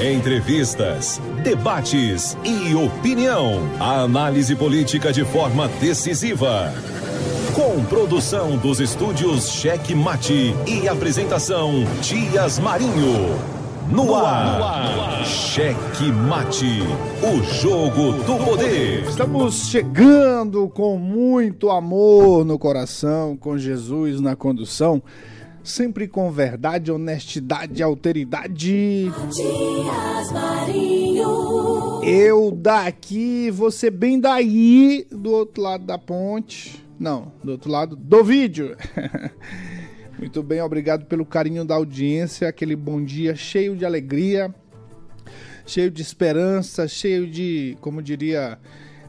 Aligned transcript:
Entrevistas, 0.00 1.20
debates 1.44 2.36
e 2.42 2.74
opinião. 2.74 3.60
A 3.78 4.00
análise 4.00 4.56
política 4.56 5.12
de 5.12 5.22
forma 5.24 5.68
decisiva. 5.80 6.72
Com 7.54 7.84
produção 7.84 8.56
dos 8.56 8.80
estúdios 8.80 9.50
Cheque 9.50 9.94
Mate 9.94 10.54
e 10.66 10.88
apresentação 10.88 11.84
Dias 12.00 12.58
Marinho. 12.58 13.38
No 13.90 14.14
ar, 14.14 14.58
no 14.58 14.64
ar, 14.64 15.26
Cheque 15.26 16.10
Mate, 16.10 16.80
o 17.22 17.42
jogo 17.42 18.12
do 18.24 18.42
poder. 18.42 19.04
Estamos 19.04 19.66
chegando 19.68 20.68
com 20.70 20.96
muito 20.96 21.70
amor 21.70 22.46
no 22.46 22.58
coração, 22.58 23.36
com 23.36 23.58
Jesus 23.58 24.20
na 24.20 24.34
condução 24.34 25.02
sempre 25.62 26.08
com 26.08 26.30
verdade, 26.30 26.90
honestidade 26.90 27.82
alteridade. 27.82 29.10
Eu 32.02 32.50
daqui, 32.50 33.50
você 33.50 33.90
bem 33.90 34.18
daí, 34.18 35.06
do 35.10 35.30
outro 35.30 35.62
lado 35.62 35.84
da 35.84 35.98
ponte. 35.98 36.84
Não, 36.98 37.32
do 37.42 37.52
outro 37.52 37.70
lado 37.70 37.96
do 37.96 38.24
vídeo. 38.24 38.76
Muito 40.18 40.42
bem, 40.42 40.60
obrigado 40.60 41.06
pelo 41.06 41.26
carinho 41.26 41.64
da 41.64 41.74
audiência, 41.74 42.48
aquele 42.48 42.76
bom 42.76 43.02
dia 43.02 43.34
cheio 43.34 43.74
de 43.74 43.84
alegria, 43.84 44.54
cheio 45.66 45.90
de 45.90 46.00
esperança, 46.00 46.86
cheio 46.86 47.26
de, 47.26 47.76
como 47.80 48.00
diria 48.00 48.58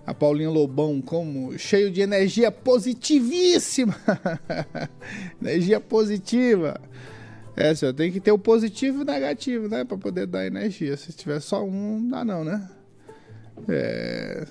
a 0.05 0.13
Paulinha 0.13 0.49
Lobão 0.49 1.01
como 1.01 1.57
cheio 1.57 1.89
de 1.89 2.01
energia 2.01 2.51
positivíssima. 2.51 3.95
energia 5.41 5.79
positiva. 5.79 6.79
É, 7.55 7.73
senhor, 7.73 7.93
tem 7.93 8.11
que 8.11 8.19
ter 8.19 8.31
o 8.31 8.37
positivo 8.37 8.99
e 8.99 9.01
o 9.03 9.05
negativo, 9.05 9.67
né? 9.67 9.83
Pra 9.85 9.97
poder 9.97 10.25
dar 10.25 10.45
energia. 10.45 10.97
Se 10.97 11.13
tiver 11.13 11.39
só 11.39 11.63
um, 11.63 11.99
não 11.99 12.09
dá 12.09 12.25
não, 12.25 12.43
né? 12.43 12.69
É... 13.69 14.45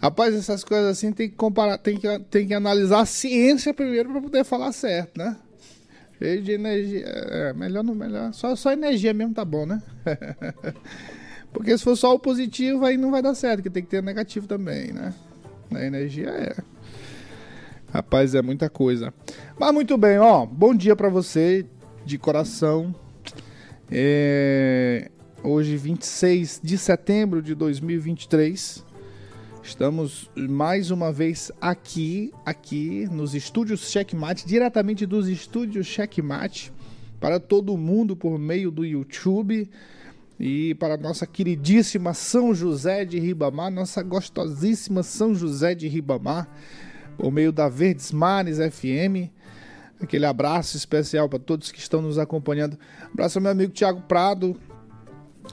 Rapaz, 0.00 0.34
essas 0.34 0.62
coisas 0.62 0.90
assim 0.90 1.10
tem 1.10 1.28
que 1.28 1.34
comparar, 1.34 1.76
tem 1.78 1.98
que, 1.98 2.18
tem 2.30 2.46
que 2.46 2.54
analisar 2.54 3.00
a 3.00 3.06
ciência 3.06 3.74
primeiro 3.74 4.10
para 4.12 4.20
poder 4.20 4.44
falar 4.44 4.70
certo, 4.70 5.18
né? 5.18 5.36
Cheio 6.18 6.42
de 6.42 6.52
energia. 6.52 7.04
É, 7.04 7.52
melhor 7.52 7.82
não 7.82 7.94
melhor. 7.94 8.32
Só, 8.32 8.54
só 8.54 8.72
energia 8.72 9.12
mesmo 9.12 9.34
tá 9.34 9.44
bom, 9.44 9.66
né? 9.66 9.82
Porque 11.68 11.76
se 11.76 11.84
for 11.84 11.96
só 11.96 12.14
o 12.14 12.18
positivo, 12.18 12.86
aí 12.86 12.96
não 12.96 13.10
vai 13.10 13.20
dar 13.20 13.34
certo, 13.34 13.62
que 13.62 13.68
tem 13.68 13.82
que 13.82 13.90
ter 13.90 14.02
negativo 14.02 14.46
também, 14.46 14.90
né? 14.90 15.12
A 15.70 15.84
energia 15.84 16.30
é. 16.30 16.56
Rapaz, 17.92 18.34
é 18.34 18.40
muita 18.40 18.70
coisa. 18.70 19.12
Mas 19.60 19.74
muito 19.74 19.98
bem, 19.98 20.18
ó. 20.18 20.46
Bom 20.46 20.74
dia 20.74 20.96
para 20.96 21.10
você, 21.10 21.66
de 22.06 22.16
coração. 22.16 22.94
É... 23.90 25.10
Hoje, 25.44 25.76
26 25.76 26.62
de 26.64 26.78
setembro 26.78 27.42
de 27.42 27.54
2023. 27.54 28.82
Estamos 29.62 30.30
mais 30.34 30.90
uma 30.90 31.12
vez 31.12 31.52
aqui, 31.60 32.32
aqui 32.46 33.06
nos 33.12 33.34
estúdios 33.34 33.90
Checkmate, 33.90 34.46
diretamente 34.46 35.04
dos 35.04 35.28
estúdios 35.28 35.86
Checkmate, 35.86 36.72
para 37.20 37.38
todo 37.38 37.76
mundo 37.76 38.16
por 38.16 38.38
meio 38.38 38.70
do 38.70 38.86
YouTube 38.86 39.68
e 40.38 40.74
para 40.74 40.96
nossa 40.96 41.26
queridíssima 41.26 42.14
São 42.14 42.54
José 42.54 43.04
de 43.04 43.18
Ribamar, 43.18 43.70
nossa 43.70 44.02
gostosíssima 44.02 45.02
São 45.02 45.34
José 45.34 45.74
de 45.74 45.88
Ribamar, 45.88 46.48
por 47.16 47.32
meio 47.32 47.50
da 47.50 47.68
Verdes 47.68 48.12
Mares 48.12 48.58
FM. 48.58 49.30
Aquele 50.00 50.26
abraço 50.26 50.76
especial 50.76 51.28
para 51.28 51.40
todos 51.40 51.72
que 51.72 51.80
estão 51.80 52.00
nos 52.00 52.18
acompanhando. 52.18 52.78
Abraço 53.12 53.38
ao 53.38 53.42
meu 53.42 53.50
amigo 53.50 53.72
Tiago 53.72 54.00
Prado. 54.02 54.56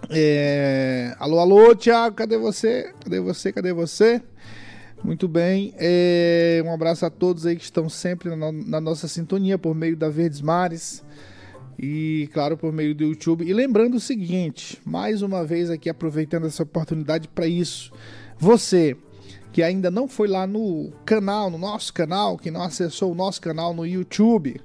É... 0.09 1.15
Alô, 1.17 1.39
alô, 1.39 1.75
Tiago, 1.75 2.15
cadê 2.15 2.37
você? 2.37 2.93
Cadê 3.03 3.19
você? 3.19 3.51
Cadê 3.51 3.73
você? 3.73 4.21
Muito 5.03 5.27
bem. 5.27 5.73
É... 5.79 6.61
Um 6.63 6.71
abraço 6.71 7.07
a 7.07 7.09
todos 7.09 7.47
aí 7.47 7.55
que 7.55 7.63
estão 7.63 7.89
sempre 7.89 8.35
na, 8.35 8.51
na 8.51 8.79
nossa 8.79 9.07
sintonia 9.07 9.57
por 9.57 9.73
meio 9.73 9.97
da 9.97 10.09
Verdes 10.09 10.41
Mares 10.41 11.03
e 11.77 12.29
claro 12.33 12.57
por 12.57 12.71
meio 12.71 12.95
do 12.95 13.03
YouTube. 13.03 13.45
E 13.45 13.53
lembrando 13.53 13.95
o 13.95 13.99
seguinte, 13.99 14.79
mais 14.85 15.21
uma 15.21 15.43
vez 15.43 15.69
aqui 15.69 15.89
aproveitando 15.89 16.47
essa 16.47 16.63
oportunidade 16.63 17.27
para 17.27 17.47
isso, 17.47 17.91
você 18.37 18.95
que 19.51 19.63
ainda 19.63 19.89
não 19.89 20.05
foi 20.05 20.27
lá 20.27 20.45
no 20.45 20.91
canal, 21.05 21.49
no 21.49 21.57
nosso 21.57 21.93
canal, 21.93 22.37
que 22.37 22.51
não 22.51 22.61
acessou 22.61 23.13
o 23.13 23.15
nosso 23.15 23.39
canal 23.39 23.73
no 23.73 23.85
YouTube, 23.85 24.59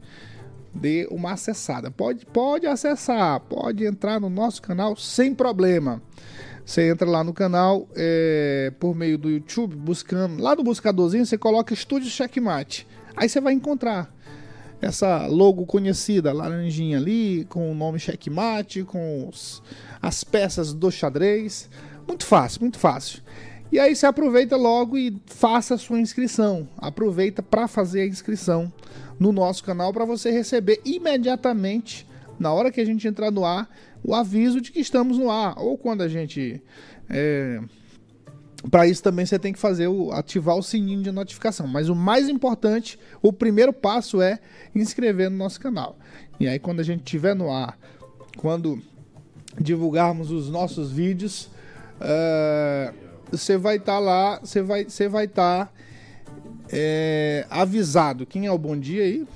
dê 0.75 1.07
uma 1.13 1.33
acessada. 1.33 1.93
Pode, 1.93 2.27
pode 2.27 2.67
acessar, 2.67 3.39
pode 3.39 3.85
entrar 3.85 4.21
no 4.21 4.29
nosso 4.29 4.61
canal 4.61 4.97
sem 4.97 5.33
problema. 5.33 6.03
Você 6.65 6.89
entra 6.89 7.09
lá 7.09 7.23
no 7.23 7.33
canal 7.33 7.89
é, 7.95 8.73
por 8.81 8.95
meio 8.95 9.17
do 9.17 9.31
YouTube, 9.31 9.77
buscando 9.77 10.43
lá 10.43 10.57
no 10.57 10.65
buscadorzinho, 10.65 11.25
você 11.25 11.39
coloca 11.39 11.73
Estúdio 11.73 12.11
Checkmate. 12.11 12.87
Aí 13.17 13.29
você 13.29 13.41
vai 13.41 13.53
encontrar 13.53 14.13
essa 14.81 15.27
logo 15.27 15.67
conhecida, 15.67 16.33
laranjinha 16.33 16.97
ali, 16.97 17.47
com 17.49 17.71
o 17.71 17.75
nome 17.75 17.99
checkmate, 17.99 18.83
com 18.83 19.29
os, 19.29 19.63
as 20.01 20.25
peças 20.25 20.73
do 20.73 20.91
xadrez. 20.91 21.69
Muito 22.09 22.25
fácil, 22.25 22.63
muito 22.63 22.79
fácil. 22.79 23.23
E 23.71 23.79
aí 23.79 23.95
você 23.95 24.07
aproveita 24.07 24.57
logo 24.57 24.99
e 24.99 25.17
faça 25.27 25.75
a 25.75 25.79
sua 25.79 26.01
inscrição. 26.01 26.69
Aproveita 26.79 27.43
para 27.43 27.69
fazer 27.69 28.01
a 28.01 28.07
inscrição 28.07 28.73
no 29.19 29.33
nosso 29.33 29.63
canal 29.63 29.93
para 29.93 30.05
você 30.05 30.31
receber 30.31 30.81
imediatamente, 30.85 32.07
na 32.39 32.53
hora 32.53 32.73
que 32.73 32.81
a 32.81 32.85
gente 32.85 33.07
entrar 33.07 33.31
no 33.31 33.45
ar, 33.45 33.69
o 34.03 34.15
aviso 34.15 34.61
de 34.61 34.73
que 34.73 34.81
estamos 34.81 35.19
no 35.19 35.31
ar. 35.31 35.59
Ou 35.59 35.77
quando 35.77 36.03
a 36.03 36.09
gente 36.09 36.61
é, 37.09 37.61
para 38.69 38.87
isso 38.87 39.03
também 39.03 39.25
você 39.25 39.39
tem 39.39 39.53
que 39.53 39.59
fazer 39.59 39.87
o 39.87 40.13
ativar 40.13 40.57
o 40.57 40.63
sininho 40.63 41.03
de 41.03 41.11
notificação. 41.11 41.67
Mas 41.67 41.89
o 41.89 41.95
mais 41.95 42.29
importante, 42.29 42.99
o 43.23 43.33
primeiro 43.33 43.73
passo 43.73 44.21
é 44.21 44.39
inscrever 44.75 45.31
no 45.31 45.37
nosso 45.37 45.61
canal. 45.61 45.97
E 46.39 46.47
aí 46.47 46.59
quando 46.59 46.81
a 46.81 46.83
gente 46.83 47.01
estiver 47.01 47.35
no 47.35 47.51
ar, 47.51 47.79
quando 48.37 48.83
divulgarmos 49.59 50.31
os 50.31 50.51
nossos 50.51 50.93
vídeos, 50.93 51.51
uh, 52.01 52.95
você 53.31 53.57
vai 53.57 53.77
estar 53.77 53.95
tá 53.95 53.99
lá, 53.99 54.41
você 54.41 54.63
vai 54.63 54.85
você 54.85 55.09
vai 55.09 55.25
estar 55.25 55.67
tá, 55.67 55.73
é, 56.71 57.47
avisado. 57.49 58.27
Quem 58.27 58.47
é 58.47 58.53
o 58.53 58.59
bom 58.59 58.77
dia 58.77 59.05
aí? 59.05 59.27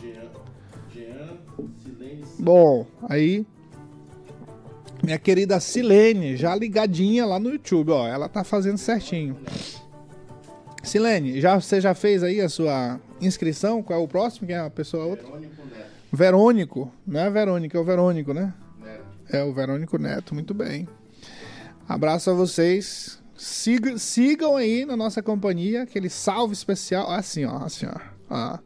Jean, 0.00 0.30
Jean 0.94 1.36
Bom, 2.38 2.86
aí 3.08 3.46
minha 5.02 5.18
querida 5.18 5.60
Silene, 5.60 6.36
já 6.36 6.54
ligadinha 6.54 7.24
lá 7.26 7.38
no 7.38 7.50
YouTube, 7.50 7.90
ó. 7.90 8.06
Ela 8.06 8.28
tá 8.28 8.42
fazendo 8.42 8.78
certinho. 8.78 9.36
Silene, 10.82 11.40
já, 11.40 11.60
você 11.60 11.80
já 11.80 11.94
fez 11.94 12.22
aí 12.22 12.40
a 12.40 12.48
sua 12.48 13.00
inscrição? 13.20 13.82
Qual 13.82 14.00
é 14.00 14.02
o 14.02 14.08
próximo? 14.08 14.46
Quem 14.46 14.56
é 14.56 14.60
a 14.60 14.70
pessoa 14.70 15.04
outra? 15.04 15.26
Verônico 15.26 15.62
Neto. 15.64 15.86
Verônico, 16.12 16.92
não 17.06 17.20
é 17.20 17.30
Verônica, 17.30 17.76
é 17.76 17.80
o 17.80 17.84
Verônico, 17.84 18.32
né? 18.32 18.54
Neto. 18.80 19.04
É 19.30 19.42
o 19.42 19.52
Verônico 19.52 19.98
Neto, 19.98 20.34
muito 20.34 20.54
bem. 20.54 20.88
Abraço 21.88 22.30
a 22.30 22.34
vocês. 22.34 23.20
Siga, 23.36 23.98
sigam 23.98 24.56
aí 24.56 24.86
na 24.86 24.96
nossa 24.96 25.22
companhia, 25.22 25.82
aquele 25.82 26.08
salve 26.08 26.54
especial. 26.54 27.10
Assim, 27.10 27.44
ó, 27.44 27.58
assim, 27.58 27.86
ó. 27.86 27.98
Ah, 28.30 28.60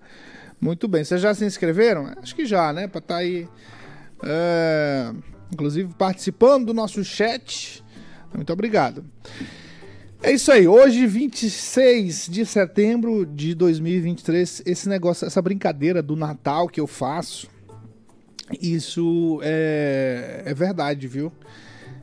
muito 0.61 0.87
bem. 0.87 1.03
Vocês 1.03 1.21
já 1.21 1.35
se 1.35 1.44
inscreveram? 1.44 2.12
Acho 2.23 2.37
que 2.37 2.47
já, 2.47 2.73
né? 2.73 2.87
Pra 2.87 2.99
estar 2.99 3.15
tá 3.15 3.21
aí. 3.21 3.49
É 4.23 5.12
inclusive 5.52 5.93
participando 5.94 6.67
do 6.67 6.75
nosso 6.75 7.05
chat. 7.05 7.82
Muito 8.35 8.52
obrigado. 8.52 9.05
É 10.23 10.32
isso 10.32 10.52
aí, 10.52 10.69
hoje 10.69 11.06
26 11.06 12.29
de 12.29 12.44
setembro 12.44 13.25
de 13.25 13.55
2023, 13.55 14.62
esse 14.67 14.87
negócio, 14.87 15.26
essa 15.26 15.41
brincadeira 15.41 16.02
do 16.02 16.14
Natal 16.14 16.69
que 16.69 16.79
eu 16.79 16.87
faço, 16.87 17.49
isso 18.61 19.41
é, 19.43 20.43
é 20.44 20.52
verdade, 20.52 21.08
viu? 21.08 21.32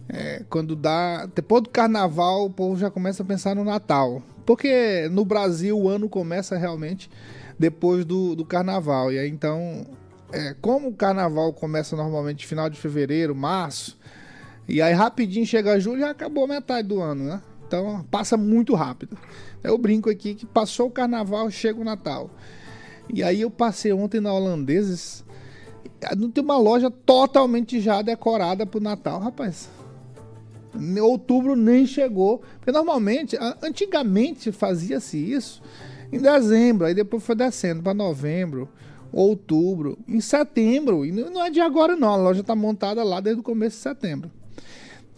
É, 0.09 0.43
quando 0.49 0.75
dá, 0.75 1.27
depois 1.27 1.61
do 1.61 1.69
carnaval, 1.69 2.45
o 2.45 2.49
povo 2.49 2.75
já 2.75 2.89
começa 2.89 3.21
a 3.21 3.25
pensar 3.25 3.55
no 3.55 3.63
Natal, 3.63 4.23
porque 4.47 5.07
no 5.11 5.23
Brasil 5.23 5.77
o 5.77 5.87
ano 5.87 6.09
começa 6.09 6.57
realmente 6.57 7.11
depois 7.59 8.03
do, 8.03 8.35
do 8.35 8.45
carnaval, 8.45 9.11
e 9.11 9.19
aí 9.19 9.29
então 9.29 9.85
é, 10.31 10.55
como 10.61 10.89
o 10.89 10.93
carnaval 10.93 11.53
começa 11.53 11.95
normalmente 11.95 12.45
final 12.45 12.69
de 12.69 12.77
fevereiro, 12.77 13.35
março, 13.35 13.97
e 14.67 14.81
aí 14.81 14.93
rapidinho 14.93 15.45
chega 15.45 15.79
julho 15.79 16.01
já 16.01 16.09
acabou 16.09 16.47
metade 16.47 16.87
do 16.87 17.01
ano, 17.01 17.23
né? 17.23 17.41
Então 17.65 18.05
passa 18.11 18.35
muito 18.35 18.75
rápido. 18.75 19.17
Eu 19.63 19.77
brinco 19.77 20.09
aqui 20.09 20.35
que 20.35 20.45
passou 20.45 20.87
o 20.87 20.91
carnaval, 20.91 21.49
chega 21.49 21.79
o 21.79 21.83
Natal. 21.83 22.29
E 23.13 23.23
aí 23.23 23.41
eu 23.41 23.49
passei 23.49 23.91
ontem 23.93 24.19
na 24.19 24.33
Holandeses. 24.33 25.23
Não 26.17 26.29
tem 26.29 26.43
uma 26.43 26.57
loja 26.57 26.91
totalmente 26.91 27.79
já 27.79 28.01
decorada 28.01 28.65
pro 28.65 28.79
Natal, 28.79 29.19
rapaz. 29.19 29.69
Outubro 31.01 31.55
nem 31.55 31.85
chegou. 31.85 32.41
Porque 32.57 32.71
normalmente, 32.71 33.37
antigamente 33.61 34.51
fazia-se 34.51 35.17
isso 35.17 35.61
em 36.11 36.19
dezembro, 36.19 36.85
aí 36.85 36.93
depois 36.93 37.23
foi 37.23 37.35
descendo 37.35 37.83
para 37.83 37.93
novembro, 37.93 38.69
outubro, 39.11 39.97
em 40.07 40.19
setembro. 40.19 41.05
E 41.05 41.11
não 41.11 41.45
é 41.45 41.49
de 41.49 41.59
agora, 41.59 41.95
não. 41.95 42.09
A 42.09 42.15
loja 42.15 42.41
está 42.41 42.55
montada 42.55 43.03
lá 43.03 43.19
desde 43.19 43.41
o 43.41 43.43
começo 43.43 43.77
de 43.77 43.83
setembro. 43.83 44.31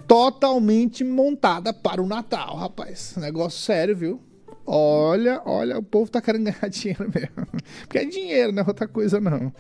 Totalmente 0.08 1.04
montada 1.04 1.72
para 1.74 2.02
o 2.02 2.08
Natal, 2.08 2.56
rapaz. 2.56 3.16
Negócio 3.18 3.60
sério, 3.60 3.96
viu? 3.96 4.22
Olha, 4.66 5.42
olha, 5.46 5.80
o 5.80 5.84
povo 5.84 6.12
tá 6.12 6.22
querendo 6.22 6.46
ganhar 6.46 6.68
dinheiro 6.70 7.12
mesmo. 7.14 7.48
Porque 7.82 7.98
é 7.98 8.06
dinheiro, 8.06 8.52
não 8.52 8.64
é 8.64 8.66
outra 8.68 8.88
coisa, 8.88 9.20
não. 9.20 9.54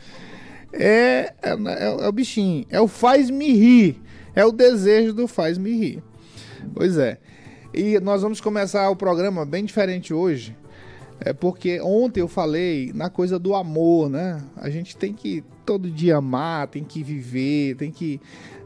É, 0.71 1.33
é, 1.41 1.49
é, 1.49 2.05
é 2.05 2.07
o 2.07 2.11
bichinho. 2.11 2.65
É 2.69 2.79
o 2.79 2.87
faz-me 2.87 3.51
rir. 3.53 4.01
É 4.35 4.45
o 4.45 4.51
desejo 4.51 5.13
do 5.13 5.27
faz-me 5.27 5.71
rir. 5.71 6.03
Pois 6.73 6.97
é. 6.97 7.19
E 7.73 7.99
nós 7.99 8.21
vamos 8.21 8.41
começar 8.41 8.89
o 8.89 8.95
programa 8.95 9.45
bem 9.45 9.65
diferente 9.65 10.13
hoje. 10.13 10.55
É 11.21 11.33
porque 11.33 11.81
ontem 11.81 12.21
eu 12.21 12.27
falei 12.27 12.91
na 12.93 13.09
coisa 13.09 13.37
do 13.37 13.53
amor, 13.53 14.09
né? 14.09 14.41
A 14.55 14.69
gente 14.69 14.95
tem 14.95 15.13
que 15.13 15.43
todo 15.65 15.91
dia 15.91 16.17
amar, 16.17 16.67
tem 16.67 16.83
que 16.83 17.03
viver, 17.03 17.75
tem 17.75 17.91
que 17.91 18.21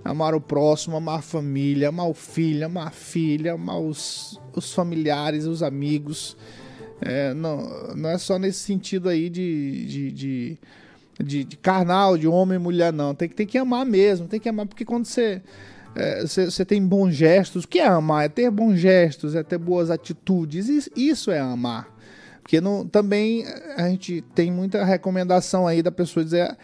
amar 0.05 0.35
o 0.35 0.41
próximo, 0.41 0.95
amar 0.95 1.19
a 1.19 1.21
família, 1.21 1.89
amar 1.89 2.07
o 2.07 2.13
filho, 2.13 2.65
amar 2.65 2.87
a 2.87 2.91
filha, 2.91 3.53
amar 3.53 3.79
os, 3.79 4.39
os 4.53 4.71
familiares, 4.71 5.45
os 5.45 5.63
amigos. 5.63 6.37
É, 7.01 7.33
não, 7.33 7.95
não 7.95 8.09
é 8.09 8.17
só 8.17 8.37
nesse 8.37 8.59
sentido 8.59 9.09
aí 9.09 9.29
de, 9.29 9.85
de, 9.85 10.11
de, 10.11 10.57
de, 11.19 11.43
de 11.43 11.57
carnal, 11.57 12.17
de 12.17 12.27
homem 12.27 12.57
e 12.57 12.59
mulher, 12.59 12.93
não. 12.93 13.15
Tem, 13.15 13.27
tem 13.27 13.47
que 13.47 13.57
amar 13.57 13.85
mesmo, 13.85 14.27
tem 14.27 14.39
que 14.39 14.47
amar, 14.47 14.67
porque 14.67 14.85
quando 14.85 15.05
você 15.05 15.41
é, 15.95 16.21
você 16.21 16.65
tem 16.65 16.85
bons 16.85 17.13
gestos. 17.13 17.65
O 17.65 17.67
que 17.67 17.79
é 17.79 17.87
amar? 17.87 18.25
É 18.25 18.29
ter 18.29 18.49
bons 18.49 18.77
gestos, 18.77 19.35
é 19.35 19.43
ter 19.43 19.57
boas 19.57 19.89
atitudes. 19.89 20.89
Isso 20.95 21.31
é 21.31 21.39
amar. 21.39 21.92
Porque 22.43 22.59
não, 22.59 22.85
também 22.85 23.45
a 23.77 23.87
gente 23.87 24.21
tem 24.35 24.51
muita 24.51 24.83
recomendação 24.83 25.65
aí 25.65 25.81
da 25.81 25.91
pessoa 25.91 26.23
dizer. 26.23 26.55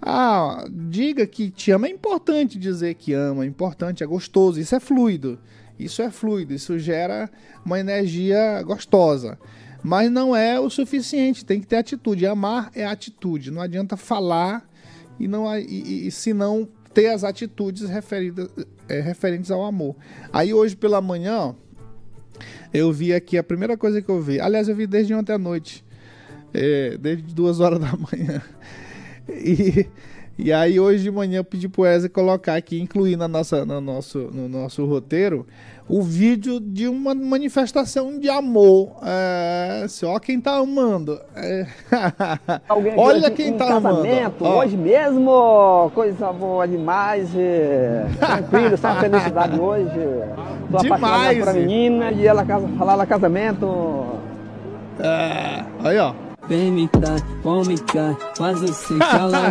Ah, 0.00 0.66
diga 0.70 1.26
que 1.26 1.50
te 1.50 1.70
ama. 1.70 1.86
É 1.86 1.90
importante 1.90 2.58
dizer 2.58 2.94
que 2.94 3.12
ama, 3.12 3.44
é 3.44 3.46
importante, 3.46 4.02
é 4.02 4.06
gostoso. 4.06 4.58
Isso 4.58 4.74
é 4.74 4.80
fluido. 4.80 5.38
Isso 5.78 6.00
é 6.00 6.10
fluido, 6.10 6.54
isso 6.54 6.78
gera 6.78 7.30
uma 7.64 7.78
energia 7.78 8.62
gostosa. 8.62 9.38
Mas 9.82 10.10
não 10.10 10.34
é 10.34 10.58
o 10.58 10.70
suficiente, 10.70 11.44
tem 11.44 11.60
que 11.60 11.66
ter 11.66 11.76
atitude. 11.76 12.26
Amar 12.26 12.70
é 12.74 12.84
atitude. 12.84 13.50
Não 13.50 13.60
adianta 13.60 13.96
falar 13.96 14.68
e, 15.20 15.28
não, 15.28 15.46
e, 15.58 16.06
e 16.06 16.10
se 16.10 16.32
não 16.32 16.66
ter 16.94 17.08
as 17.08 17.24
atitudes 17.24 17.88
referidas, 17.88 18.48
é, 18.88 19.00
referentes 19.00 19.50
ao 19.50 19.64
amor. 19.64 19.94
Aí 20.32 20.54
hoje 20.54 20.74
pela 20.74 21.00
manhã, 21.00 21.38
ó, 21.38 21.54
eu 22.72 22.92
vi 22.92 23.12
aqui, 23.12 23.38
a 23.38 23.42
primeira 23.42 23.76
coisa 23.76 24.00
que 24.02 24.08
eu 24.08 24.20
vi, 24.20 24.40
aliás, 24.40 24.68
eu 24.68 24.76
vi 24.76 24.86
desde 24.86 25.14
ontem 25.14 25.32
à 25.32 25.38
noite, 25.38 25.84
é, 26.52 26.96
desde 26.98 27.34
duas 27.34 27.60
horas 27.60 27.78
da 27.78 27.92
manhã. 27.96 28.42
E, 29.28 29.86
e 30.38 30.52
aí 30.52 30.78
hoje 30.78 31.02
de 31.04 31.10
manhã 31.10 31.38
eu 31.38 31.44
pedi 31.44 31.68
pro 31.68 31.82
Wesley 31.82 32.08
colocar 32.08 32.56
aqui, 32.56 32.80
incluir 32.80 33.16
na 33.16 33.26
nossa, 33.26 33.64
no, 33.64 33.80
nosso, 33.80 34.18
no 34.18 34.48
nosso 34.48 34.84
roteiro, 34.84 35.46
o 35.88 36.02
vídeo 36.02 36.58
de 36.58 36.88
uma 36.88 37.14
manifestação 37.14 38.18
de 38.18 38.28
amor. 38.28 38.96
É, 39.04 39.86
ó 40.04 40.18
quem 40.18 40.40
tá 40.40 40.56
amando. 40.56 41.20
É, 41.34 41.66
Olha 42.96 43.30
quem 43.30 43.54
um 43.54 43.56
tá 43.56 43.66
casamento, 43.68 44.44
amando. 44.44 44.58
Hoje 44.58 44.76
mesmo, 44.76 45.90
coisa 45.94 46.32
boa 46.32 46.66
demais. 46.66 47.30
Tranquilo, 48.18 48.76
só 48.76 48.94
felicidade 48.96 49.60
hoje. 49.60 49.90
Tô 50.70 50.78
demais. 50.78 51.38
pra 51.42 51.52
menina 51.52 52.10
e 52.10 52.26
ela 52.26 52.44
casa, 52.44 52.66
falar 52.76 53.06
casamento. 53.06 54.06
É, 54.98 55.64
aí 55.84 55.98
ó. 55.98 56.25
Vem 56.48 56.70
me 56.70 56.86
cá, 56.86 57.16
come 57.42 57.76
cá, 57.76 58.16
faz 58.36 58.62
o 58.62 58.94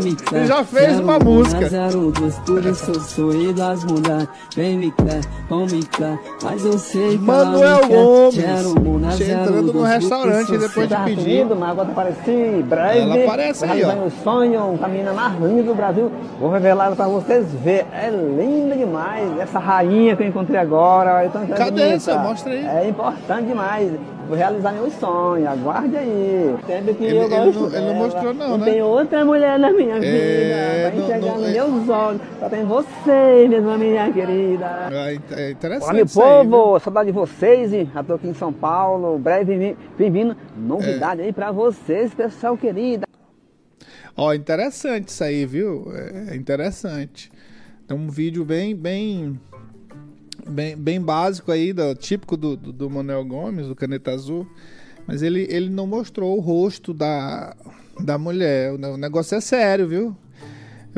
me 0.04 0.16
cá. 0.16 0.38
Ele 0.38 0.48
já 0.48 0.64
fez 0.64 1.00
uma 1.00 1.20
música. 1.20 1.68
Zero 1.68 2.10
dos, 2.12 2.40
por 2.40 2.66
isso 2.66 2.92
eu 2.92 3.00
sou 3.02 3.34
e 3.34 3.52
das 3.52 3.84
mudar. 3.84 4.26
Vem 4.56 4.78
me 4.78 4.92
cá, 4.92 5.20
come 5.50 5.84
cá, 5.84 6.18
faz 6.40 6.64
o 6.64 6.78
que 6.80 7.18
Manuel 7.18 7.82
Gomes. 7.88 8.38
entrando 9.22 9.74
no 9.74 9.84
restaurante 9.84 10.58
depois 10.58 10.88
de 10.88 10.96
pedir. 11.04 11.46
Mas 11.46 11.70
agora 11.70 11.90
apareci 11.90 12.64
breve. 12.66 13.00
Ela 13.00 13.24
aparece 13.26 13.66
aí, 13.66 13.84
ó. 13.84 13.94
um 13.94 14.10
sonho, 14.24 14.72
um 14.72 14.78
caminho 14.78 15.14
mais 15.14 15.34
lindo 15.42 15.64
do 15.64 15.76
Brasil. 15.76 16.10
Vou 16.40 16.50
revelar 16.50 16.86
ela 16.86 16.96
pra 16.96 17.08
vocês 17.08 17.46
ver. 17.64 17.86
É 17.92 18.10
linda 18.10 18.76
demais. 18.76 19.38
Essa 19.40 19.60
rainha 19.60 20.16
que 20.16 20.24
eu 20.24 20.28
encontrei 20.28 20.60
agora. 20.60 21.30
Cadê 21.58 21.90
essa? 21.90 22.18
Mostra 22.20 22.54
aí. 22.54 22.66
É 22.66 22.88
importante 22.88 23.48
demais. 23.48 23.92
Vou 24.28 24.36
realizar 24.36 24.72
meu 24.72 24.90
sonho, 24.90 25.48
aguarde 25.48 25.96
aí. 25.96 26.56
Sempre 26.66 26.94
que 26.96 27.04
ele, 27.04 27.18
eu 27.18 27.30
gosto 27.30 27.60
não, 27.60 27.76
ele 27.76 27.86
não 27.86 27.94
mostrou 27.94 28.34
não, 28.34 28.50
não 28.50 28.58
né? 28.58 28.66
tem 28.66 28.82
outra 28.82 29.24
mulher 29.24 29.60
na 29.60 29.72
minha 29.72 30.00
vida. 30.00 30.08
É, 30.08 30.90
vai 30.90 31.00
enxergar 31.00 31.38
nos 31.38 31.50
meus 31.50 31.90
olhos. 31.90 32.22
Só 32.40 32.50
tem 32.50 32.66
você 32.66 33.48
mesmo, 33.48 33.78
minha 33.78 34.12
querida. 34.12 34.90
É, 35.32 35.52
interessante 35.52 35.84
Olá, 35.84 35.94
meu 35.94 36.08
povo, 36.08 36.76
aí, 36.76 36.82
saudade 36.82 37.08
de 37.08 37.14
vocês. 37.14 37.72
Já 37.94 38.04
tô 38.04 38.14
aqui 38.16 38.28
em 38.28 38.34
São 38.34 38.52
Paulo. 38.52 39.20
Breve 39.20 39.76
vem 39.98 40.12
vindo. 40.12 40.36
Novidade 40.58 41.22
é. 41.22 41.26
aí 41.26 41.34
pra 41.34 41.52
vocês, 41.52 42.14
pessoal 42.14 42.58
querido. 42.58 43.06
Ó, 44.18 44.34
interessante 44.34 45.10
isso 45.10 45.24
aí, 45.24 45.46
viu? 45.46 45.92
É 46.30 46.36
interessante. 46.36 47.32
É 47.88 47.94
um 47.94 48.10
vídeo 48.10 48.44
bem, 48.44 48.76
bem 48.76 49.40
bem, 50.48 50.76
bem 50.76 51.02
básico 51.02 51.52
aí, 51.52 51.74
do, 51.74 51.94
típico 51.96 52.38
do, 52.38 52.56
do, 52.56 52.72
do, 52.72 52.90
Manuel 52.90 53.26
Gomes, 53.26 53.68
do 53.68 53.76
Caneta 53.76 54.12
Azul. 54.12 54.48
Mas 55.08 55.22
ele, 55.22 55.48
ele 55.50 55.70
não 55.70 55.86
mostrou 55.86 56.36
o 56.38 56.40
rosto 56.40 56.94
da, 56.94 57.56
da 58.00 58.18
mulher. 58.18 58.74
O 58.74 58.98
negócio 58.98 59.36
é 59.36 59.42
sério, 59.42 59.88
viu? 59.88 60.18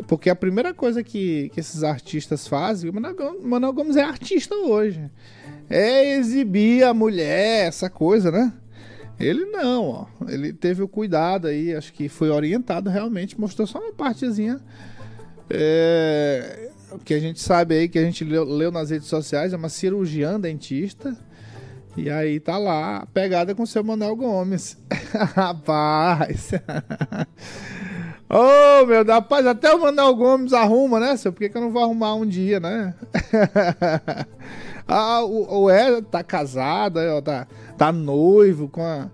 Porque 0.06 0.30
a 0.30 0.36
primeira 0.36 0.72
coisa 0.72 1.02
que, 1.02 1.50
que 1.50 1.60
esses 1.60 1.82
artistas 1.82 2.46
fazem, 2.46 2.90
o 2.90 2.94
Manuel 3.42 3.72
Gomes 3.72 3.96
é 3.96 4.02
artista 4.02 4.54
hoje, 4.54 5.10
é 5.68 6.16
exibir 6.16 6.84
a 6.84 6.94
mulher, 6.94 7.66
essa 7.66 7.90
coisa, 7.90 8.30
né? 8.30 8.52
Ele 9.18 9.46
não, 9.46 9.84
ó. 9.86 10.06
Ele 10.28 10.52
teve 10.52 10.82
o 10.82 10.88
cuidado 10.88 11.48
aí, 11.48 11.74
acho 11.74 11.92
que 11.92 12.08
foi 12.08 12.30
orientado 12.30 12.88
realmente, 12.88 13.38
mostrou 13.38 13.66
só 13.66 13.80
uma 13.80 13.92
partezinha. 13.92 14.60
É, 15.50 16.70
que 17.04 17.14
a 17.14 17.20
gente 17.20 17.40
sabe 17.40 17.74
aí, 17.74 17.88
que 17.88 17.98
a 17.98 18.04
gente 18.04 18.24
leu, 18.24 18.44
leu, 18.44 18.70
nas 18.70 18.90
redes 18.90 19.08
sociais, 19.08 19.52
é 19.52 19.56
uma 19.56 19.68
cirurgiã 19.68 20.38
dentista. 20.38 21.16
E 21.96 22.08
aí 22.10 22.38
tá 22.38 22.56
lá, 22.56 23.06
pegada 23.12 23.54
com 23.54 23.64
o 23.64 23.66
seu 23.66 23.82
Manuel 23.82 24.14
Gomes. 24.14 24.78
Rapaz! 25.34 26.52
Ô, 28.30 28.36
oh, 28.36 28.86
meu 28.86 29.02
Deus, 29.04 29.16
rapaz, 29.16 29.46
até 29.46 29.72
o 29.74 29.80
Manuel 29.80 30.14
Gomes 30.14 30.52
arruma, 30.52 31.00
né, 31.00 31.16
seu? 31.16 31.32
Por 31.32 31.38
que, 31.38 31.48
que 31.48 31.56
eu 31.56 31.62
não 31.62 31.72
vou 31.72 31.82
arrumar 31.82 32.14
um 32.14 32.26
dia, 32.26 32.60
né? 32.60 32.94
ah, 34.86 35.24
o, 35.24 35.62
o 35.62 35.70
Ed 35.70 36.02
tá 36.02 36.22
casado, 36.22 36.98
ó, 36.98 37.22
tá, 37.22 37.48
tá 37.78 37.90
noivo 37.90 38.68
com 38.68 38.82
a 38.82 39.08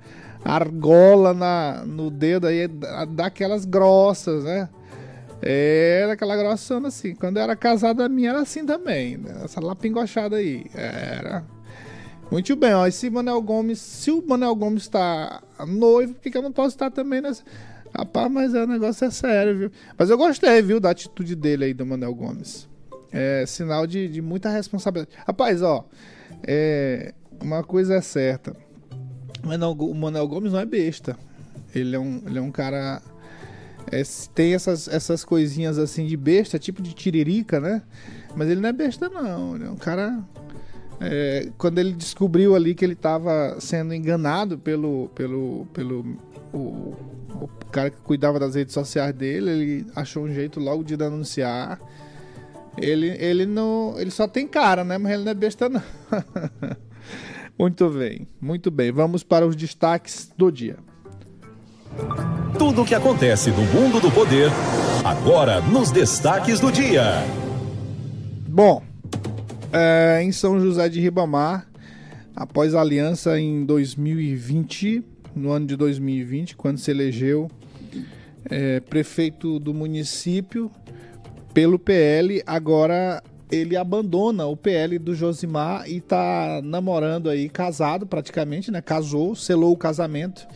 argola 0.45 1.33
na, 1.33 1.85
no 1.87 2.11
dedo 2.11 2.49
aí, 2.49 2.69
daquelas 3.09 3.65
grossas, 3.65 4.43
né? 4.43 4.69
Era 5.43 6.15
aquela 6.15 6.37
grossona 6.37 6.89
assim. 6.89 7.15
Quando 7.15 7.37
eu 7.37 7.43
era 7.43 7.57
casado, 7.57 8.03
a 8.03 8.09
minha 8.09 8.31
era 8.31 8.41
assim 8.41 8.65
também. 8.65 9.19
Né? 9.19 9.43
Essa 9.45 9.61
lapingochada 9.61 10.37
aí. 10.37 10.67
Era. 10.75 11.45
Muito 12.31 12.57
bem, 12.57 12.73
ó. 12.75 12.87
Esse 12.87 13.11
Manel 13.11 13.41
Gomes, 13.43 13.79
se 13.79 14.11
o 14.11 14.25
Manel 14.27 14.55
Gomes 14.55 14.89
tá 14.89 15.43
noivo, 15.67 16.15
por 16.15 16.23
que, 16.23 16.31
que 16.31 16.39
eu 16.39 16.43
não 16.43 16.53
posso 16.53 16.75
estar 16.75 16.91
também 16.91 17.21
nessa. 17.21 17.43
Rapaz, 17.97 18.31
mas 18.31 18.55
é, 18.55 18.65
o 18.65 18.67
negócio 18.67 19.05
é 19.05 19.11
sério, 19.11 19.57
viu? 19.57 19.71
Mas 19.97 20.11
eu 20.11 20.19
gostei, 20.19 20.61
viu, 20.63 20.81
da 20.81 20.91
atitude 20.91 21.37
dele 21.37 21.67
aí 21.67 21.75
do 21.75 21.87
Manel 21.87 22.15
Gomes. 22.15 22.69
É 23.13 23.45
sinal 23.47 23.87
de, 23.87 24.09
de 24.09 24.21
muita 24.21 24.49
responsabilidade. 24.49 25.17
Rapaz, 25.25 25.63
ó. 25.63 25.85
É, 26.43 27.15
uma 27.41 27.63
coisa 27.63 27.95
é 27.95 28.01
certa. 28.01 28.57
O 29.45 29.95
Manel 29.95 30.27
Gomes 30.27 30.53
não 30.53 30.59
é 30.59 30.67
besta. 30.67 31.17
Ele 31.73 31.95
é 31.95 31.99
um, 31.99 32.21
ele 32.27 32.39
é 32.39 32.43
um 32.43 32.51
cara 32.51 33.01
é, 33.91 34.03
tem 34.35 34.55
essas, 34.55 34.89
essas 34.89 35.25
coisinhas 35.25 35.79
assim 35.79 36.07
de 36.07 36.17
besta, 36.17 36.59
tipo 36.59 36.83
de 36.83 36.93
tiririca, 36.95 37.61
né? 37.61 37.83
Mas 38.35 38.49
ele 38.49 38.61
não 38.61 38.69
é 38.69 38.73
besta, 38.73 39.09
não. 39.09 39.55
Ele 39.55 39.65
é 39.65 39.71
um 39.71 39.77
cara. 39.77 40.23
É, 41.01 41.49
quando 41.59 41.79
ele 41.79 41.93
descobriu 41.93 42.55
ali 42.55 42.75
que 42.75 42.85
ele 42.85 42.93
estava 42.95 43.57
sendo 43.61 43.93
enganado 43.93 44.59
pelo, 44.59 45.09
pelo, 45.15 45.67
pelo 45.73 46.17
o, 46.53 46.95
o, 47.35 47.51
cara 47.71 47.91
que 47.91 47.97
cuidava 47.99 48.39
das 48.39 48.55
redes 48.55 48.73
sociais 48.73 49.13
dele, 49.13 49.51
ele 49.51 49.87
achou 49.95 50.25
um 50.25 50.33
jeito 50.33 50.61
logo 50.61 50.83
de 50.83 50.97
denunciar. 50.97 51.81
Ele, 52.77 53.09
ele 53.09 53.47
não. 53.47 53.95
Ele 53.99 54.11
só 54.11 54.27
tem 54.27 54.47
cara, 54.47 54.83
né? 54.85 54.99
Mas 54.99 55.13
ele 55.13 55.25
não 55.25 55.31
é 55.31 55.35
besta, 55.35 55.69
não. 55.69 55.83
Muito 57.57 57.89
bem, 57.89 58.27
muito 58.41 58.69
bem. 58.69 58.91
Vamos 58.91 59.23
para 59.23 59.47
os 59.47 59.55
destaques 59.55 60.29
do 60.37 60.51
dia. 60.51 60.77
Tudo 62.59 62.83
o 62.83 62.85
que 62.85 62.95
acontece 62.95 63.51
no 63.51 63.63
mundo 63.63 64.01
do 64.01 64.11
poder, 64.13 64.49
agora 65.05 65.61
nos 65.61 65.91
destaques 65.91 66.61
do 66.61 66.71
dia. 66.71 67.25
Bom, 68.49 68.81
é, 69.73 70.23
em 70.23 70.31
São 70.31 70.61
José 70.61 70.89
de 70.89 71.01
Ribamar, 71.01 71.67
após 72.35 72.75
a 72.75 72.81
aliança 72.81 73.41
em 73.41 73.65
2020, 73.65 75.03
no 75.35 75.51
ano 75.51 75.67
de 75.67 75.77
2020, 75.77 76.57
quando 76.57 76.79
se 76.79 76.93
elegeu 76.93 77.51
é, 78.49 78.79
prefeito 78.79 79.59
do 79.59 79.75
município 79.75 80.71
pelo 81.53 81.77
PL, 81.77 82.41
agora 82.47 83.21
ele 83.51 83.77
abandona 83.77 84.47
o 84.47 84.57
PL 84.57 84.99
do 84.99 85.15
Josimar 85.15 85.89
e 85.89 86.01
tá 86.01 86.61
namorando 86.63 87.29
aí, 87.29 87.49
casado 87.49 88.07
praticamente, 88.07 88.71
né? 88.71 88.81
Casou, 88.81 89.35
selou 89.35 89.73
o 89.73 89.77
casamento. 89.77 90.47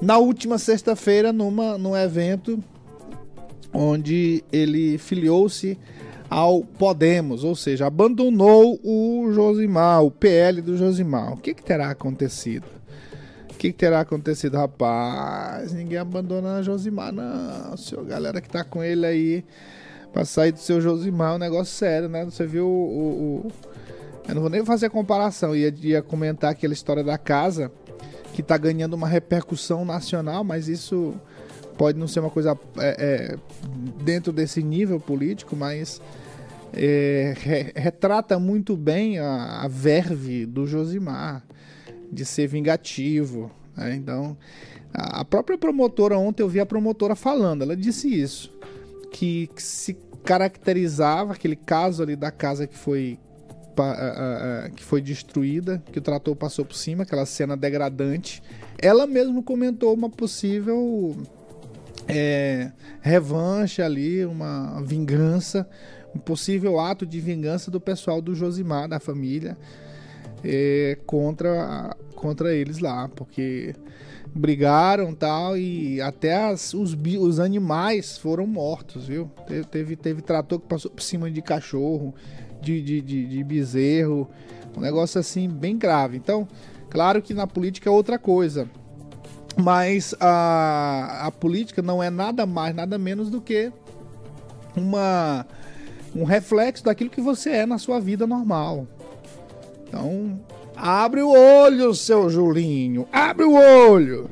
Na 0.00 0.18
última 0.18 0.58
sexta-feira, 0.58 1.32
numa 1.32 1.78
num 1.78 1.96
evento 1.96 2.62
onde 3.72 4.44
ele 4.52 4.98
filiou-se 4.98 5.78
ao 6.28 6.62
Podemos, 6.62 7.44
ou 7.44 7.54
seja, 7.54 7.86
abandonou 7.86 8.78
o 8.82 9.30
Josimar, 9.32 10.02
o 10.02 10.10
PL 10.10 10.60
do 10.62 10.76
Josimar. 10.76 11.32
O 11.32 11.36
que, 11.36 11.54
que 11.54 11.62
terá 11.62 11.90
acontecido? 11.90 12.66
O 13.50 13.54
que, 13.56 13.72
que 13.72 13.78
terá 13.78 14.00
acontecido, 14.00 14.56
rapaz? 14.56 15.72
Ninguém 15.72 15.98
abandona 15.98 16.62
Josimar, 16.62 17.12
não. 17.12 17.76
Senhor, 17.76 18.04
galera 18.04 18.40
que 18.40 18.48
tá 18.48 18.62
com 18.62 18.82
ele 18.82 19.06
aí 19.06 19.44
Pra 20.14 20.24
sair 20.24 20.52
do 20.52 20.60
seu 20.60 20.80
Josimar 20.80 21.32
é 21.32 21.34
um 21.34 21.38
negócio 21.38 21.74
sério, 21.74 22.08
né? 22.08 22.24
Você 22.24 22.46
viu 22.46 22.68
o, 22.68 22.68
o, 22.68 23.46
o... 23.48 23.52
Eu 24.28 24.34
não 24.36 24.42
vou 24.42 24.48
nem 24.48 24.64
fazer 24.64 24.86
a 24.86 24.90
comparação, 24.90 25.56
ia, 25.56 25.74
ia 25.82 26.00
comentar 26.02 26.52
aquela 26.52 26.72
história 26.72 27.02
da 27.02 27.18
casa 27.18 27.72
que 28.34 28.42
tá 28.42 28.58
ganhando 28.58 28.94
uma 28.94 29.06
repercussão 29.06 29.84
nacional, 29.84 30.42
mas 30.42 30.68
isso 30.68 31.14
pode 31.78 31.96
não 31.96 32.08
ser 32.08 32.18
uma 32.18 32.30
coisa 32.30 32.58
é, 32.78 32.96
é, 32.98 33.38
dentro 34.02 34.32
desse 34.32 34.60
nível 34.60 34.98
político, 34.98 35.54
mas 35.54 36.02
é, 36.72 37.32
re, 37.38 37.72
retrata 37.76 38.36
muito 38.36 38.76
bem 38.76 39.20
a, 39.20 39.62
a, 39.62 39.68
verve 39.68 40.46
do 40.46 40.66
Josimar 40.66 41.44
de 42.10 42.24
ser 42.24 42.48
vingativo. 42.48 43.52
Né? 43.76 43.94
Então, 43.94 44.36
a, 44.92 45.20
a 45.20 45.24
própria 45.24 45.56
promotora, 45.56 46.18
ontem 46.18 46.42
eu 46.42 46.48
vi 46.48 46.58
a 46.58 46.66
promotora 46.66 47.14
falando, 47.14 47.62
ela 47.62 47.76
disse 47.76 48.12
isso 48.12 48.52
que, 49.12 49.48
se 49.56 49.96
caracterizava 50.24 51.34
aquele 51.34 51.54
caso 51.54 52.02
ali 52.02 52.16
da 52.16 52.30
casa 52.30 52.66
que 52.66 52.76
foi 52.76 53.18
que 54.74 54.82
foi 54.82 55.00
destruída, 55.00 55.82
que 55.92 55.98
o 55.98 56.02
trator 56.02 56.34
passou 56.36 56.64
por 56.64 56.74
cima, 56.74 57.02
aquela 57.02 57.26
cena 57.26 57.56
degradante. 57.56 58.42
Ela 58.78 59.06
mesmo 59.06 59.42
comentou 59.42 59.94
uma 59.94 60.10
possível 60.10 61.16
é, 62.08 62.70
revanche 63.00 63.82
ali, 63.82 64.24
uma 64.24 64.80
vingança, 64.82 65.68
um 66.14 66.18
possível 66.18 66.78
ato 66.78 67.04
de 67.04 67.20
vingança 67.20 67.70
do 67.70 67.80
pessoal 67.80 68.20
do 68.20 68.34
Josimar, 68.34 68.88
da 68.88 69.00
família, 69.00 69.56
é, 70.44 70.98
contra, 71.06 71.96
contra 72.14 72.54
eles 72.54 72.78
lá, 72.78 73.08
porque 73.08 73.74
brigaram 74.34 75.14
tal 75.14 75.56
e 75.56 76.00
até 76.00 76.44
as, 76.44 76.74
os, 76.74 76.96
os 77.20 77.38
animais 77.38 78.18
foram 78.18 78.46
mortos, 78.46 79.06
viu? 79.06 79.30
Teve, 79.46 79.64
teve, 79.64 79.96
teve, 79.96 80.22
trator 80.22 80.58
que 80.58 80.66
passou 80.66 80.90
por 80.90 81.02
cima 81.02 81.30
de 81.30 81.40
cachorro, 81.40 82.14
de, 82.64 82.82
de, 82.82 83.00
de, 83.00 83.26
de 83.26 83.44
bezerro, 83.44 84.28
um 84.76 84.80
negócio 84.80 85.20
assim 85.20 85.48
bem 85.48 85.76
grave. 85.76 86.16
Então, 86.16 86.48
claro 86.90 87.22
que 87.22 87.34
na 87.34 87.46
política 87.46 87.88
é 87.88 87.92
outra 87.92 88.18
coisa, 88.18 88.68
mas 89.56 90.14
a, 90.18 91.26
a 91.26 91.30
política 91.30 91.82
não 91.82 92.02
é 92.02 92.10
nada 92.10 92.46
mais, 92.46 92.74
nada 92.74 92.98
menos 92.98 93.30
do 93.30 93.40
que 93.40 93.72
uma 94.76 95.46
um 96.16 96.24
reflexo 96.24 96.84
daquilo 96.84 97.10
que 97.10 97.20
você 97.20 97.50
é 97.50 97.66
na 97.66 97.76
sua 97.76 98.00
vida 98.00 98.24
normal. 98.26 98.86
Então, 99.86 100.38
Abre 100.76 101.22
o 101.22 101.30
olho, 101.30 101.94
seu 101.94 102.28
Julinho. 102.28 103.06
Abre 103.12 103.44
o 103.44 103.54
olho. 103.54 104.28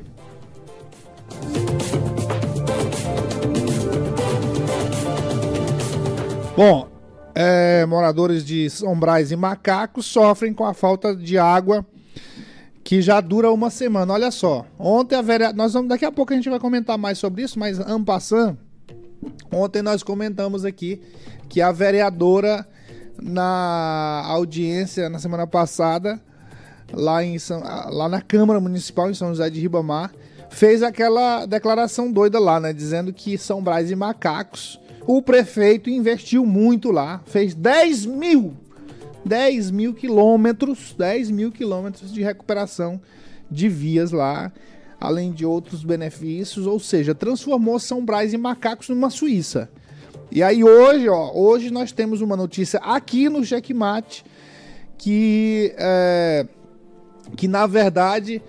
Bom, 6.56 6.88
é, 7.34 7.84
moradores 7.86 8.44
de 8.44 8.68
Sombrais 8.68 9.32
e 9.32 9.36
Macacos 9.36 10.06
sofrem 10.06 10.52
com 10.52 10.64
a 10.64 10.74
falta 10.74 11.14
de 11.14 11.38
água 11.38 11.86
que 12.84 13.00
já 13.00 13.20
dura 13.20 13.50
uma 13.50 13.70
semana. 13.70 14.12
Olha 14.12 14.30
só, 14.30 14.66
ontem 14.78 15.16
a 15.16 15.22
vereadora. 15.22 15.56
Nós 15.56 15.72
vamos, 15.72 15.88
daqui 15.88 16.04
a 16.04 16.12
pouco 16.12 16.32
a 16.32 16.36
gente 16.36 16.50
vai 16.50 16.58
comentar 16.58 16.98
mais 16.98 17.18
sobre 17.18 17.42
isso, 17.42 17.58
mas 17.58 17.78
Ampassan, 17.78 18.56
ontem 19.50 19.82
nós 19.82 20.02
comentamos 20.02 20.64
aqui 20.64 21.00
que 21.48 21.60
a 21.60 21.70
vereadora, 21.72 22.66
na 23.20 24.24
audiência 24.26 25.08
na 25.08 25.18
semana 25.18 25.46
passada, 25.46 26.20
lá, 26.92 27.22
em 27.22 27.38
São, 27.38 27.62
lá 27.62 28.08
na 28.08 28.20
Câmara 28.20 28.60
Municipal 28.60 29.10
em 29.10 29.14
São 29.14 29.28
José 29.28 29.48
de 29.48 29.60
Ribamar, 29.60 30.12
fez 30.50 30.82
aquela 30.82 31.46
declaração 31.46 32.12
doida 32.12 32.38
lá, 32.38 32.60
né? 32.60 32.72
Dizendo 32.72 33.12
que 33.12 33.38
São 33.38 33.62
Brás 33.62 33.90
e 33.90 33.96
Macacos, 33.96 34.78
o 35.06 35.20
prefeito 35.20 35.90
investiu 35.90 36.46
muito 36.46 36.90
lá, 36.90 37.22
fez 37.26 37.54
10 37.54 38.06
mil, 38.06 38.54
10 39.24 39.70
mil 39.70 39.94
quilômetros, 39.94 40.94
10 40.96 41.30
mil 41.30 41.50
quilômetros 41.50 42.12
de 42.12 42.22
recuperação 42.22 43.00
de 43.50 43.68
vias 43.68 44.12
lá, 44.12 44.52
além 45.00 45.32
de 45.32 45.44
outros 45.44 45.84
benefícios, 45.84 46.66
ou 46.66 46.78
seja, 46.78 47.14
transformou 47.14 47.78
São 47.78 48.04
Brás 48.04 48.32
e 48.32 48.38
Macacos 48.38 48.88
numa 48.88 49.10
Suíça. 49.10 49.68
E 50.30 50.42
aí 50.42 50.64
hoje, 50.64 51.08
ó, 51.08 51.32
hoje 51.34 51.70
nós 51.70 51.92
temos 51.92 52.20
uma 52.20 52.36
notícia 52.36 52.78
aqui 52.80 53.28
no 53.28 53.44
Checkmate 53.44 54.24
que 54.96 55.74
é, 55.76 56.46
que 57.36 57.48
na 57.48 57.66
verdade 57.66 58.40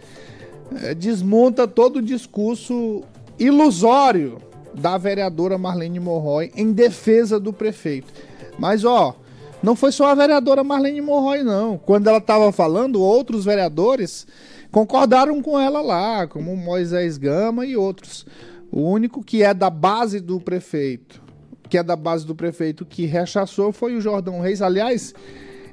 é, 0.82 0.94
desmonta 0.94 1.68
todo 1.68 1.98
o 1.98 2.02
discurso 2.02 3.02
ilusório 3.40 4.38
da 4.74 4.98
vereadora 4.98 5.58
Marlene 5.58 6.00
Morroy 6.00 6.52
em 6.56 6.72
defesa 6.72 7.40
do 7.40 7.54
prefeito. 7.54 8.12
Mas 8.58 8.84
ó, 8.84 9.16
não 9.62 9.76
foi 9.76 9.92
só 9.92 10.08
a 10.08 10.16
vereadora 10.16 10.64
Marlene 10.64 11.02
Morroy 11.02 11.44
não. 11.44 11.78
Quando 11.78 12.08
ela 12.08 12.18
estava 12.18 12.52
falando, 12.52 13.02
outros 13.02 13.46
vereadores 13.46 14.28
concordaram 14.72 15.42
com 15.42 15.60
ela 15.60 15.82
lá, 15.82 16.28
como 16.28 16.56
Moisés 16.56 17.18
Gama 17.18 17.66
e 17.66 17.78
outros. 17.78 18.26
O 18.72 18.82
único 18.82 19.24
que 19.24 19.44
é 19.44 19.54
da 19.54 19.70
base 19.70 20.20
do 20.20 20.40
prefeito, 20.40 21.22
que 21.70 21.78
é 21.78 21.84
da 21.84 21.96
base 21.96 22.26
do 22.26 22.36
prefeito 22.36 22.86
que 22.86 23.06
rechaçou 23.06 23.72
foi 23.72 23.96
o 23.96 24.02
Jordão 24.02 24.40
Reis. 24.42 24.62
Aliás, 24.62 25.14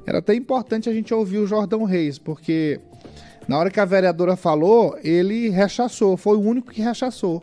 era 0.07 0.19
até 0.19 0.35
importante 0.35 0.89
a 0.89 0.93
gente 0.93 1.13
ouvir 1.13 1.39
o 1.39 1.47
Jordão 1.47 1.85
Reis, 1.85 2.19
porque 2.19 2.79
na 3.49 3.59
hora 3.59 3.71
que 3.71 3.81
a 3.81 3.85
vereadora 3.85 4.37
falou, 4.37 4.97
ele 5.03 5.49
rechaçou, 5.49 6.17
foi 6.17 6.37
o 6.37 6.41
único 6.41 6.71
que 6.71 6.83
rechaçou. 6.83 7.43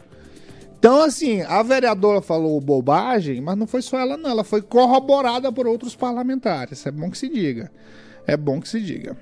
Então, 0.79 1.01
assim, 1.01 1.41
a 1.41 1.63
vereadora 1.63 2.21
falou 2.21 2.61
bobagem, 2.61 3.41
mas 3.41 3.57
não 3.57 3.65
foi 3.65 3.81
só 3.81 3.99
ela, 3.99 4.15
não. 4.15 4.29
Ela 4.29 4.43
foi 4.43 4.61
corroborada 4.61 5.51
por 5.51 5.65
outros 5.65 5.95
parlamentares. 5.95 6.85
É 6.85 6.91
bom 6.91 7.09
que 7.09 7.17
se 7.17 7.27
diga. 7.27 7.71
É 8.27 8.37
bom 8.37 8.61
que 8.61 8.69
se 8.69 8.79
diga. 8.79 9.17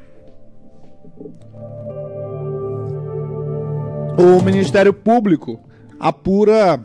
O 4.17 4.41
Ministério 4.43 4.93
Público 4.93 5.59
apura 5.99 6.83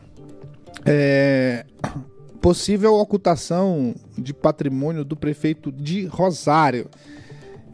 é, 0.85 1.67
possível 2.41 2.95
ocultação 2.95 3.95
de 4.17 4.33
patrimônio 4.33 5.05
do 5.05 5.17
prefeito 5.17 5.73
de 5.73 6.07
Rosário. 6.07 6.89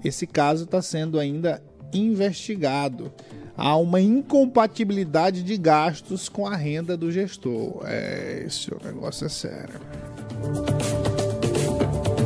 Esse 0.02 0.26
caso 0.26 0.64
está 0.64 0.80
sendo 0.80 1.18
ainda 1.18 1.62
investigado. 1.92 3.12
Há 3.56 3.76
uma 3.76 4.00
incompatibilidade 4.00 5.42
de 5.42 5.56
gastos 5.56 6.28
com 6.28 6.46
a 6.46 6.54
renda 6.54 6.96
do 6.96 7.10
gestor. 7.10 7.82
É, 7.86 8.44
esse 8.46 8.70
negócio 8.84 9.25
é 9.25 9.28
sério. 9.30 9.80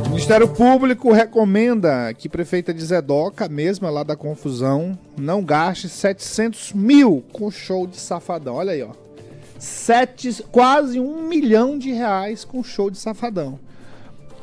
O 0.05 0.09
Ministério 0.09 0.47
Público 0.49 1.13
recomenda 1.13 2.13
que 2.13 2.27
prefeita 2.27 2.73
de 2.73 2.83
Zedoca, 2.83 3.47
mesma 3.47 3.89
lá 3.89 4.03
da 4.03 4.15
confusão, 4.15 4.97
não 5.17 5.41
gaste 5.41 5.87
700 5.87 6.73
mil 6.73 7.23
com 7.31 7.49
show 7.49 7.87
de 7.87 7.97
safadão. 7.97 8.55
Olha 8.55 8.73
aí, 8.73 8.83
ó. 8.83 8.91
Sete, 9.57 10.43
quase 10.51 10.99
um 10.99 11.27
milhão 11.27 11.77
de 11.77 11.91
reais 11.91 12.43
com 12.43 12.61
show 12.61 12.89
de 12.89 12.97
safadão. 12.97 13.57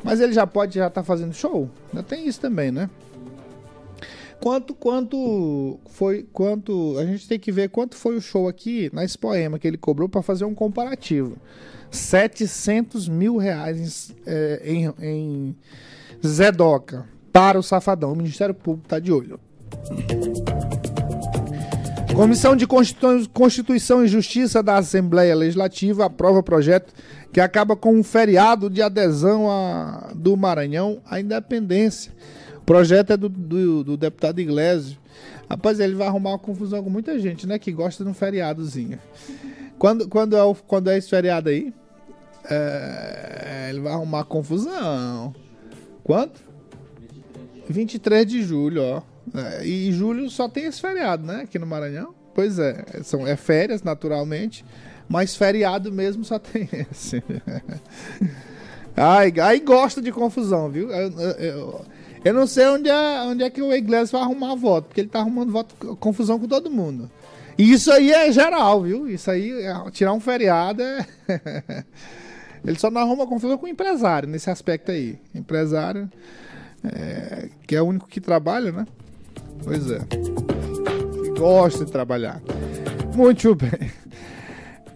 Mas 0.03 0.19
ele 0.19 0.33
já 0.33 0.47
pode 0.47 0.75
já 0.75 0.87
estar 0.87 1.01
tá 1.01 1.05
fazendo 1.05 1.33
show? 1.33 1.69
Ainda 1.93 2.01
tem 2.01 2.27
isso 2.27 2.39
também, 2.39 2.71
né? 2.71 2.89
Quanto, 4.39 4.73
quanto 4.73 5.79
foi, 5.89 6.25
quanto, 6.31 6.97
a 6.97 7.05
gente 7.05 7.27
tem 7.27 7.37
que 7.37 7.51
ver 7.51 7.69
quanto 7.69 7.95
foi 7.95 8.15
o 8.15 8.21
show 8.21 8.47
aqui 8.47 8.89
na 8.93 9.03
Expoema 9.03 9.59
que 9.59 9.67
ele 9.67 9.77
cobrou 9.77 10.07
para 10.07 10.21
fazer 10.21 10.45
um 10.45 10.55
comparativo. 10.55 11.35
700 11.91 13.09
mil 13.09 13.37
reais 13.37 14.15
é, 14.25 14.61
em, 14.63 14.93
em 15.01 15.55
Zedoca 16.25 17.05
para 17.33 17.59
o 17.59 17.63
Safadão. 17.63 18.13
O 18.13 18.15
Ministério 18.15 18.55
Público 18.55 18.85
está 18.85 18.99
de 18.99 19.11
olho. 19.11 19.39
Comissão 22.15 22.55
de 22.55 22.67
Constituição 22.67 24.03
e 24.03 24.07
Justiça 24.07 24.61
da 24.61 24.77
Assembleia 24.77 25.35
Legislativa 25.35 26.05
aprova 26.05 26.43
projeto 26.43 26.93
que 27.31 27.39
acaba 27.39 27.75
com 27.75 27.93
um 27.93 28.03
feriado 28.03 28.69
de 28.69 28.81
adesão 28.81 29.49
a, 29.49 30.11
do 30.13 30.35
Maranhão 30.35 31.01
à 31.05 31.19
independência. 31.19 32.11
Projeto 32.69 33.13
é 33.13 33.17
do, 33.17 33.27
do, 33.27 33.83
do 33.83 33.97
deputado 33.97 34.39
Iglesias. 34.39 34.95
Rapaz, 35.49 35.79
ele 35.79 35.95
vai 35.95 36.05
arrumar 36.05 36.29
uma 36.29 36.37
confusão 36.37 36.83
com 36.83 36.89
muita 36.91 37.17
gente, 37.17 37.47
né? 37.47 37.57
Que 37.57 37.71
gosta 37.71 38.03
de 38.03 38.09
um 38.11 38.13
feriadozinho. 38.13 38.99
Quando, 39.79 40.07
quando, 40.07 40.37
é, 40.37 40.43
o, 40.43 40.53
quando 40.53 40.87
é 40.91 40.95
esse 40.95 41.09
feriado 41.09 41.49
aí? 41.49 41.73
É, 42.47 43.69
ele 43.71 43.79
vai 43.79 43.91
arrumar 43.91 44.23
confusão. 44.25 45.33
Quanto? 46.03 46.41
23 47.67 48.27
de 48.27 48.43
julho, 48.43 48.83
ó. 48.83 49.01
É, 49.33 49.65
e 49.65 49.91
julho 49.91 50.29
só 50.29 50.47
tem 50.47 50.65
esse 50.65 50.79
feriado, 50.79 51.25
né? 51.25 51.41
Aqui 51.45 51.57
no 51.57 51.65
Maranhão. 51.65 52.13
Pois 52.35 52.59
é, 52.59 52.85
são, 53.01 53.25
é 53.25 53.35
férias, 53.35 53.81
naturalmente. 53.81 54.63
Mas 55.07 55.35
feriado 55.35 55.91
mesmo 55.91 56.23
só 56.23 56.37
tem 56.37 56.69
esse. 56.91 57.23
ai, 58.95 59.59
gosta 59.59 60.03
de 60.03 60.11
confusão, 60.11 60.69
viu? 60.69 60.91
Eu, 60.91 61.11
eu, 61.19 61.31
eu, 61.31 61.85
não 62.33 62.45
sei 62.45 62.67
onde 62.67 62.89
é, 62.89 63.21
onde 63.23 63.43
é 63.43 63.49
que 63.49 63.61
o 63.61 63.73
Iglesias 63.73 64.11
vai 64.11 64.21
arrumar 64.21 64.55
voto, 64.55 64.87
porque 64.87 65.01
ele 65.01 65.09
tá 65.09 65.19
arrumando 65.19 65.51
voto, 65.51 65.95
confusão 65.97 66.37
com 66.37 66.47
todo 66.47 66.69
mundo. 66.69 67.09
E 67.57 67.71
isso 67.71 67.91
aí 67.91 68.11
é 68.11 68.31
geral, 68.31 68.83
viu? 68.83 69.09
Isso 69.09 69.29
aí, 69.29 69.51
é, 69.51 69.91
tirar 69.91 70.13
um 70.13 70.19
feriado 70.19 70.81
é. 70.81 71.05
ele 72.65 72.79
só 72.79 72.89
não 72.89 73.01
arruma 73.01 73.27
confusão 73.27 73.57
com 73.57 73.65
o 73.65 73.69
empresário 73.69 74.27
nesse 74.27 74.49
aspecto 74.49 74.91
aí. 74.91 75.17
Empresário, 75.33 76.09
é, 76.83 77.49
que 77.67 77.75
é 77.75 77.81
o 77.81 77.85
único 77.85 78.07
que 78.07 78.21
trabalha, 78.21 78.71
né? 78.71 78.87
Pois 79.63 79.89
é. 79.91 79.99
Gosta 81.37 81.85
de 81.85 81.91
trabalhar. 81.91 82.41
Muito 83.15 83.55
bem. 83.55 83.91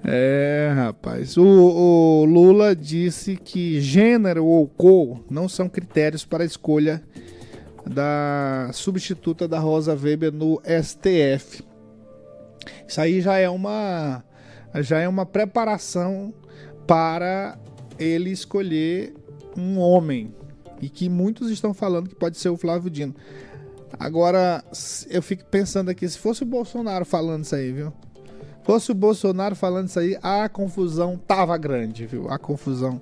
É, 0.05 0.71
rapaz. 0.75 1.37
O, 1.37 1.43
o, 1.45 2.25
Lula 2.25 2.75
disse 2.75 3.37
que 3.37 3.79
gênero 3.79 4.45
ou 4.45 4.67
cor 4.67 5.23
não 5.29 5.47
são 5.47 5.69
critérios 5.69 6.25
para 6.25 6.43
a 6.43 6.45
escolha 6.45 7.01
da 7.85 8.69
substituta 8.73 9.47
da 9.47 9.59
Rosa 9.59 9.95
Weber 9.95 10.31
no 10.31 10.61
STF. 10.65 11.63
Isso 12.87 12.99
aí 12.99 13.21
já 13.21 13.37
é 13.37 13.49
uma 13.49 14.23
já 14.81 14.99
é 14.99 15.07
uma 15.07 15.25
preparação 15.25 16.33
para 16.87 17.57
ele 17.99 18.31
escolher 18.31 19.13
um 19.55 19.77
homem 19.77 20.33
e 20.81 20.89
que 20.89 21.07
muitos 21.07 21.49
estão 21.49 21.73
falando 21.73 22.09
que 22.09 22.15
pode 22.15 22.37
ser 22.37 22.49
o 22.49 22.57
Flávio 22.57 22.89
Dino. 22.89 23.15
Agora 23.97 24.63
eu 25.09 25.21
fico 25.21 25.45
pensando 25.45 25.89
aqui 25.89 26.07
se 26.09 26.17
fosse 26.17 26.43
o 26.43 26.45
Bolsonaro 26.45 27.05
falando 27.05 27.43
isso 27.43 27.55
aí, 27.55 27.71
viu? 27.71 27.93
Fosse 28.63 28.91
o 28.91 28.95
Bolsonaro 28.95 29.55
falando 29.55 29.87
isso 29.87 29.99
aí, 29.99 30.17
a 30.23 30.47
confusão 30.47 31.19
tava 31.27 31.57
grande, 31.57 32.05
viu? 32.05 32.29
A 32.29 32.37
confusão 32.37 33.01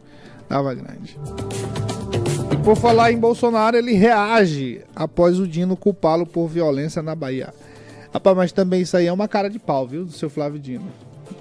tava 0.49 0.73
grande. 0.73 1.19
E 2.51 2.57
por 2.57 2.75
falar 2.75 3.11
em 3.11 3.17
Bolsonaro, 3.17 3.77
ele 3.77 3.93
reage 3.93 4.81
após 4.95 5.39
o 5.39 5.47
Dino 5.47 5.77
culpá-lo 5.77 6.25
por 6.25 6.47
violência 6.47 7.01
na 7.01 7.15
Bahia. 7.15 7.53
Rapaz, 8.13 8.35
mas 8.35 8.51
também 8.51 8.81
isso 8.81 8.97
aí 8.97 9.05
é 9.05 9.13
uma 9.13 9.27
cara 9.27 9.49
de 9.49 9.59
pau, 9.59 9.87
viu? 9.87 10.03
Do 10.03 10.11
seu 10.11 10.29
Flávio 10.29 10.59
Dino. 10.59 10.87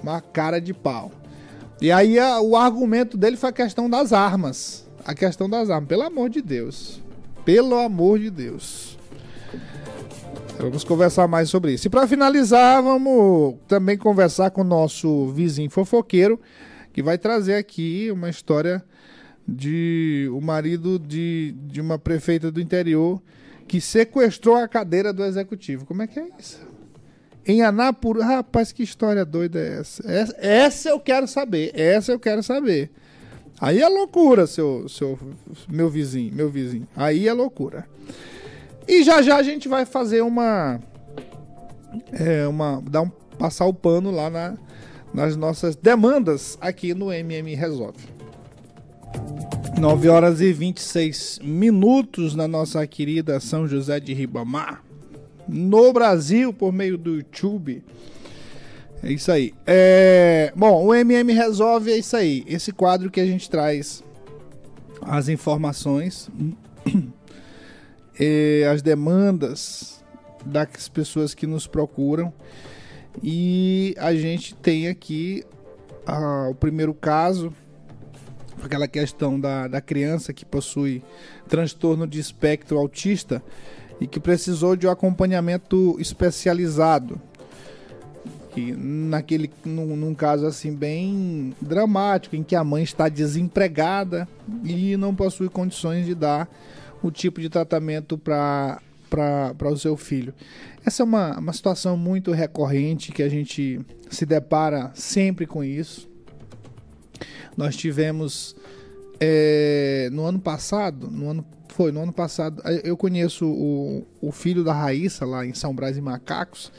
Uma 0.01 0.21
cara 0.21 0.61
de 0.61 0.73
pau. 0.73 1.11
E 1.81 1.91
aí 1.91 2.17
o 2.41 2.55
argumento 2.55 3.17
dele 3.17 3.35
foi 3.35 3.49
a 3.49 3.53
questão 3.53 3.89
das 3.89 4.13
armas. 4.13 4.87
A 5.03 5.15
questão 5.15 5.49
das 5.49 5.69
armas. 5.69 5.89
Pelo 5.89 6.03
amor 6.03 6.29
de 6.29 6.41
Deus. 6.41 7.01
Pelo 7.43 7.75
amor 7.77 8.19
de 8.19 8.29
Deus. 8.29 8.97
Vamos 10.57 10.83
conversar 10.83 11.27
mais 11.27 11.49
sobre 11.49 11.73
isso. 11.73 11.87
E 11.87 11.89
para 11.89 12.07
finalizar, 12.07 12.81
vamos 12.81 13.55
também 13.67 13.97
conversar 13.97 14.51
com 14.51 14.61
o 14.61 14.65
nosso 14.65 15.27
vizinho 15.27 15.69
fofoqueiro, 15.69 16.39
que 16.93 17.01
vai 17.01 17.17
trazer 17.17 17.55
aqui 17.55 18.09
uma 18.11 18.29
história 18.29 18.83
de 19.47 20.29
o 20.31 20.39
marido 20.39 20.99
de, 20.99 21.55
de 21.63 21.81
uma 21.81 21.97
prefeita 21.97 22.51
do 22.51 22.61
interior 22.61 23.21
que 23.67 23.81
sequestrou 23.81 24.55
a 24.55 24.67
cadeira 24.67 25.11
do 25.11 25.23
executivo. 25.23 25.85
Como 25.85 26.01
é 26.01 26.07
que 26.07 26.19
é 26.19 26.27
isso? 26.39 26.59
Em 27.45 27.63
Anápolis, 27.63 28.23
rapaz, 28.23 28.71
que 28.71 28.83
história 28.83 29.25
doida 29.25 29.59
é 29.59 29.79
essa? 29.79 30.11
essa? 30.11 30.35
Essa 30.37 30.89
eu 30.89 30.99
quero 30.99 31.27
saber, 31.27 31.71
essa 31.73 32.11
eu 32.11 32.19
quero 32.19 32.43
saber. 32.43 32.91
Aí 33.59 33.81
é 33.81 33.87
loucura, 33.87 34.45
seu, 34.45 34.87
seu, 34.89 35.17
meu 35.69 35.89
vizinho, 35.89 36.33
meu 36.33 36.49
vizinho. 36.49 36.87
Aí 36.95 37.27
é 37.27 37.33
loucura. 37.33 37.87
E 38.87 39.03
já 39.03 39.21
já 39.21 39.37
a 39.37 39.43
gente 39.43 39.67
vai 39.67 39.85
fazer 39.85 40.21
uma. 40.21 40.79
É, 42.11 42.47
uma. 42.47 42.81
Dar 42.89 43.01
um, 43.01 43.09
passar 43.37 43.65
o 43.65 43.73
pano 43.73 44.11
lá 44.11 44.29
na, 44.29 44.57
nas 45.13 45.35
nossas 45.35 45.75
demandas 45.75 46.57
aqui 46.61 46.93
no 46.93 47.11
MM 47.11 47.53
Resolve. 47.55 48.21
9 49.79 50.09
horas 50.09 50.41
e 50.41 50.53
26 50.53 51.39
minutos 51.43 52.35
na 52.35 52.47
nossa 52.47 52.85
querida 52.85 53.39
São 53.39 53.67
José 53.67 53.99
de 53.99 54.13
Ribamar. 54.13 54.83
No 55.47 55.91
Brasil, 55.91 56.53
por 56.53 56.71
meio 56.71 56.97
do 56.97 57.15
YouTube. 57.15 57.83
É 59.03 59.11
isso 59.11 59.31
aí. 59.31 59.53
É... 59.65 60.53
Bom, 60.55 60.85
o 60.85 60.93
MM 60.93 61.33
Resolve 61.33 61.91
é 61.91 61.97
isso 61.97 62.15
aí. 62.15 62.43
Esse 62.47 62.71
quadro 62.71 63.09
que 63.09 63.19
a 63.19 63.25
gente 63.25 63.49
traz 63.49 64.03
as 65.01 65.27
informações 65.27 66.29
eh, 68.19 68.67
as 68.71 68.81
demandas 68.81 70.03
das 70.45 70.89
pessoas 70.89 71.33
que 71.33 71.45
nos 71.45 71.67
procuram. 71.67 72.33
E 73.21 73.95
a 73.97 74.13
gente 74.13 74.55
tem 74.55 74.87
aqui 74.87 75.43
ah, 76.05 76.47
o 76.49 76.55
primeiro 76.55 76.93
caso, 76.93 77.53
aquela 78.63 78.87
questão 78.87 79.39
da, 79.39 79.67
da 79.67 79.81
criança 79.81 80.33
que 80.33 80.45
possui 80.45 81.03
transtorno 81.47 82.07
de 82.07 82.19
espectro 82.19 82.77
autista 82.77 83.43
e 83.99 84.07
que 84.07 84.19
precisou 84.19 84.75
de 84.75 84.87
um 84.87 84.91
acompanhamento 84.91 85.95
especializado. 85.99 87.21
E 88.55 88.73
naquele, 88.73 89.49
num, 89.63 89.95
num, 89.95 90.13
caso 90.13 90.45
assim 90.45 90.73
bem 90.73 91.53
dramático, 91.61 92.35
em 92.35 92.43
que 92.43 92.55
a 92.55 92.63
mãe 92.63 92.83
está 92.83 93.07
desempregada 93.07 94.27
e 94.63 94.97
não 94.97 95.15
possui 95.15 95.47
condições 95.47 96.05
de 96.05 96.13
dar 96.13 96.49
o 97.01 97.11
tipo 97.11 97.41
de 97.41 97.49
tratamento 97.49 98.17
para 98.17 98.79
o 99.65 99.77
seu 99.77 99.97
filho. 99.97 100.33
Essa 100.85 101.03
é 101.03 101.05
uma, 101.05 101.37
uma 101.37 101.53
situação 101.53 101.95
muito 101.97 102.31
recorrente 102.31 103.11
que 103.11 103.23
a 103.23 103.29
gente 103.29 103.79
se 104.09 104.25
depara 104.25 104.91
sempre 104.93 105.45
com 105.45 105.63
isso. 105.63 106.09
Nós 107.55 107.75
tivemos 107.75 108.55
é, 109.19 110.09
no 110.11 110.23
ano 110.25 110.39
passado, 110.39 111.09
no 111.09 111.29
ano 111.29 111.45
foi 111.71 111.91
no 111.91 112.01
ano 112.01 112.11
passado, 112.11 112.61
eu 112.83 112.97
conheço 112.97 113.45
o, 113.47 114.05
o 114.19 114.31
filho 114.31 114.61
da 114.61 114.73
Raíssa 114.73 115.25
lá 115.25 115.45
em 115.45 115.53
São 115.53 115.73
Brás 115.73 115.95
e 115.95 116.01
Macacos 116.01 116.69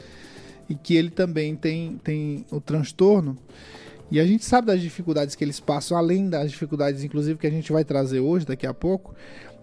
e 0.69 0.75
que 0.75 0.95
ele 0.95 1.09
também 1.09 1.55
tem, 1.55 1.99
tem 2.03 2.45
o 2.51 2.61
transtorno. 2.61 3.35
E 4.11 4.19
a 4.19 4.25
gente 4.25 4.45
sabe 4.45 4.67
das 4.67 4.79
dificuldades 4.79 5.35
que 5.35 5.43
eles 5.43 5.59
passam, 5.59 5.97
além 5.97 6.29
das 6.29 6.51
dificuldades, 6.51 7.03
inclusive, 7.03 7.39
que 7.39 7.47
a 7.47 7.49
gente 7.49 7.71
vai 7.71 7.83
trazer 7.83 8.19
hoje, 8.19 8.45
daqui 8.45 8.67
a 8.67 8.73
pouco 8.73 9.15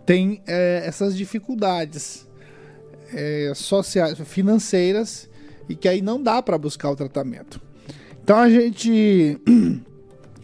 tem 0.04 0.42
é, 0.46 0.82
essas 0.84 1.16
dificuldades 1.16 2.26
é, 3.12 3.52
sociais, 3.54 4.18
financeiras 4.20 5.28
e 5.68 5.74
que 5.74 5.88
aí 5.88 6.02
não 6.02 6.22
dá 6.22 6.42
para 6.42 6.58
buscar 6.58 6.90
o 6.90 6.96
tratamento. 6.96 7.60
Então 8.22 8.36
a 8.36 8.48
gente 8.48 9.38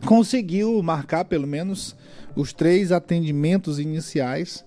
conseguiu 0.05 0.83
marcar 0.83 1.25
pelo 1.25 1.47
menos 1.47 1.97
os 2.35 2.53
três 2.53 2.92
atendimentos 2.92 3.79
iniciais 3.79 4.64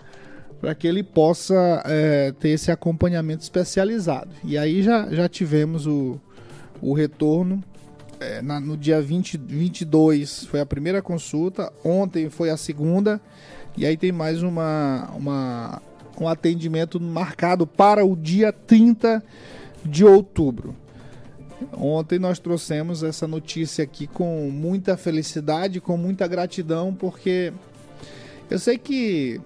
para 0.60 0.76
que 0.76 0.88
ele 0.88 1.04
possa 1.04 1.82
é, 1.86 2.34
ter 2.34 2.50
esse 2.50 2.72
acompanhamento 2.72 3.44
especializado. 3.44 4.32
E 4.44 4.58
aí 4.58 4.84
já, 4.84 5.10
já 5.10 5.30
tivemos 5.30 5.88
o, 5.88 6.20
o 6.82 6.94
retorno. 6.94 7.64
É, 8.20 8.42
na, 8.42 8.60
no 8.60 8.76
dia 8.76 9.02
20, 9.02 9.38
22 9.38 10.44
foi 10.44 10.60
a 10.60 10.66
primeira 10.66 11.02
consulta, 11.02 11.72
ontem 11.86 12.30
foi 12.30 12.50
a 12.50 12.58
segunda 12.58 13.22
e 13.80 13.86
aí 13.86 13.96
tem 13.96 14.12
mais 14.12 14.44
uma, 14.44 15.10
uma, 15.16 15.82
um 16.20 16.28
atendimento 16.28 17.00
marcado 17.00 17.66
para 17.66 18.06
o 18.06 18.14
dia 18.14 18.52
30 18.52 19.24
de 19.86 20.04
outubro. 20.04 20.76
Ontem 21.72 22.20
nós 22.20 22.40
trouxemos 22.40 23.04
essa 23.04 23.26
notícia 23.26 23.86
aqui 23.86 24.06
com 24.06 24.52
muita 24.52 24.98
felicidade, 24.98 25.80
com 25.80 25.96
muita 25.96 26.28
gratidão, 26.28 26.94
porque 26.94 27.54
eu 28.50 28.60
sei 28.60 28.78
que 28.78 29.40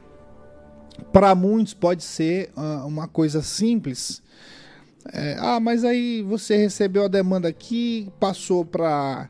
para 1.11 1.35
muitos 1.35 1.75
pode 1.75 2.03
ser 2.03 2.49
uh, 2.57 2.87
uma 2.87 3.07
coisa 3.07 3.43
simples. 3.43 4.23
É, 5.13 5.37
ah, 5.37 5.59
mas 5.59 5.83
aí 5.83 6.23
você 6.23 6.57
recebeu 6.57 7.05
a 7.05 7.07
demanda 7.07 7.47
aqui, 7.47 8.11
passou 8.19 8.65
para 8.65 9.29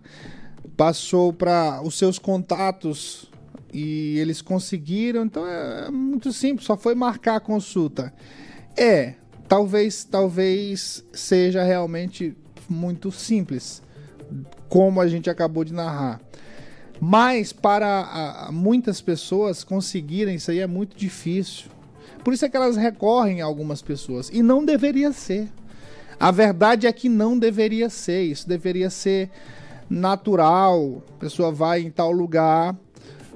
passou 0.78 1.34
para 1.34 1.82
os 1.84 1.98
seus 1.98 2.18
contatos 2.18 3.33
e 3.74 4.20
eles 4.20 4.42
conseguiram, 4.42 5.26
então 5.26 5.48
é 5.48 5.90
muito 5.90 6.32
simples, 6.32 6.68
só 6.68 6.78
foi 6.78 6.94
marcar 6.94 7.38
a 7.38 7.40
consulta. 7.40 8.14
É, 8.78 9.16
talvez, 9.48 10.04
talvez 10.04 11.04
seja 11.12 11.64
realmente 11.64 12.38
muito 12.70 13.12
simples, 13.12 13.82
como 14.70 15.02
a 15.02 15.08
gente 15.08 15.30
acabou 15.30 15.64
de 15.64 15.74
narrar. 15.74 16.22
Mas 17.00 17.52
para 17.52 18.48
a 18.48 18.52
muitas 18.52 19.02
pessoas 19.02 19.64
conseguirem 19.64 20.36
isso 20.36 20.52
aí 20.52 20.60
é 20.60 20.68
muito 20.68 20.96
difícil. 20.96 21.70
Por 22.24 22.34
isso 22.34 22.46
é 22.46 22.50
que 22.50 22.56
elas 22.56 22.78
recorrem 22.78 23.42
a 23.42 23.46
algumas 23.46 23.82
pessoas. 23.82 24.30
E 24.32 24.42
não 24.42 24.64
deveria 24.64 25.12
ser. 25.12 25.50
A 26.20 26.32
verdade 26.32 26.88
é 26.88 26.94
que 26.94 27.10
não 27.10 27.38
deveria 27.38 27.90
ser. 27.90 28.24
Isso 28.24 28.48
deveria 28.48 28.90
ser 28.90 29.30
natural. 29.90 31.04
A 31.16 31.20
pessoa 31.20 31.52
vai 31.52 31.82
em 31.82 31.92
tal 31.92 32.12
lugar, 32.12 32.76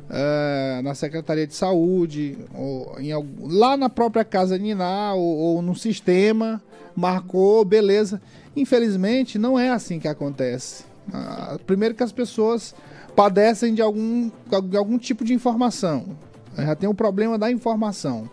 é, 0.09 0.81
na 0.83 0.93
Secretaria 0.95 1.45
de 1.45 1.53
Saúde, 1.53 2.37
ou 2.53 2.95
em, 2.99 3.11
lá 3.41 3.75
na 3.75 3.89
própria 3.89 4.23
casa 4.23 4.57
Niná, 4.57 5.13
ou, 5.13 5.37
ou 5.37 5.61
no 5.61 5.75
sistema, 5.75 6.61
marcou, 6.95 7.63
beleza. 7.65 8.21
Infelizmente, 8.55 9.37
não 9.37 9.57
é 9.57 9.69
assim 9.69 9.99
que 9.99 10.07
acontece. 10.07 10.83
Ah, 11.13 11.57
primeiro 11.65 11.95
que 11.95 12.03
as 12.03 12.11
pessoas 12.11 12.73
padecem 13.15 13.73
de 13.73 13.81
algum, 13.81 14.29
de 14.69 14.77
algum 14.77 14.97
tipo 14.97 15.23
de 15.23 15.33
informação. 15.33 16.17
Já 16.55 16.75
tem 16.75 16.89
o 16.89 16.93
problema 16.93 17.37
da 17.37 17.51
informação. 17.51 18.29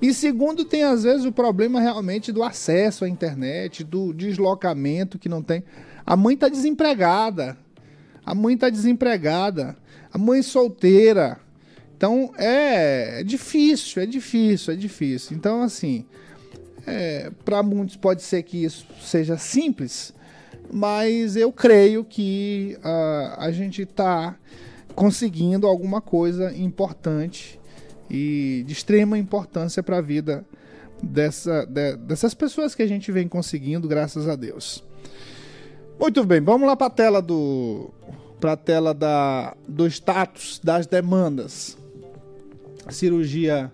E 0.00 0.14
segundo, 0.14 0.64
tem 0.64 0.82
às 0.82 1.02
vezes 1.02 1.26
o 1.26 1.32
problema 1.32 1.80
realmente 1.80 2.32
do 2.32 2.42
acesso 2.42 3.04
à 3.04 3.08
internet, 3.08 3.84
do 3.84 4.14
deslocamento 4.14 5.18
que 5.18 5.28
não 5.28 5.42
tem. 5.42 5.62
A 6.06 6.16
mãe 6.16 6.34
está 6.34 6.48
desempregada. 6.48 7.56
A 8.24 8.34
mãe 8.34 8.54
está 8.54 8.68
desempregada. 8.68 9.76
A 10.12 10.18
mãe 10.18 10.42
solteira. 10.42 11.38
Então 11.96 12.32
é, 12.38 13.20
é, 13.20 13.24
difícil, 13.24 14.02
é 14.02 14.06
difícil, 14.06 14.72
é 14.72 14.76
difícil. 14.76 15.36
Então, 15.36 15.62
assim, 15.62 16.06
é, 16.86 17.30
para 17.44 17.62
muitos 17.62 17.96
pode 17.96 18.22
ser 18.22 18.42
que 18.42 18.64
isso 18.64 18.86
seja 19.02 19.36
simples, 19.36 20.14
mas 20.72 21.36
eu 21.36 21.52
creio 21.52 22.02
que 22.02 22.78
uh, 22.78 23.34
a 23.38 23.50
gente 23.52 23.82
está 23.82 24.34
conseguindo 24.94 25.66
alguma 25.66 26.00
coisa 26.00 26.56
importante 26.56 27.60
e 28.08 28.64
de 28.66 28.72
extrema 28.72 29.18
importância 29.18 29.82
para 29.82 29.98
a 29.98 30.00
vida 30.00 30.44
dessa, 31.02 31.66
de, 31.66 31.96
dessas 31.96 32.34
pessoas 32.34 32.74
que 32.74 32.82
a 32.82 32.86
gente 32.86 33.12
vem 33.12 33.28
conseguindo, 33.28 33.86
graças 33.86 34.26
a 34.26 34.36
Deus. 34.36 34.82
Muito 36.00 36.24
bem, 36.24 36.40
vamos 36.40 36.66
lá 36.66 36.74
para 36.74 36.86
a 36.86 36.90
tela 36.90 37.20
do 37.20 37.90
para 38.40 38.52
a 38.52 38.56
tela 38.56 38.94
da, 38.94 39.54
do 39.68 39.86
status 39.86 40.58
das 40.64 40.86
demandas. 40.86 41.76
Cirurgia 42.88 43.70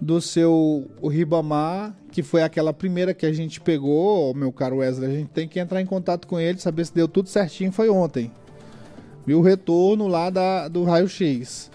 do 0.00 0.20
seu 0.20 0.88
Ribamar, 1.02 1.96
que 2.12 2.22
foi 2.22 2.44
aquela 2.44 2.72
primeira 2.72 3.12
que 3.12 3.26
a 3.26 3.32
gente 3.32 3.60
pegou, 3.60 4.32
meu 4.34 4.52
caro 4.52 4.76
Wesley, 4.76 5.10
a 5.10 5.18
gente 5.18 5.30
tem 5.30 5.48
que 5.48 5.58
entrar 5.58 5.82
em 5.82 5.84
contato 5.84 6.28
com 6.28 6.38
ele, 6.38 6.60
saber 6.60 6.86
se 6.86 6.94
deu 6.94 7.08
tudo 7.08 7.28
certinho, 7.28 7.72
foi 7.72 7.88
ontem. 7.88 8.30
Viu 9.26 9.40
o 9.40 9.42
retorno 9.42 10.06
lá 10.06 10.30
da, 10.30 10.68
do 10.68 10.84
raio-x. 10.84 11.72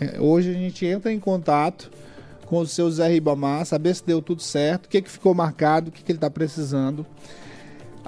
É, 0.00 0.18
hoje 0.18 0.52
a 0.52 0.54
gente 0.54 0.86
entra 0.86 1.12
em 1.12 1.20
contato 1.20 1.90
com 2.46 2.60
o 2.60 2.66
seu 2.66 2.90
Zé 2.90 3.08
Ribamar, 3.08 3.66
saber 3.66 3.94
se 3.94 4.06
deu 4.06 4.22
tudo 4.22 4.40
certo, 4.40 4.86
o 4.86 4.88
que, 4.88 5.02
que 5.02 5.10
ficou 5.10 5.34
marcado, 5.34 5.90
o 5.90 5.92
que, 5.92 6.02
que 6.02 6.12
ele 6.12 6.16
está 6.16 6.30
precisando. 6.30 7.04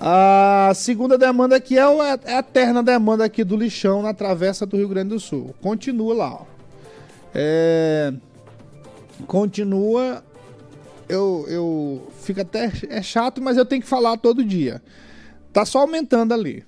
A 0.03 0.73
segunda 0.75 1.19
demanda 1.19 1.57
aqui 1.57 1.79
é, 1.79 1.83
é 1.83 2.35
a 2.37 2.39
eterna 2.39 2.83
demanda 2.83 3.23
aqui 3.23 3.45
do 3.45 3.55
lixão 3.55 4.01
na 4.01 4.15
travessa 4.15 4.65
do 4.65 4.79
Rio 4.79 4.89
Grande 4.89 5.11
do 5.11 5.21
Sul. 5.21 5.55
Continua 5.61 6.15
lá, 6.15 6.33
ó. 6.33 6.47
É, 7.35 8.11
continua. 9.27 10.25
Eu, 11.07 11.45
eu 11.49 12.09
fico 12.19 12.41
até 12.41 12.73
é 12.89 13.03
chato, 13.03 13.43
mas 13.43 13.59
eu 13.59 13.67
tenho 13.67 13.83
que 13.83 13.89
falar 13.89 14.17
todo 14.17 14.43
dia. 14.43 14.81
Tá 15.53 15.67
só 15.67 15.81
aumentando 15.81 16.33
ali. 16.33 16.65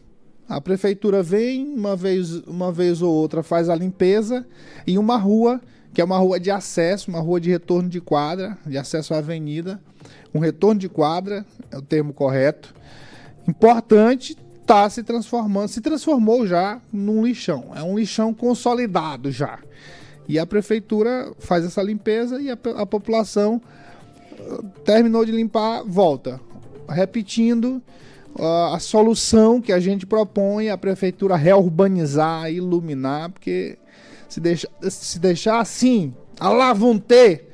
A 0.47 0.61
prefeitura 0.61 1.23
vem 1.23 1.66
uma 1.75 1.97
vez, 1.97 2.35
uma 2.47 2.71
vez 2.71 3.01
ou 3.01 3.14
outra 3.14 3.42
faz 3.42 3.71
a 3.71 3.75
limpeza 3.75 4.47
em 4.87 4.99
uma 4.99 5.16
rua 5.16 5.59
que 5.95 6.01
é 6.03 6.05
uma 6.05 6.18
rua 6.18 6.40
de 6.40 6.51
acesso, 6.51 7.11
uma 7.11 7.21
rua 7.21 7.40
de 7.40 7.51
retorno 7.51 7.88
de 7.88 8.01
quadra, 8.01 8.59
de 8.66 8.79
acesso 8.79 9.12
à 9.12 9.18
avenida, 9.18 9.81
um 10.35 10.38
retorno 10.38 10.81
de 10.81 10.88
quadra 10.88 11.45
é 11.71 11.77
o 11.77 11.83
termo 11.83 12.12
correto 12.14 12.75
importante 13.48 14.37
está 14.61 14.88
se 14.88 15.02
transformando, 15.02 15.68
se 15.68 15.81
transformou 15.81 16.46
já 16.46 16.81
num 16.92 17.24
lixão. 17.24 17.72
É 17.74 17.83
um 17.83 17.98
lixão 17.98 18.33
consolidado 18.33 19.31
já. 19.31 19.59
E 20.28 20.38
a 20.38 20.46
prefeitura 20.46 21.33
faz 21.38 21.64
essa 21.64 21.83
limpeza 21.83 22.40
e 22.40 22.50
a, 22.50 22.59
a 22.76 22.87
população 22.87 23.61
uh, 24.38 24.62
terminou 24.85 25.24
de 25.24 25.33
limpar, 25.33 25.83
volta. 25.85 26.40
Repetindo 26.88 27.83
uh, 28.38 28.74
a 28.74 28.78
solução 28.78 29.61
que 29.61 29.72
a 29.72 29.81
gente 29.81 30.07
propõe, 30.07 30.70
a 30.70 30.78
prefeitura 30.78 31.37
reurbanizar, 31.37 32.50
iluminar, 32.50 33.31
porque 33.31 33.78
se, 34.28 34.40
deixa, 34.40 34.68
se 34.88 35.18
deixar 35.18 35.61
assim, 35.61 36.14
a 36.38 36.48
lá 36.48 36.72
vão 36.72 36.98
ter, 36.98 37.50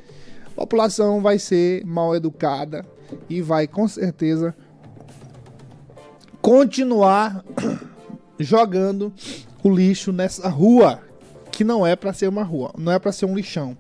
a 0.47 0.51
população 0.51 1.21
vai 1.21 1.39
ser 1.39 1.85
mal 1.85 2.15
educada 2.15 2.85
e 3.29 3.41
vai 3.41 3.67
com 3.67 3.89
certeza 3.89 4.55
continuar 6.49 7.45
jogando 8.39 9.13
o 9.63 9.69
lixo 9.69 10.13
nessa 10.13 10.49
rua, 10.49 10.99
que 11.53 11.63
não 11.63 11.87
é 11.87 11.95
para 11.95 12.11
ser 12.15 12.27
uma 12.27 12.43
rua, 12.43 12.73
não 12.79 12.91
é 12.91 12.99
para 12.99 13.13
ser 13.13 13.27
um 13.27 13.37
lixão. 13.37 13.77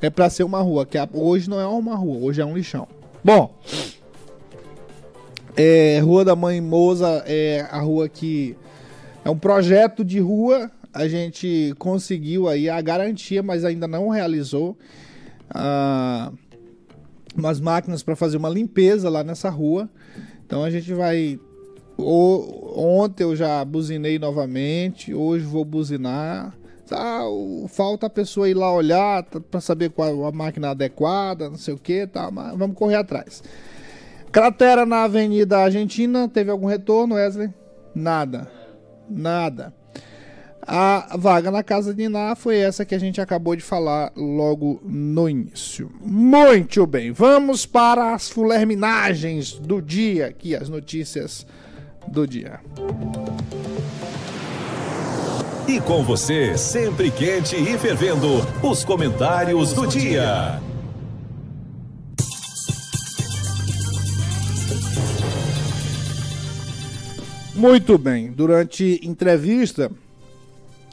É 0.00 0.08
para 0.08 0.30
ser 0.30 0.42
uma 0.42 0.62
rua, 0.62 0.86
que 0.86 0.96
hoje 1.12 1.50
não 1.50 1.60
é 1.60 1.66
uma 1.66 1.94
rua, 1.94 2.16
hoje 2.16 2.40
é 2.40 2.44
um 2.44 2.56
lixão. 2.56 2.88
Bom, 3.22 3.54
é, 5.54 5.98
Rua 6.00 6.24
da 6.24 6.34
Mãe 6.34 6.58
Moza 6.58 7.22
é 7.26 7.66
a 7.70 7.80
rua 7.80 8.08
que 8.08 8.56
é 9.22 9.28
um 9.28 9.38
projeto 9.38 10.02
de 10.02 10.18
rua. 10.18 10.70
A 10.94 11.06
gente 11.08 11.74
conseguiu 11.78 12.48
aí 12.48 12.70
a 12.70 12.80
garantia, 12.80 13.42
mas 13.42 13.62
ainda 13.62 13.86
não 13.86 14.08
realizou 14.08 14.74
ah, 15.50 16.32
umas 17.36 17.60
máquinas 17.60 18.02
para 18.02 18.16
fazer 18.16 18.38
uma 18.38 18.48
limpeza 18.48 19.10
lá 19.10 19.22
nessa 19.22 19.50
rua. 19.50 19.86
Então 20.46 20.62
a 20.62 20.70
gente 20.70 20.94
vai 20.94 21.38
ontem 21.98 23.24
eu 23.24 23.34
já 23.34 23.64
buzinei 23.64 24.18
novamente, 24.18 25.14
hoje 25.14 25.44
vou 25.44 25.64
buzinar. 25.64 26.56
Ah, 26.90 27.24
falta 27.68 28.06
a 28.06 28.10
pessoa 28.10 28.48
ir 28.48 28.54
lá 28.54 28.72
olhar 28.72 29.24
para 29.24 29.60
saber 29.60 29.90
qual 29.90 30.24
a 30.24 30.30
máquina 30.30 30.70
adequada, 30.70 31.50
não 31.50 31.58
sei 31.58 31.74
o 31.74 31.78
que, 31.78 32.06
tá, 32.06 32.30
mas 32.30 32.56
vamos 32.56 32.76
correr 32.76 32.94
atrás. 32.94 33.42
Cratera 34.30 34.86
na 34.86 35.04
Avenida 35.04 35.58
Argentina, 35.58 36.28
teve 36.28 36.50
algum 36.50 36.66
retorno, 36.66 37.16
Wesley? 37.16 37.52
Nada. 37.94 38.50
Nada. 39.08 39.72
A 40.68 41.16
vaga 41.16 41.50
na 41.50 41.62
casa 41.62 41.94
de 41.94 42.02
Iná 42.02 42.34
foi 42.34 42.56
essa 42.56 42.84
que 42.84 42.94
a 42.94 42.98
gente 42.98 43.20
acabou 43.20 43.54
de 43.54 43.62
falar 43.62 44.12
logo 44.16 44.80
no 44.84 45.28
início. 45.28 45.90
Muito 46.00 46.84
bem, 46.86 47.12
vamos 47.12 47.64
para 47.64 48.12
as 48.12 48.28
fulerminagens 48.28 49.52
do 49.52 49.80
dia, 49.80 50.26
aqui 50.26 50.56
as 50.56 50.68
notícias 50.68 51.46
do 52.08 52.26
dia. 52.26 52.60
E 55.68 55.80
com 55.80 56.04
você, 56.04 56.56
sempre 56.56 57.10
quente 57.10 57.56
e 57.56 57.76
fervendo, 57.76 58.28
os 58.62 58.84
comentários 58.84 59.72
do 59.72 59.84
dia. 59.84 60.60
Muito 67.52 67.98
bem. 67.98 68.30
Durante 68.30 69.00
entrevista, 69.02 69.90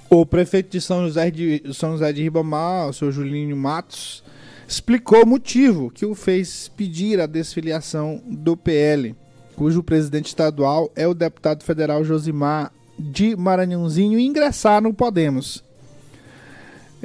o 0.10 0.26
prefeito 0.26 0.72
de 0.72 0.82
São 0.82 1.06
José 1.06 1.30
de, 1.30 1.62
São 1.72 1.92
José 1.92 2.12
de 2.12 2.24
Ribamar, 2.24 2.90
o 2.90 2.94
senhor 2.94 3.12
Julinho 3.12 3.56
Matos, 3.56 4.24
explicou 4.68 5.24
o 5.24 5.28
motivo 5.28 5.92
que 5.92 6.06
o 6.06 6.16
fez 6.16 6.68
pedir 6.70 7.20
a 7.20 7.28
desfiliação 7.28 8.24
do 8.26 8.58
PL 8.58 9.16
cujo 9.56 9.84
presidente 9.84 10.28
estadual 10.28 10.92
é 10.96 11.08
o 11.08 11.14
deputado 11.14 11.64
federal 11.64 12.04
Josimar 12.04 12.72
de 12.98 13.36
Maranhãozinho, 13.36 14.20
ingressar 14.20 14.82
no 14.82 14.94
Podemos. 14.94 15.64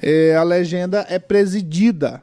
É, 0.01 0.37
a 0.37 0.43
legenda 0.43 1.05
é 1.09 1.19
presidida 1.19 2.23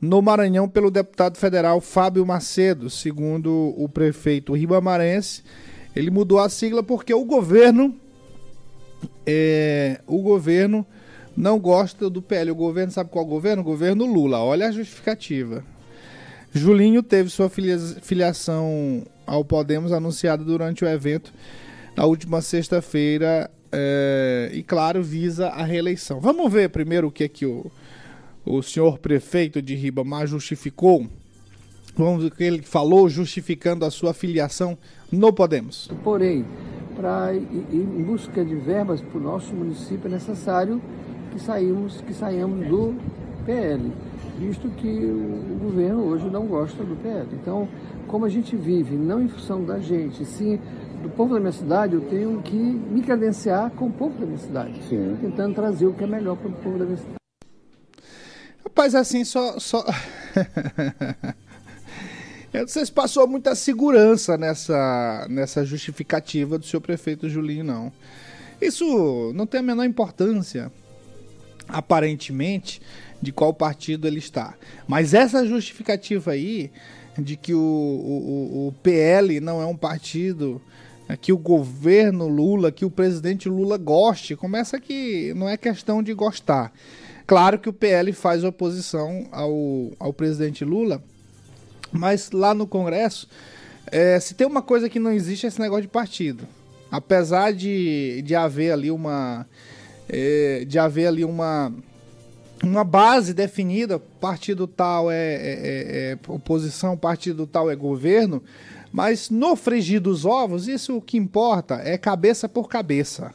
no 0.00 0.20
Maranhão 0.20 0.68
pelo 0.68 0.90
deputado 0.90 1.38
federal 1.38 1.80
Fábio 1.80 2.26
Macedo, 2.26 2.90
segundo 2.90 3.74
o 3.76 3.88
prefeito 3.88 4.52
ribamarense. 4.52 5.42
Ele 5.96 6.10
mudou 6.10 6.38
a 6.38 6.48
sigla 6.48 6.82
porque 6.82 7.14
o 7.14 7.24
governo 7.24 7.94
é, 9.26 10.00
o 10.06 10.20
governo 10.20 10.86
não 11.36 11.58
gosta 11.58 12.08
do 12.10 12.22
PL. 12.22 12.50
O 12.50 12.54
governo 12.54 12.92
sabe 12.92 13.10
qual 13.10 13.24
governo? 13.24 13.62
O 13.62 13.64
governo 13.64 14.04
Lula. 14.04 14.38
Olha 14.38 14.68
a 14.68 14.72
justificativa. 14.72 15.64
Julinho 16.52 17.02
teve 17.02 17.30
sua 17.30 17.50
filiação 17.50 19.04
ao 19.26 19.44
Podemos 19.44 19.92
anunciada 19.92 20.44
durante 20.44 20.84
o 20.84 20.88
evento 20.88 21.32
na 21.96 22.04
última 22.04 22.40
sexta-feira 22.42 23.50
é, 23.72 24.50
e, 24.52 24.62
claro, 24.62 25.02
visa 25.02 25.48
a 25.48 25.64
reeleição. 25.64 26.20
Vamos 26.20 26.52
ver 26.52 26.70
primeiro 26.70 27.08
o 27.08 27.10
que 27.10 27.24
é 27.24 27.28
que 27.28 27.46
o, 27.46 27.70
o 28.44 28.62
senhor 28.62 28.98
prefeito 28.98 29.62
de 29.62 29.74
Ribamar 29.74 30.26
justificou 30.26 31.08
Vamos 31.96 32.24
o 32.24 32.30
que 32.30 32.42
ele 32.42 32.60
falou 32.62 33.08
justificando 33.08 33.84
a 33.84 33.90
sua 33.90 34.12
filiação 34.12 34.76
no 35.12 35.32
Podemos. 35.32 35.88
Porém, 36.02 36.44
para 36.96 37.32
em 37.34 38.02
busca 38.02 38.44
de 38.44 38.56
verbas 38.56 39.00
para 39.00 39.18
o 39.18 39.22
nosso 39.22 39.54
município 39.54 40.08
é 40.08 40.10
necessário 40.10 40.82
que 41.32 41.40
saímos, 41.40 42.00
que 42.00 42.12
saímos 42.12 42.66
do 42.66 42.94
PL, 43.46 43.92
visto 44.38 44.68
que 44.70 44.88
o 44.88 45.58
governo 45.60 46.04
hoje 46.04 46.28
não 46.30 46.46
gosta 46.46 46.82
do 46.82 46.96
PL. 46.96 47.28
Então, 47.32 47.68
como 48.06 48.24
a 48.24 48.28
gente 48.28 48.56
vive 48.56 48.96
não 48.96 49.22
em 49.22 49.28
função 49.28 49.64
da 49.64 49.78
gente, 49.78 50.24
sim 50.24 50.58
do 51.04 51.10
povo 51.10 51.34
da 51.34 51.40
minha 51.40 51.52
cidade, 51.52 51.94
eu 51.94 52.00
tenho 52.00 52.40
que 52.42 52.56
me 52.56 53.02
credenciar 53.02 53.70
com 53.72 53.88
o 53.88 53.92
povo 53.92 54.18
da 54.18 54.24
minha 54.24 54.38
cidade, 54.38 54.82
sim. 54.88 55.18
tentando 55.20 55.54
trazer 55.54 55.86
o 55.86 55.92
que 55.92 56.02
é 56.02 56.06
melhor 56.06 56.34
para 56.34 56.48
o 56.48 56.52
povo 56.52 56.78
da 56.78 56.86
minha 56.86 56.96
cidade. 56.96 57.16
Rapaz, 58.64 58.94
assim, 58.94 59.24
só. 59.24 59.58
só... 59.60 59.84
Vocês 62.66 62.88
passou 62.88 63.26
muita 63.26 63.54
segurança 63.54 64.38
nessa, 64.38 65.26
nessa 65.28 65.64
justificativa 65.64 66.56
do 66.56 66.64
seu 66.64 66.80
prefeito 66.80 67.28
Julinho, 67.28 67.64
não. 67.64 67.92
Isso 68.62 69.32
não 69.34 69.44
tem 69.46 69.60
a 69.60 69.62
menor 69.62 69.84
importância, 69.84 70.72
aparentemente, 71.68 72.80
de 73.24 73.32
qual 73.32 73.52
partido 73.52 74.06
ele 74.06 74.18
está. 74.18 74.54
Mas 74.86 75.14
essa 75.14 75.46
justificativa 75.46 76.32
aí, 76.32 76.70
de 77.18 77.36
que 77.36 77.54
o, 77.54 77.58
o, 77.58 78.68
o 78.68 78.72
PL 78.82 79.40
não 79.40 79.60
é 79.60 79.66
um 79.66 79.76
partido 79.76 80.60
que 81.20 81.32
o 81.32 81.38
governo 81.38 82.28
Lula, 82.28 82.72
que 82.72 82.84
o 82.84 82.90
presidente 82.90 83.48
Lula 83.48 83.76
goste, 83.76 84.36
começa 84.36 84.80
que 84.80 85.34
não 85.34 85.48
é 85.48 85.56
questão 85.56 86.02
de 86.02 86.14
gostar. 86.14 86.72
Claro 87.26 87.58
que 87.58 87.68
o 87.68 87.72
PL 87.72 88.12
faz 88.12 88.44
oposição 88.44 89.26
ao, 89.32 89.92
ao 89.98 90.12
presidente 90.12 90.64
Lula, 90.64 91.02
mas 91.92 92.30
lá 92.30 92.54
no 92.54 92.66
Congresso, 92.66 93.28
é, 93.86 94.18
se 94.18 94.34
tem 94.34 94.46
uma 94.46 94.62
coisa 94.62 94.88
que 94.88 94.98
não 94.98 95.12
existe 95.12 95.46
é 95.46 95.48
esse 95.48 95.60
negócio 95.60 95.82
de 95.82 95.88
partido. 95.88 96.46
Apesar 96.90 97.52
de, 97.52 98.22
de 98.22 98.34
haver 98.34 98.72
ali 98.72 98.90
uma. 98.90 99.46
É, 100.08 100.64
de 100.66 100.78
haver 100.78 101.06
ali 101.06 101.24
uma. 101.24 101.72
Uma 102.62 102.84
base 102.84 103.34
definida, 103.34 103.98
partido 103.98 104.66
tal 104.66 105.10
é, 105.10 105.16
é, 105.16 105.36
é, 105.36 106.12
é 106.12 106.18
oposição, 106.28 106.96
partido 106.96 107.46
tal 107.46 107.70
é 107.70 107.76
governo, 107.76 108.42
mas 108.92 109.28
no 109.28 109.56
frigir 109.56 110.00
dos 110.00 110.24
ovos, 110.24 110.68
isso 110.68 110.96
o 110.96 111.02
que 111.02 111.16
importa 111.16 111.80
é 111.84 111.98
cabeça 111.98 112.48
por 112.48 112.68
cabeça. 112.68 113.34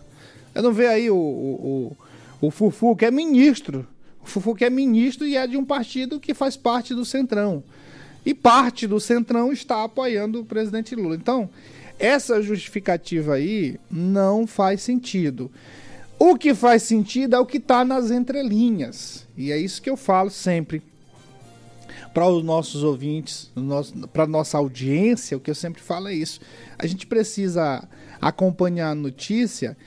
Eu 0.55 0.63
não 0.63 0.73
vejo 0.73 0.89
aí 0.89 1.09
o, 1.09 1.15
o, 1.15 1.95
o, 2.41 2.47
o 2.47 2.51
Fufu, 2.51 2.95
que 2.95 3.05
é 3.05 3.11
ministro. 3.11 3.85
O 4.23 4.27
Fufu 4.27 4.55
que 4.55 4.65
é 4.65 4.69
ministro 4.69 5.27
e 5.27 5.35
é 5.35 5.45
de 5.45 5.57
um 5.57 5.65
partido 5.65 6.19
que 6.19 6.33
faz 6.33 6.55
parte 6.55 6.95
do 6.95 7.05
Centrão. 7.05 7.63
E 8.25 8.33
parte 8.33 8.87
do 8.87 8.99
Centrão 8.99 9.51
está 9.51 9.83
apoiando 9.83 10.41
o 10.41 10.45
presidente 10.45 10.95
Lula. 10.95 11.15
Então, 11.15 11.49
essa 11.99 12.41
justificativa 12.41 13.35
aí 13.35 13.77
não 13.91 14.47
faz 14.47 14.81
sentido. 14.81 15.51
O 16.19 16.35
que 16.35 16.53
faz 16.53 16.83
sentido 16.83 17.37
é 17.37 17.39
o 17.39 17.45
que 17.45 17.57
está 17.57 17.85
nas 17.85 18.11
entrelinhas. 18.11 19.25
E 19.37 19.53
é 19.53 19.57
isso 19.57 19.81
que 19.81 19.89
eu 19.89 19.95
falo 19.95 20.29
sempre 20.29 20.83
para 22.13 22.27
os 22.27 22.43
nossos 22.43 22.83
ouvintes, 22.83 23.49
para 24.11 24.27
nossa 24.27 24.57
audiência. 24.57 25.37
O 25.37 25.39
que 25.39 25.49
eu 25.49 25.55
sempre 25.55 25.81
falo 25.81 26.09
é 26.09 26.13
isso. 26.13 26.41
A 26.77 26.85
gente 26.85 27.07
precisa 27.07 27.87
acompanhar 28.19 28.91
a 28.91 28.95
notícia 28.95 29.77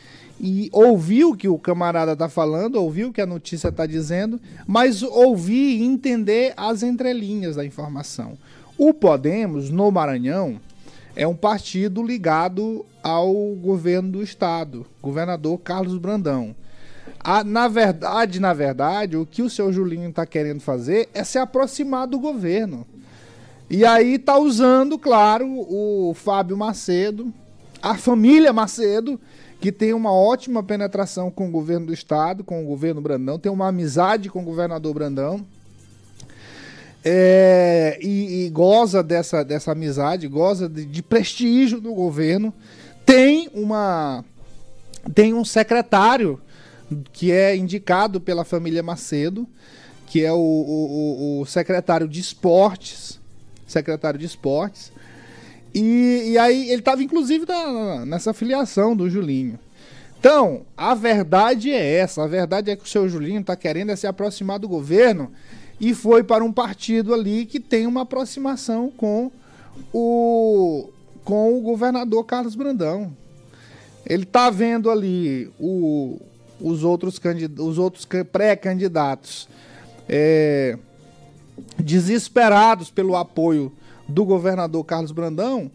e 0.40 0.70
ouvir 0.72 1.24
o 1.24 1.36
que 1.36 1.48
o 1.48 1.58
camarada 1.58 2.14
está 2.14 2.30
falando, 2.30 2.76
ouvir 2.76 3.04
o 3.04 3.12
que 3.12 3.20
a 3.20 3.26
notícia 3.26 3.68
está 3.68 3.84
dizendo, 3.84 4.40
mas 4.66 5.02
ouvir 5.02 5.80
e 5.80 5.84
entender 5.84 6.54
as 6.56 6.82
entrelinhas 6.82 7.56
da 7.56 7.64
informação. 7.64 8.38
O 8.78 8.94
Podemos, 8.94 9.68
no 9.68 9.90
Maranhão, 9.90 10.58
é 11.14 11.26
um 11.26 11.36
partido 11.36 12.02
ligado 12.02 12.86
ao 13.02 13.32
governo 13.54 14.12
do 14.12 14.22
estado, 14.22 14.86
governador 15.00 15.58
Carlos 15.58 15.98
Brandão. 15.98 16.54
A, 17.18 17.42
na 17.44 17.68
verdade, 17.68 18.40
na 18.40 18.52
verdade, 18.52 19.16
o 19.16 19.26
que 19.26 19.42
o 19.42 19.50
seu 19.50 19.72
Julinho 19.72 20.10
está 20.10 20.26
querendo 20.26 20.60
fazer 20.60 21.08
é 21.14 21.22
se 21.24 21.38
aproximar 21.38 22.06
do 22.06 22.18
governo. 22.18 22.86
E 23.70 23.84
aí 23.84 24.14
está 24.14 24.36
usando, 24.38 24.98
claro, 24.98 25.46
o 25.48 26.14
Fábio 26.14 26.56
Macedo, 26.56 27.32
a 27.80 27.96
família 27.96 28.52
Macedo, 28.52 29.18
que 29.60 29.70
tem 29.70 29.92
uma 29.92 30.12
ótima 30.12 30.62
penetração 30.62 31.30
com 31.30 31.48
o 31.48 31.50
governo 31.50 31.86
do 31.86 31.92
estado, 31.92 32.42
com 32.42 32.62
o 32.62 32.66
governo 32.66 33.00
Brandão, 33.00 33.38
tem 33.38 33.50
uma 33.50 33.68
amizade 33.68 34.28
com 34.28 34.42
o 34.42 34.44
governador 34.44 34.92
Brandão. 34.92 35.46
É, 37.04 37.98
e, 38.00 38.44
e, 38.44 38.50
goza 38.50 39.02
dessa, 39.02 39.44
dessa 39.44 39.72
amizade, 39.72 40.28
goza 40.28 40.68
de, 40.68 40.84
de, 40.84 41.02
prestígio 41.02 41.80
no 41.80 41.94
governo. 41.94 42.52
Tem 43.12 43.50
uma 43.52 44.24
tem 45.14 45.34
um 45.34 45.44
secretário 45.44 46.40
que 47.12 47.30
é 47.30 47.54
indicado 47.54 48.18
pela 48.18 48.42
família 48.42 48.82
Macedo, 48.82 49.46
que 50.06 50.24
é 50.24 50.32
o, 50.32 50.38
o, 50.38 51.40
o 51.40 51.44
secretário 51.44 52.08
de 52.08 52.18
esportes, 52.20 53.20
secretário 53.66 54.18
de 54.18 54.24
esportes, 54.24 54.90
e, 55.74 56.30
e 56.30 56.38
aí 56.38 56.70
ele 56.70 56.78
estava 56.78 57.02
inclusive 57.02 57.44
na, 57.46 58.06
nessa 58.06 58.32
filiação 58.32 58.96
do 58.96 59.10
Julinho. 59.10 59.58
Então, 60.18 60.62
a 60.74 60.94
verdade 60.94 61.70
é 61.70 61.96
essa. 61.96 62.24
A 62.24 62.26
verdade 62.26 62.70
é 62.70 62.76
que 62.76 62.84
o 62.84 62.88
seu 62.88 63.06
Julinho 63.10 63.42
está 63.42 63.54
querendo 63.54 63.90
é 63.90 63.96
se 63.96 64.06
aproximar 64.06 64.58
do 64.58 64.68
governo 64.68 65.30
e 65.78 65.92
foi 65.92 66.24
para 66.24 66.42
um 66.42 66.52
partido 66.52 67.12
ali 67.12 67.44
que 67.44 67.60
tem 67.60 67.86
uma 67.86 68.02
aproximação 68.02 68.90
com 68.90 69.30
o, 69.92 70.88
com 71.24 71.56
o 71.56 71.60
governador 71.60 72.24
Carlos 72.24 72.54
Brandão. 72.54 73.16
Ele 74.04 74.24
está 74.24 74.50
vendo 74.50 74.90
ali 74.90 75.50
o, 75.58 76.20
os 76.60 76.82
outros, 76.84 77.20
os 77.58 77.78
outros 77.78 78.06
pré-candidatos 78.32 79.48
é, 80.08 80.76
desesperados 81.78 82.90
pelo 82.90 83.16
apoio 83.16 83.72
do 84.08 84.24
governador 84.24 84.84
Carlos 84.84 85.12
Brandão. 85.12 85.70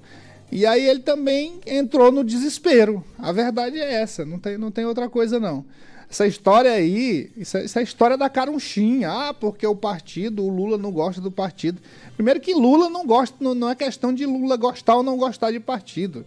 E 0.52 0.66
aí 0.66 0.88
ele 0.88 1.02
também 1.02 1.60
entrou 1.66 2.12
no 2.12 2.24
desespero. 2.24 3.04
A 3.20 3.32
verdade 3.32 3.80
é 3.80 3.94
essa, 3.94 4.26
não 4.26 4.40
tem, 4.40 4.58
não 4.58 4.72
tem 4.72 4.86
outra 4.86 5.10
coisa 5.10 5.40
não. 5.40 5.66
Essa 6.10 6.26
história 6.26 6.72
aí, 6.72 7.30
isso 7.36 7.58
é, 7.58 7.66
isso 7.66 7.78
é 7.78 7.82
a 7.82 7.84
história 7.84 8.18
da 8.18 8.30
carunchinha. 8.30 9.12
Ah, 9.12 9.34
porque 9.34 9.68
o 9.68 9.76
partido, 9.76 10.44
o 10.44 10.50
Lula 10.50 10.78
não 10.78 10.92
gosta 10.92 11.20
do 11.20 11.30
partido. 11.30 11.82
Primeiro 12.16 12.40
que 12.40 12.54
Lula 12.54 12.90
não 12.90 13.06
gosta, 13.06 13.36
não, 13.42 13.54
não 13.54 13.70
é 13.70 13.76
questão 13.76 14.14
de 14.14 14.26
Lula 14.26 14.56
gostar 14.56 14.96
ou 14.96 15.04
não 15.04 15.18
gostar 15.18 15.52
de 15.52 15.60
partido. 15.60 16.26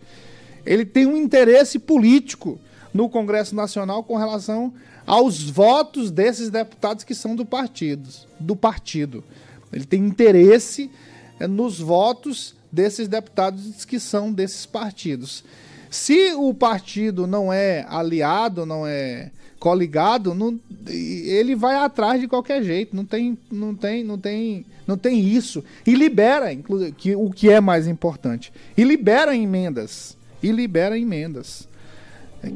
Ele 0.67 0.85
tem 0.85 1.07
um 1.07 1.17
interesse 1.17 1.79
político 1.79 2.61
no 2.93 3.09
Congresso 3.09 3.55
Nacional 3.55 4.05
com 4.05 4.17
relação 4.17 4.73
aos 5.07 5.43
votos 5.43 6.11
desses 6.11 6.51
deputados 6.51 7.03
que 7.03 7.15
são 7.15 7.35
do 7.35 7.47
partido, 7.47 8.09
do 8.39 8.55
partido. 8.55 9.25
Ele 9.73 9.85
tem 9.85 10.05
interesse 10.05 10.91
é, 11.39 11.47
nos 11.47 11.79
votos 11.79 12.55
desses 12.71 13.09
deputados 13.09 13.85
que 13.85 13.99
são 13.99 14.31
desses 14.31 14.67
partidos. 14.67 15.43
Se 15.89 16.33
o 16.35 16.53
partido 16.53 17.27
não 17.27 17.53
é 17.53 17.85
aliado, 17.89 18.67
não 18.67 18.87
é 18.87 19.31
coligado, 19.61 20.35
não, 20.35 20.59
ele 20.89 21.55
vai 21.55 21.77
atrás 21.77 22.21
de 22.21 22.27
qualquer 22.27 22.65
jeito. 22.65 22.97
Não 22.97 23.05
tem, 23.05 23.39
não 23.53 23.75
tem, 23.75 24.03
não 24.03 24.19
tem, 24.19 24.65
não 24.87 24.97
tem 24.97 25.21
isso. 25.21 25.63
E 25.87 25.95
libera, 25.95 26.53
inclusive, 26.53 26.93
que, 26.93 27.15
o 27.15 27.31
que 27.31 27.51
é 27.51 27.61
mais 27.61 27.87
importante. 27.87 28.53
E 28.77 28.83
libera 28.83 29.37
emendas. 29.37 30.17
E 30.43 30.51
libera 30.51 30.99
emendas. 30.99 31.69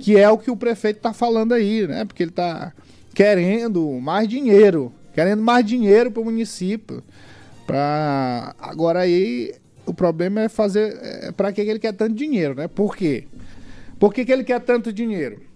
Que 0.00 0.16
é 0.16 0.28
o 0.30 0.38
que 0.38 0.50
o 0.50 0.56
prefeito 0.56 0.96
está 0.96 1.12
falando 1.12 1.52
aí, 1.52 1.86
né? 1.86 2.06
Porque 2.06 2.22
ele 2.22 2.30
está 2.30 2.72
querendo 3.14 3.86
mais 4.00 4.26
dinheiro. 4.26 4.90
Querendo 5.12 5.42
mais 5.42 5.64
dinheiro 5.64 6.10
para 6.10 6.22
o 6.22 6.24
município. 6.24 7.02
Pra... 7.66 8.56
Agora 8.58 9.00
aí, 9.00 9.52
o 9.84 9.92
problema 9.92 10.40
é 10.40 10.48
fazer. 10.48 10.98
É, 11.02 11.32
para 11.32 11.52
que 11.52 11.60
ele 11.60 11.78
quer 11.78 11.92
tanto 11.92 12.14
dinheiro, 12.14 12.54
né? 12.54 12.66
Por 12.66 12.96
quê? 12.96 13.24
Por 13.98 14.12
que, 14.12 14.24
que 14.24 14.32
ele 14.32 14.42
quer 14.42 14.60
tanto 14.60 14.90
dinheiro? 14.90 15.53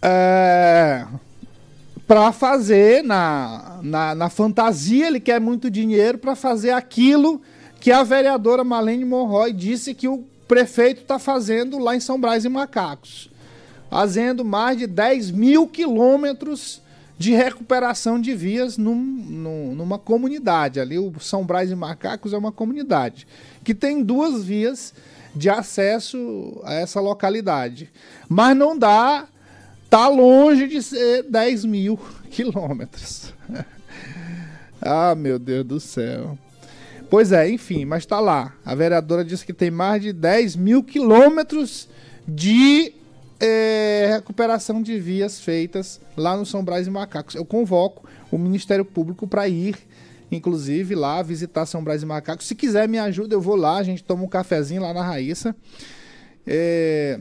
É, 0.00 1.06
para 2.06 2.32
fazer 2.32 3.02
na, 3.02 3.80
na, 3.82 4.14
na, 4.14 4.30
fantasia, 4.30 5.06
ele 5.06 5.20
quer 5.20 5.40
muito 5.40 5.70
dinheiro 5.70 6.18
para 6.18 6.34
fazer 6.34 6.70
aquilo 6.70 7.40
que 7.80 7.90
a 7.90 8.02
vereadora 8.02 8.64
Malene 8.64 9.04
Monroy 9.04 9.52
disse 9.52 9.94
que 9.94 10.08
o 10.08 10.24
prefeito 10.46 11.02
está 11.02 11.18
fazendo 11.18 11.78
lá 11.78 11.94
em 11.94 12.00
São 12.00 12.20
Brás 12.20 12.44
e 12.44 12.48
Macacos. 12.48 13.30
Fazendo 13.90 14.44
mais 14.44 14.78
de 14.78 14.86
10 14.86 15.30
mil 15.30 15.66
quilômetros 15.66 16.80
de 17.18 17.32
recuperação 17.32 18.20
de 18.20 18.34
vias 18.34 18.78
num, 18.78 18.94
num, 18.94 19.74
numa 19.74 19.98
comunidade. 19.98 20.78
Ali, 20.78 20.98
o 20.98 21.12
São 21.18 21.44
Brás 21.44 21.70
e 21.70 21.74
Macacos 21.74 22.32
é 22.32 22.38
uma 22.38 22.52
comunidade 22.52 23.26
que 23.64 23.74
tem 23.74 24.02
duas 24.02 24.44
vias 24.44 24.94
de 25.34 25.50
acesso 25.50 26.60
a 26.64 26.74
essa 26.74 27.00
localidade. 27.00 27.90
Mas 28.28 28.56
não 28.56 28.78
dá, 28.78 29.26
tá 29.88 30.08
longe 30.08 30.66
de 30.68 30.82
ser 30.82 31.24
10 31.24 31.64
mil 31.64 31.98
quilômetros. 32.30 33.32
Ah, 34.80 35.12
meu 35.16 35.40
Deus 35.40 35.66
do 35.66 35.80
céu. 35.80 36.38
Pois 37.10 37.32
é, 37.32 37.50
enfim, 37.50 37.84
mas 37.84 38.06
tá 38.06 38.20
lá. 38.20 38.54
A 38.64 38.76
vereadora 38.76 39.24
disse 39.24 39.44
que 39.44 39.52
tem 39.52 39.72
mais 39.72 40.00
de 40.00 40.12
10 40.12 40.54
mil 40.54 40.84
quilômetros 40.84 41.88
de 42.26 42.92
é, 43.40 44.08
recuperação 44.12 44.82
de 44.82 44.98
vias 45.00 45.40
feitas 45.40 46.00
lá 46.16 46.36
no 46.36 46.46
São 46.46 46.62
Brás 46.62 46.86
e 46.86 46.90
Macacos. 46.90 47.34
Eu 47.34 47.44
convoco 47.44 48.08
o 48.30 48.38
Ministério 48.38 48.84
Público 48.84 49.26
para 49.26 49.48
ir, 49.48 49.76
inclusive, 50.30 50.94
lá 50.94 51.22
visitar 51.22 51.64
São 51.66 51.82
Brás 51.82 52.02
e 52.02 52.06
Macacos. 52.06 52.46
Se 52.46 52.54
quiser 52.54 52.88
me 52.88 52.98
ajuda, 52.98 53.34
eu 53.34 53.40
vou 53.40 53.56
lá, 53.56 53.78
a 53.78 53.82
gente 53.82 54.04
toma 54.04 54.22
um 54.22 54.28
cafezinho 54.28 54.82
lá 54.82 54.92
na 54.92 55.02
Raíssa. 55.02 55.56
É, 56.46 57.20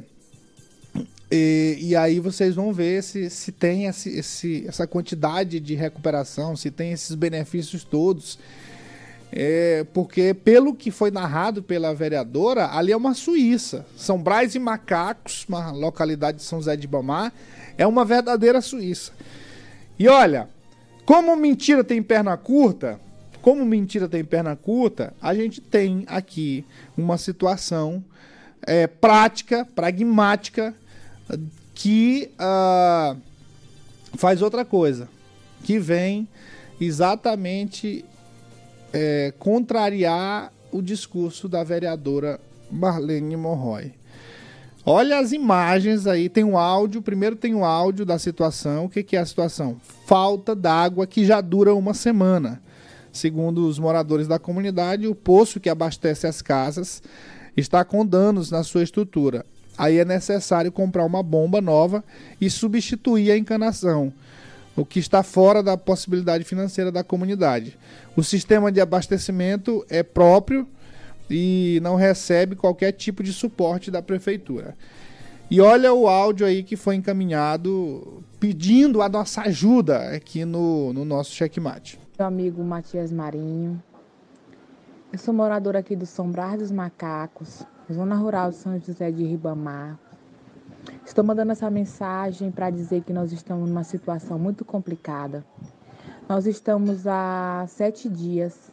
e, 1.30 1.78
e, 1.82 1.96
aí 1.96 2.20
vocês 2.20 2.56
vão 2.56 2.72
ver 2.72 3.04
se, 3.04 3.30
se 3.30 3.52
tem 3.52 3.86
esse, 3.86 4.10
esse, 4.10 4.66
essa 4.68 4.88
quantidade 4.88 5.60
de 5.60 5.76
recuperação, 5.76 6.56
se 6.56 6.72
tem 6.72 6.94
esses 6.94 7.16
benefícios 7.16 7.84
todos. 7.84 8.40
É, 9.30 9.86
porque, 9.94 10.34
pelo 10.34 10.74
que 10.74 10.90
foi 10.90 11.12
narrado 11.12 11.62
pela 11.62 11.94
vereadora, 11.94 12.70
ali 12.72 12.94
é 12.94 12.98
uma 12.98 13.14
Suíça. 13.14 13.86
São 13.98 14.22
Brás 14.22 14.56
e 14.56 14.60
Macacos, 14.60 15.46
uma 15.50 15.72
localidade 15.72 16.38
de 16.38 16.44
São 16.44 16.60
José 16.60 16.78
de 16.78 16.88
Bamar, 16.88 17.34
é 17.78 17.86
uma 17.86 18.06
verdadeira 18.06 18.62
Suíça. 18.62 19.12
E 20.00 20.08
olha, 20.08 20.48
como 21.06 21.36
mentira 21.36 21.84
tem 21.84 22.02
perna 22.02 22.38
curta, 22.38 23.00
como 23.42 23.66
mentira 23.66 24.08
tem 24.08 24.24
perna 24.24 24.56
curta, 24.56 25.14
a 25.22 25.34
gente 25.34 25.60
tem 25.60 26.04
aqui 26.08 26.66
uma 26.98 27.18
situação 27.18 28.04
é, 28.62 28.88
prática, 28.88 29.66
pragmática, 29.76 30.74
que 31.74 32.32
uh, 32.40 33.18
faz 34.16 34.42
outra 34.42 34.66
coisa, 34.66 35.08
que 35.64 35.80
vem 35.80 36.28
exatamente 36.80 38.06
é, 38.94 39.34
contrariar 39.38 40.52
o 40.72 40.82
discurso 40.82 41.48
da 41.48 41.64
vereadora 41.64 42.40
Marlene 42.72 43.36
Monroy. 43.36 43.94
Olha 44.86 45.20
as 45.20 45.34
imagens 45.34 46.08
aí, 46.08 46.30
tem 46.30 46.44
um 46.44 46.58
áudio. 46.58 47.02
Primeiro 47.02 47.36
tem 47.36 47.54
um 47.54 47.66
áudio 47.66 48.06
da 48.06 48.18
situação. 48.18 48.86
O 48.86 48.90
que, 48.90 49.04
que 49.04 49.18
é 49.18 49.20
a 49.20 49.26
situação? 49.26 49.76
Falta 50.06 50.56
d'água 50.56 51.06
que 51.06 51.26
já 51.26 51.42
dura 51.42 51.76
uma 51.76 51.94
semana. 51.94 52.62
Segundo 53.12 53.68
os 53.68 53.80
moradores 53.80 54.28
da 54.28 54.40
comunidade, 54.40 55.08
o 55.08 55.16
poço 55.16 55.60
que 55.60 55.70
abastece 55.70 56.26
as 56.26 56.42
casas 56.42 57.02
está 57.56 57.84
com 57.84 58.06
danos 58.06 58.50
na 58.50 58.64
sua 58.64 58.84
estrutura. 58.84 59.46
Aí 59.78 60.00
é 60.00 60.06
necessário 60.06 60.72
comprar 60.72 61.06
uma 61.06 61.22
bomba 61.22 61.62
nova 61.62 62.04
e 62.42 62.50
substituir 62.50 63.32
a 63.32 63.38
encanação 63.38 64.12
o 64.78 64.86
que 64.86 65.00
está 65.00 65.24
fora 65.24 65.64
da 65.64 65.76
possibilidade 65.76 66.44
financeira 66.44 66.92
da 66.92 67.04
comunidade. 67.04 67.76
O 68.16 68.24
sistema 68.24 68.72
de 68.72 68.80
abastecimento 68.80 69.84
é 69.90 70.04
próprio 70.04 70.68
e 71.30 71.80
não 71.82 71.96
recebe 71.96 72.56
qualquer 72.56 72.92
tipo 72.92 73.24
de 73.24 73.34
suporte 73.34 73.90
da 73.90 74.04
prefeitura. 74.04 74.78
E 75.50 75.60
olha 75.60 75.92
o 75.94 76.08
áudio 76.08 76.46
aí 76.46 76.62
que 76.62 76.76
foi 76.76 76.96
encaminhado 76.96 78.24
pedindo 78.40 79.02
a 79.02 79.10
nossa 79.10 79.42
ajuda 79.42 80.12
aqui 80.12 80.46
no, 80.46 80.94
no 80.94 81.04
nosso 81.04 81.32
checkmate. 81.32 82.00
Meu 82.20 82.28
amigo 82.28 82.64
Matias 82.64 83.12
Marinho, 83.12 83.82
eu 85.12 85.18
sou 85.18 85.34
morador 85.34 85.76
aqui 85.76 85.96
do 85.96 86.06
Brás 86.26 86.60
dos 86.60 86.72
Macacos, 86.72 87.64
zona 87.94 88.16
rural 88.16 88.50
de 88.50 88.58
São 88.58 88.78
José 88.80 89.12
de 89.12 89.24
Ribamar. 89.24 89.98
Estou 91.06 91.24
mandando 91.24 91.54
essa 91.54 91.70
mensagem 91.70 92.52
para 92.52 92.70
dizer 92.70 93.02
que 93.04 93.14
nós 93.14 93.32
estamos 93.32 93.70
numa 93.70 93.84
situação 93.84 94.38
muito 94.38 94.66
complicada. 94.66 95.46
Nós 96.28 96.46
estamos 96.46 97.08
há 97.08 97.66
sete 97.68 98.10
dias 98.10 98.72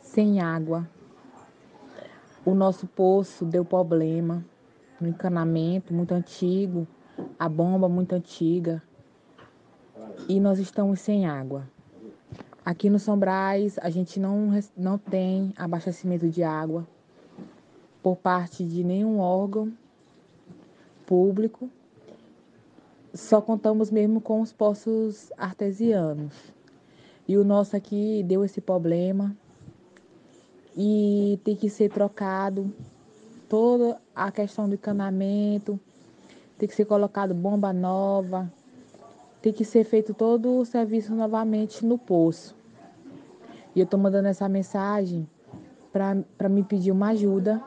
sem 0.00 0.40
água. 0.40 0.88
O 2.44 2.54
nosso 2.54 2.86
poço 2.86 3.44
deu 3.44 3.64
problema, 3.64 4.44
no 5.00 5.08
encanamento 5.08 5.94
muito 5.94 6.12
antigo, 6.12 6.86
a 7.38 7.48
bomba 7.48 7.88
muito 7.88 8.12
antiga. 8.12 8.82
E 10.28 10.40
nós 10.40 10.58
estamos 10.58 11.00
sem 11.00 11.26
água. 11.26 11.68
Aqui 12.64 12.90
no 12.90 12.98
São 12.98 13.16
Brás, 13.16 13.78
a 13.80 13.88
gente 13.88 14.18
não, 14.18 14.50
não 14.76 14.98
tem 14.98 15.52
abastecimento 15.56 16.28
de 16.28 16.42
água 16.42 16.86
por 18.02 18.16
parte 18.16 18.64
de 18.64 18.82
nenhum 18.82 19.18
órgão 19.18 19.72
público, 21.06 21.70
só 23.14 23.40
contamos 23.40 23.90
mesmo 23.90 24.20
com 24.20 24.40
os 24.40 24.52
poços 24.52 25.30
artesianos. 25.36 26.34
E 27.28 27.36
o 27.36 27.44
nosso 27.44 27.76
aqui 27.76 28.22
deu 28.24 28.44
esse 28.44 28.60
problema 28.60 29.36
e 30.76 31.38
tem 31.44 31.54
que 31.54 31.68
ser 31.68 31.90
trocado 31.90 32.72
toda 33.48 34.00
a 34.14 34.32
questão 34.32 34.68
do 34.68 34.74
encanamento, 34.74 35.78
tem 36.58 36.68
que 36.68 36.74
ser 36.74 36.86
colocado 36.86 37.34
bomba 37.34 37.72
nova, 37.72 38.50
tem 39.42 39.52
que 39.52 39.64
ser 39.64 39.84
feito 39.84 40.14
todo 40.14 40.58
o 40.58 40.64
serviço 40.64 41.14
novamente 41.14 41.84
no 41.84 41.98
poço. 41.98 42.56
E 43.74 43.80
eu 43.80 43.84
estou 43.84 43.98
mandando 44.00 44.28
essa 44.28 44.48
mensagem 44.48 45.28
para 45.92 46.48
me 46.48 46.62
pedir 46.62 46.90
uma 46.90 47.08
ajuda 47.08 47.62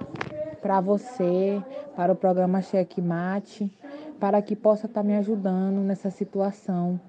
para 0.65 0.81
você, 0.81 1.61
para 1.95 2.11
o 2.11 2.15
programa 2.15 2.59
Checkmate, 2.59 3.71
para 4.19 4.41
que 4.41 4.55
possa 4.55 4.87
estar 4.87 5.01
tá 5.01 5.07
me 5.07 5.15
ajudando 5.15 5.77
nessa 5.81 6.09
situação 6.09 6.99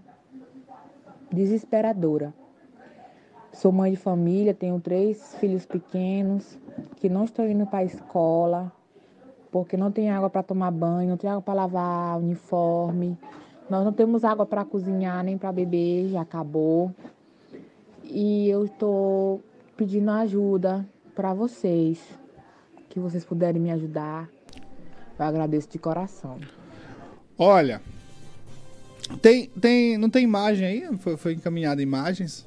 desesperadora. 1.32 2.34
Sou 3.54 3.72
mãe 3.72 3.92
de 3.92 3.96
família, 3.96 4.52
tenho 4.52 4.78
três 4.78 5.34
filhos 5.36 5.64
pequenos 5.64 6.58
que 6.96 7.08
não 7.08 7.24
estão 7.24 7.48
indo 7.48 7.64
para 7.64 7.78
a 7.78 7.84
escola 7.84 8.70
porque 9.50 9.74
não 9.74 9.90
tem 9.90 10.10
água 10.10 10.28
para 10.28 10.42
tomar 10.42 10.70
banho, 10.70 11.08
não 11.08 11.16
tem 11.16 11.30
água 11.30 11.40
para 11.40 11.54
lavar 11.54 12.18
uniforme. 12.18 13.16
Nós 13.70 13.86
não 13.86 13.92
temos 13.94 14.22
água 14.22 14.44
para 14.44 14.66
cozinhar 14.66 15.24
nem 15.24 15.38
para 15.38 15.50
beber, 15.50 16.10
já 16.10 16.20
acabou. 16.20 16.92
E 18.04 18.50
eu 18.50 18.66
estou 18.66 19.40
pedindo 19.78 20.10
ajuda 20.10 20.86
para 21.14 21.32
vocês 21.32 22.25
que 22.96 23.00
vocês 23.00 23.26
puderem 23.26 23.60
me 23.60 23.70
ajudar, 23.72 24.26
eu 25.18 25.24
agradeço 25.26 25.68
de 25.68 25.78
coração. 25.78 26.40
Olha, 27.36 27.82
tem, 29.20 29.50
tem, 29.60 29.98
não 29.98 30.08
tem 30.08 30.24
imagem 30.24 30.66
aí? 30.66 30.96
Foi, 31.00 31.14
foi 31.18 31.32
encaminhada 31.34 31.82
imagens? 31.82 32.46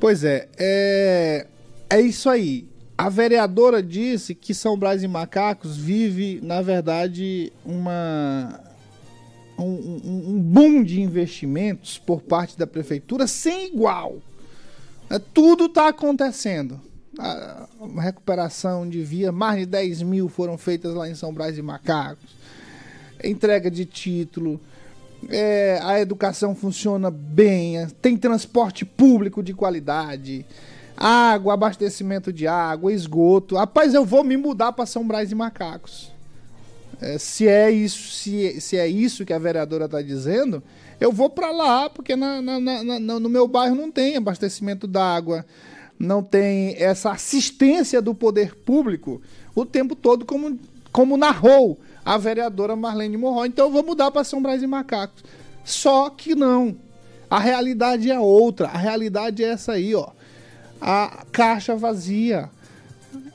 Pois 0.00 0.24
é, 0.24 0.48
é, 0.56 1.46
é 1.90 2.00
isso 2.00 2.30
aí. 2.30 2.66
A 2.96 3.10
vereadora 3.10 3.82
disse 3.82 4.34
que 4.34 4.54
São 4.54 4.78
Brás 4.78 5.02
e 5.02 5.08
Macacos 5.08 5.76
vive, 5.76 6.40
na 6.42 6.62
verdade, 6.62 7.52
uma 7.62 8.58
um, 9.58 10.00
um, 10.04 10.40
boom 10.40 10.82
de 10.82 11.02
investimentos 11.02 11.98
por 11.98 12.22
parte 12.22 12.58
da 12.58 12.66
prefeitura 12.66 13.26
sem 13.26 13.74
igual. 13.74 14.22
É, 15.10 15.18
tudo 15.18 15.66
está 15.66 15.88
acontecendo 15.88 16.80
a 17.18 17.66
recuperação 18.00 18.88
de 18.88 19.02
via, 19.02 19.32
mais 19.32 19.60
de 19.60 19.66
10 19.66 20.02
mil 20.02 20.28
foram 20.28 20.58
feitas 20.58 20.94
lá 20.94 21.08
em 21.08 21.14
São 21.14 21.32
Brás 21.32 21.56
e 21.56 21.62
Macacos. 21.62 22.36
Entrega 23.22 23.70
de 23.70 23.84
título, 23.84 24.60
é, 25.28 25.80
a 25.82 25.98
educação 25.98 26.54
funciona 26.54 27.10
bem, 27.10 27.86
tem 28.02 28.16
transporte 28.16 28.84
público 28.84 29.42
de 29.42 29.54
qualidade, 29.54 30.44
água, 30.96 31.54
abastecimento 31.54 32.32
de 32.32 32.46
água, 32.46 32.92
esgoto. 32.92 33.56
Rapaz, 33.56 33.94
eu 33.94 34.04
vou 34.04 34.22
me 34.22 34.36
mudar 34.36 34.72
para 34.72 34.86
São 34.86 35.06
Brás 35.06 35.32
e 35.32 35.34
Macacos. 35.34 36.12
É, 37.00 37.18
se 37.18 37.46
é 37.48 37.70
isso, 37.70 38.10
se, 38.12 38.60
se 38.60 38.76
é 38.76 38.86
isso 38.86 39.24
que 39.24 39.32
a 39.32 39.38
vereadora 39.38 39.86
está 39.86 40.00
dizendo, 40.00 40.62
eu 40.98 41.12
vou 41.12 41.28
para 41.28 41.50
lá, 41.50 41.90
porque 41.90 42.16
na, 42.16 42.40
na, 42.40 42.60
na, 42.60 43.00
no 43.20 43.28
meu 43.28 43.46
bairro 43.46 43.74
não 43.74 43.90
tem 43.90 44.16
abastecimento 44.16 44.86
d'água 44.86 45.44
não 45.98 46.22
tem 46.22 46.74
essa 46.78 47.12
assistência 47.12 48.02
do 48.02 48.14
poder 48.14 48.54
público 48.54 49.20
o 49.54 49.64
tempo 49.64 49.96
todo, 49.96 50.24
como, 50.26 50.58
como 50.92 51.16
narrou 51.16 51.78
a 52.04 52.18
vereadora 52.18 52.76
Marlene 52.76 53.16
Morró. 53.16 53.46
Então 53.46 53.66
eu 53.66 53.72
vou 53.72 53.82
mudar 53.82 54.10
para 54.10 54.24
São 54.24 54.42
Brás 54.42 54.62
e 54.62 54.66
Macacos. 54.66 55.24
Só 55.64 56.10
que 56.10 56.34
não. 56.34 56.76
A 57.30 57.38
realidade 57.38 58.10
é 58.10 58.20
outra. 58.20 58.68
A 58.68 58.76
realidade 58.76 59.42
é 59.42 59.48
essa 59.48 59.72
aí, 59.72 59.94
ó. 59.94 60.08
A 60.80 61.24
caixa 61.32 61.74
vazia. 61.74 62.50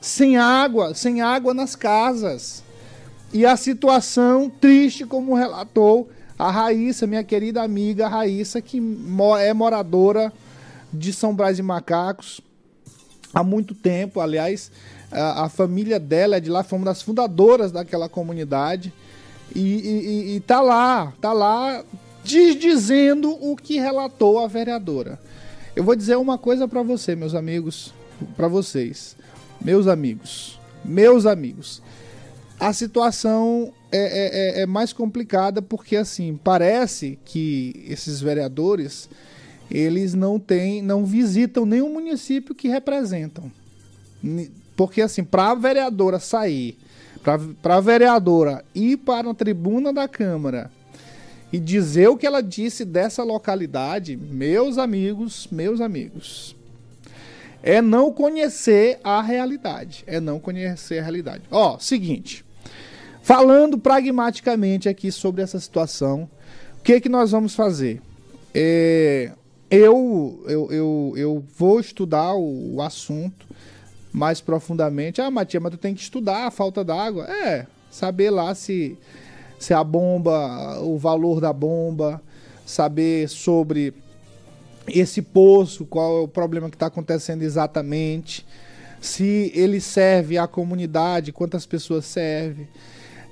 Sem 0.00 0.36
água, 0.36 0.94
sem 0.94 1.20
água 1.20 1.52
nas 1.52 1.74
casas. 1.74 2.62
E 3.32 3.44
a 3.44 3.56
situação 3.56 4.48
triste, 4.48 5.04
como 5.04 5.34
relatou 5.34 6.08
a 6.38 6.50
Raíssa, 6.50 7.06
minha 7.06 7.24
querida 7.24 7.62
amiga 7.62 8.08
Raíssa, 8.08 8.62
que 8.62 8.80
é 9.40 9.52
moradora 9.52 10.32
de 10.92 11.12
São 11.12 11.34
Brás 11.34 11.58
e 11.58 11.62
Macacos 11.62 12.40
há 13.34 13.42
muito 13.42 13.74
tempo. 13.74 14.20
Aliás, 14.20 14.70
a, 15.10 15.44
a, 15.44 15.48
família 15.48 15.98
dela 15.98 16.36
é 16.36 16.40
de 16.40 16.50
lá, 16.50 16.62
foi 16.62 16.78
uma 16.78 16.86
das 16.86 17.02
fundadoras 17.02 17.72
daquela 17.72 18.08
comunidade. 18.08 18.92
E, 19.54 19.60
e, 19.60 20.36
e 20.36 20.40
tá 20.40 20.60
lá, 20.60 21.12
tá 21.20 21.32
lá 21.32 21.84
dizendo 22.24 23.30
o 23.30 23.56
que 23.56 23.78
relatou 23.78 24.38
a 24.38 24.46
vereadora. 24.46 25.18
Eu 25.74 25.84
vou 25.84 25.96
dizer 25.96 26.16
uma 26.16 26.38
coisa 26.38 26.68
para 26.68 26.82
você, 26.82 27.16
meus 27.16 27.34
amigos, 27.34 27.92
para 28.36 28.48
vocês, 28.48 29.16
meus 29.60 29.86
amigos, 29.86 30.58
meus 30.84 31.26
amigos. 31.26 31.82
A 32.60 32.72
situação 32.72 33.72
é, 33.90 33.98
é, 33.98 34.60
é, 34.60 34.62
é 34.62 34.66
mais 34.66 34.92
complicada 34.92 35.60
porque 35.60 35.96
assim 35.96 36.38
parece 36.42 37.18
que 37.24 37.84
esses 37.88 38.20
vereadores 38.20 39.08
eles 39.72 40.12
não 40.12 40.38
têm, 40.38 40.82
não 40.82 41.04
visitam 41.04 41.64
nenhum 41.64 41.92
município 41.92 42.54
que 42.54 42.68
representam. 42.68 43.50
Porque 44.76 45.00
assim, 45.00 45.24
para 45.24 45.50
a 45.50 45.54
vereadora 45.54 46.20
sair, 46.20 46.76
para 47.62 47.76
a 47.76 47.80
vereadora 47.80 48.64
ir 48.74 48.98
para 48.98 49.30
a 49.30 49.34
tribuna 49.34 49.92
da 49.92 50.06
Câmara 50.06 50.70
e 51.52 51.58
dizer 51.58 52.08
o 52.08 52.16
que 52.16 52.26
ela 52.26 52.42
disse 52.42 52.84
dessa 52.84 53.22
localidade, 53.22 54.16
meus 54.16 54.76
amigos, 54.76 55.48
meus 55.50 55.80
amigos, 55.80 56.54
é 57.62 57.80
não 57.80 58.12
conhecer 58.12 58.98
a 59.04 59.22
realidade. 59.22 60.04
É 60.06 60.20
não 60.20 60.40
conhecer 60.40 60.98
a 60.98 61.02
realidade. 61.02 61.44
Ó, 61.50 61.78
seguinte. 61.78 62.44
Falando 63.22 63.78
pragmaticamente 63.78 64.88
aqui 64.88 65.12
sobre 65.12 65.42
essa 65.42 65.60
situação, 65.60 66.28
o 66.78 66.82
que, 66.82 67.00
que 67.00 67.08
nós 67.08 67.30
vamos 67.30 67.54
fazer? 67.54 68.02
É, 68.52 69.30
eu, 69.72 70.44
eu, 70.46 70.70
eu, 70.70 71.14
eu 71.16 71.44
vou 71.56 71.80
estudar 71.80 72.34
o, 72.34 72.74
o 72.74 72.82
assunto 72.82 73.46
mais 74.12 74.38
profundamente. 74.38 75.22
Ah, 75.22 75.30
Matias, 75.30 75.62
mas 75.62 75.72
tu 75.72 75.78
tem 75.78 75.94
que 75.94 76.02
estudar 76.02 76.46
a 76.46 76.50
falta 76.50 76.84
d'água. 76.84 77.24
É, 77.24 77.66
saber 77.90 78.28
lá 78.28 78.54
se, 78.54 78.98
se 79.58 79.72
a 79.72 79.82
bomba, 79.82 80.78
o 80.80 80.98
valor 80.98 81.40
da 81.40 81.54
bomba, 81.54 82.20
saber 82.66 83.30
sobre 83.30 83.94
esse 84.86 85.22
poço, 85.22 85.86
qual 85.86 86.18
é 86.18 86.20
o 86.20 86.28
problema 86.28 86.68
que 86.68 86.76
está 86.76 86.86
acontecendo 86.86 87.42
exatamente, 87.42 88.44
se 89.00 89.50
ele 89.54 89.80
serve 89.80 90.36
à 90.36 90.46
comunidade, 90.46 91.32
quantas 91.32 91.64
pessoas 91.64 92.04
serve. 92.04 92.68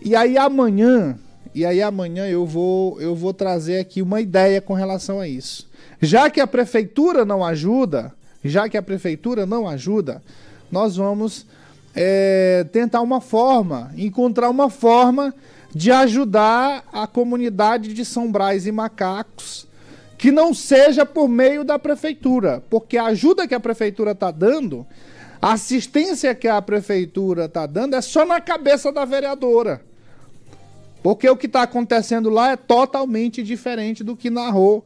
E 0.00 0.16
aí 0.16 0.38
amanhã, 0.38 1.18
e 1.54 1.66
aí 1.66 1.82
amanhã 1.82 2.26
eu 2.26 2.46
vou 2.46 2.98
eu 2.98 3.14
vou 3.14 3.34
trazer 3.34 3.78
aqui 3.78 4.00
uma 4.00 4.22
ideia 4.22 4.62
com 4.62 4.72
relação 4.72 5.20
a 5.20 5.28
isso. 5.28 5.69
Já 6.00 6.30
que 6.30 6.40
a 6.40 6.46
prefeitura 6.46 7.24
não 7.24 7.44
ajuda, 7.44 8.12
já 8.44 8.68
que 8.68 8.76
a 8.76 8.82
prefeitura 8.82 9.44
não 9.44 9.68
ajuda, 9.68 10.22
nós 10.70 10.96
vamos 10.96 11.46
é, 11.94 12.64
tentar 12.72 13.00
uma 13.00 13.20
forma, 13.20 13.92
encontrar 13.96 14.48
uma 14.48 14.70
forma 14.70 15.34
de 15.74 15.90
ajudar 15.90 16.84
a 16.92 17.06
comunidade 17.06 17.92
de 17.92 18.04
São 18.04 18.30
Brás 18.30 18.66
e 18.66 18.72
Macacos, 18.72 19.66
que 20.16 20.30
não 20.30 20.52
seja 20.52 21.06
por 21.06 21.28
meio 21.28 21.64
da 21.64 21.78
prefeitura, 21.78 22.62
porque 22.68 22.96
a 22.96 23.06
ajuda 23.06 23.48
que 23.48 23.54
a 23.54 23.60
prefeitura 23.60 24.12
está 24.12 24.30
dando, 24.30 24.86
a 25.40 25.52
assistência 25.52 26.34
que 26.34 26.46
a 26.46 26.60
prefeitura 26.60 27.46
está 27.46 27.66
dando 27.66 27.96
é 27.96 28.00
só 28.00 28.26
na 28.26 28.40
cabeça 28.40 28.92
da 28.92 29.04
vereadora. 29.04 29.82
Porque 31.02 31.28
o 31.28 31.36
que 31.36 31.46
está 31.46 31.62
acontecendo 31.62 32.28
lá 32.28 32.52
é 32.52 32.56
totalmente 32.56 33.42
diferente 33.42 34.04
do 34.04 34.14
que 34.14 34.28
narrou 34.28 34.84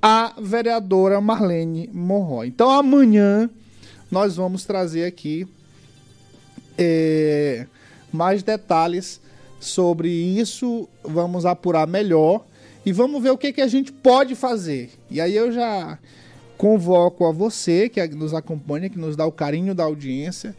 a 0.00 0.34
vereadora 0.38 1.20
Marlene 1.20 1.88
Monroy. 1.92 2.48
Então 2.48 2.70
amanhã 2.70 3.50
nós 4.10 4.36
vamos 4.36 4.64
trazer 4.64 5.04
aqui 5.04 5.46
é, 6.78 7.66
mais 8.12 8.42
detalhes 8.42 9.20
sobre 9.58 10.08
isso, 10.08 10.88
vamos 11.02 11.46
apurar 11.46 11.86
melhor 11.86 12.44
e 12.84 12.92
vamos 12.92 13.22
ver 13.22 13.30
o 13.30 13.38
que, 13.38 13.52
que 13.52 13.60
a 13.60 13.66
gente 13.66 13.90
pode 13.90 14.34
fazer. 14.34 14.90
E 15.10 15.20
aí 15.20 15.34
eu 15.34 15.50
já 15.50 15.98
convoco 16.56 17.26
a 17.26 17.32
você 17.32 17.88
que 17.88 18.04
nos 18.08 18.32
acompanha, 18.32 18.88
que 18.88 18.98
nos 18.98 19.16
dá 19.16 19.26
o 19.26 19.32
carinho 19.32 19.74
da 19.74 19.84
audiência, 19.84 20.56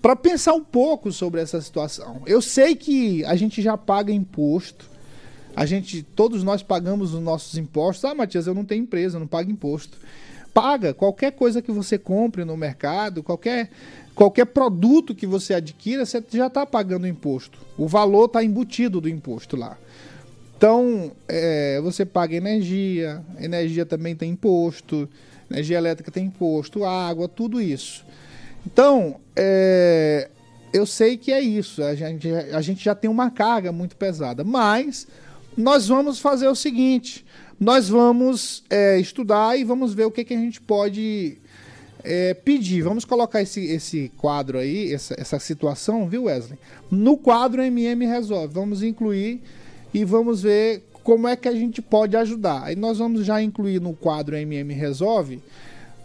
para 0.00 0.14
pensar 0.14 0.54
um 0.54 0.64
pouco 0.64 1.10
sobre 1.10 1.40
essa 1.40 1.60
situação. 1.60 2.22
Eu 2.26 2.40
sei 2.42 2.74
que 2.74 3.24
a 3.24 3.34
gente 3.34 3.62
já 3.62 3.76
paga 3.76 4.12
imposto, 4.12 4.88
a 5.58 5.66
gente, 5.66 6.04
todos 6.04 6.44
nós 6.44 6.62
pagamos 6.62 7.12
os 7.12 7.20
nossos 7.20 7.58
impostos. 7.58 8.04
Ah, 8.04 8.14
Matias, 8.14 8.46
eu 8.46 8.54
não 8.54 8.64
tenho 8.64 8.84
empresa, 8.84 9.16
eu 9.16 9.20
não 9.20 9.26
pago 9.26 9.50
imposto. 9.50 9.98
Paga 10.54 10.94
qualquer 10.94 11.32
coisa 11.32 11.60
que 11.60 11.72
você 11.72 11.98
compre 11.98 12.44
no 12.44 12.56
mercado, 12.56 13.24
qualquer, 13.24 13.68
qualquer 14.14 14.44
produto 14.44 15.16
que 15.16 15.26
você 15.26 15.54
adquira, 15.54 16.06
você 16.06 16.22
já 16.32 16.46
está 16.46 16.64
pagando 16.64 17.08
imposto. 17.08 17.58
O 17.76 17.88
valor 17.88 18.26
está 18.26 18.44
embutido 18.44 19.00
do 19.00 19.08
imposto 19.08 19.56
lá. 19.56 19.76
Então, 20.56 21.10
é, 21.26 21.80
você 21.80 22.06
paga 22.06 22.36
energia, 22.36 23.20
energia 23.40 23.84
também 23.84 24.14
tem 24.14 24.30
imposto, 24.30 25.08
energia 25.50 25.78
elétrica 25.78 26.12
tem 26.12 26.26
imposto, 26.26 26.84
água, 26.84 27.26
tudo 27.26 27.60
isso. 27.60 28.06
Então, 28.64 29.16
é, 29.34 30.30
eu 30.72 30.86
sei 30.86 31.16
que 31.16 31.32
é 31.32 31.40
isso, 31.40 31.82
a 31.82 31.96
gente, 31.96 32.30
a 32.32 32.60
gente 32.60 32.84
já 32.84 32.94
tem 32.94 33.10
uma 33.10 33.28
carga 33.28 33.72
muito 33.72 33.96
pesada, 33.96 34.44
mas 34.44 35.08
nós 35.58 35.88
vamos 35.88 36.20
fazer 36.20 36.46
o 36.46 36.54
seguinte: 36.54 37.26
nós 37.58 37.88
vamos 37.88 38.62
é, 38.70 38.98
estudar 39.00 39.58
e 39.58 39.64
vamos 39.64 39.92
ver 39.92 40.04
o 40.04 40.10
que, 40.10 40.24
que 40.24 40.32
a 40.32 40.38
gente 40.38 40.60
pode 40.60 41.36
é, 42.04 42.32
pedir. 42.32 42.82
Vamos 42.82 43.04
colocar 43.04 43.42
esse, 43.42 43.66
esse 43.66 44.12
quadro 44.16 44.58
aí, 44.58 44.94
essa, 44.94 45.16
essa 45.18 45.38
situação, 45.40 46.08
viu, 46.08 46.24
Wesley? 46.24 46.58
No 46.88 47.16
quadro 47.16 47.60
MM 47.60 48.06
Resolve. 48.06 48.54
Vamos 48.54 48.84
incluir 48.84 49.42
e 49.92 50.04
vamos 50.04 50.42
ver 50.42 50.84
como 51.02 51.26
é 51.26 51.34
que 51.34 51.48
a 51.48 51.54
gente 51.54 51.82
pode 51.82 52.16
ajudar. 52.16 52.62
Aí 52.62 52.76
nós 52.76 52.98
vamos 52.98 53.24
já 53.24 53.42
incluir 53.42 53.80
no 53.80 53.94
quadro 53.94 54.36
MM 54.36 54.72
Resolve 54.72 55.42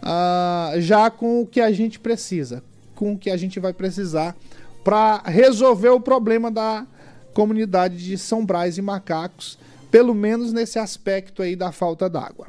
uh, 0.02 0.80
já 0.80 1.10
com 1.10 1.42
o 1.42 1.46
que 1.46 1.60
a 1.60 1.70
gente 1.70 2.00
precisa, 2.00 2.60
com 2.96 3.12
o 3.12 3.18
que 3.18 3.30
a 3.30 3.36
gente 3.36 3.60
vai 3.60 3.72
precisar 3.72 4.36
para 4.82 5.22
resolver 5.26 5.90
o 5.90 6.00
problema 6.00 6.50
da 6.50 6.86
comunidade 7.34 7.98
de 7.98 8.16
São 8.16 8.46
Brás 8.46 8.78
e 8.78 8.82
Macacos, 8.82 9.58
pelo 9.90 10.14
menos 10.14 10.52
nesse 10.52 10.78
aspecto 10.78 11.42
aí 11.42 11.54
da 11.54 11.70
falta 11.72 12.08
d'água. 12.08 12.46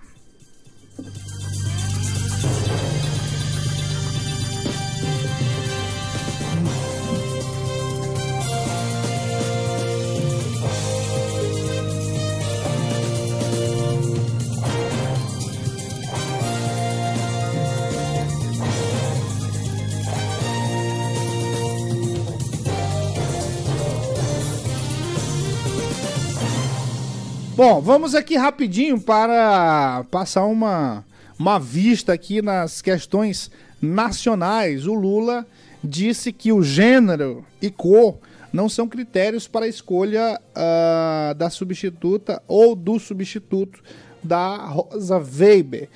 Bom, 27.56 27.80
vamos 27.80 28.14
aqui 28.14 28.36
rapidinho 28.36 29.00
para 29.00 30.06
passar 30.12 30.44
uma, 30.44 31.06
uma 31.40 31.58
vista 31.58 32.12
aqui 32.12 32.42
nas 32.42 32.82
questões 32.82 33.50
nacionais. 33.82 34.86
O 34.86 34.94
Lula 34.94 35.48
disse 35.82 36.34
que 36.34 36.52
o 36.52 36.62
gênero 36.62 37.46
e 37.62 37.72
cor 37.72 38.18
não 38.52 38.68
são 38.68 38.90
critérios 38.90 39.48
para 39.48 39.64
a 39.64 39.70
escolha 39.70 40.38
uh, 40.52 41.34
da 41.36 41.50
substituta 41.50 42.44
ou 42.46 42.76
do 42.76 43.00
substituto 43.00 43.82
da 44.22 44.58
Rosa 44.58 45.18
Weber. 45.18 45.88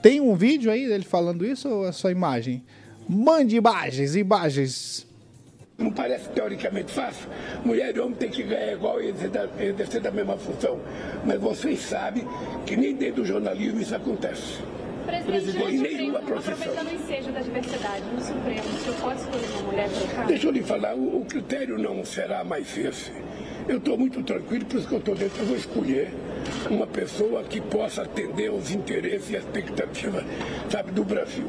Tem 0.00 0.20
um 0.20 0.36
vídeo 0.36 0.70
aí 0.70 0.86
dele 0.86 1.04
falando 1.04 1.44
isso 1.44 1.68
ou 1.68 1.88
é 1.88 1.90
só 1.90 2.12
imagem? 2.12 2.62
Mande 3.08 3.56
imagens, 3.56 4.14
imagens. 4.14 5.07
Não 5.78 5.92
parece 5.92 6.28
teoricamente 6.30 6.90
fácil? 6.90 7.28
Mulher 7.64 7.94
e 7.94 8.00
homem 8.00 8.16
tem 8.16 8.28
que 8.28 8.42
ganhar 8.42 8.72
igual 8.72 9.00
e 9.00 9.10
exercer 9.10 10.00
da 10.00 10.10
mesma 10.10 10.36
função. 10.36 10.80
Mas 11.24 11.40
vocês 11.40 11.78
sabem 11.82 12.26
que 12.66 12.76
nem 12.76 12.96
dentro 12.96 13.22
do 13.22 13.24
jornalismo 13.24 13.80
isso 13.80 13.94
acontece. 13.94 14.58
Presidente, 15.06 15.76
em 15.76 15.78
nenhuma 15.78 16.18
profissão. 16.18 16.54
Aproveitando 16.54 16.88
o 16.88 16.94
ensejo 16.96 17.30
da 17.30 17.40
diversidade 17.40 18.04
no 18.12 18.20
Supremo, 18.20 18.60
o 18.60 18.80
senhor 18.80 18.96
pode 19.00 19.20
escolher 19.20 19.46
uma 19.52 19.62
mulher 19.62 19.88
para? 20.16 20.24
Deixa 20.24 20.46
eu 20.48 20.50
lhe 20.50 20.62
falar, 20.64 20.96
o, 20.96 21.20
o 21.20 21.24
critério 21.24 21.78
não 21.78 22.04
será 22.04 22.42
mais 22.42 22.76
esse. 22.76 23.12
Eu 23.68 23.78
estou 23.78 23.96
muito 23.96 24.20
tranquilo, 24.24 24.64
por 24.64 24.78
isso 24.80 24.88
que 24.88 24.94
eu 24.94 24.98
estou 24.98 25.14
dentro. 25.14 25.40
Eu 25.40 25.46
vou 25.46 25.56
escolher 25.56 26.12
uma 26.68 26.88
pessoa 26.88 27.44
que 27.44 27.60
possa 27.60 28.02
atender 28.02 28.48
aos 28.48 28.72
interesses 28.72 29.30
e 29.30 29.36
expectativas, 29.36 30.24
sabe, 30.68 30.90
do 30.90 31.04
Brasil. 31.04 31.46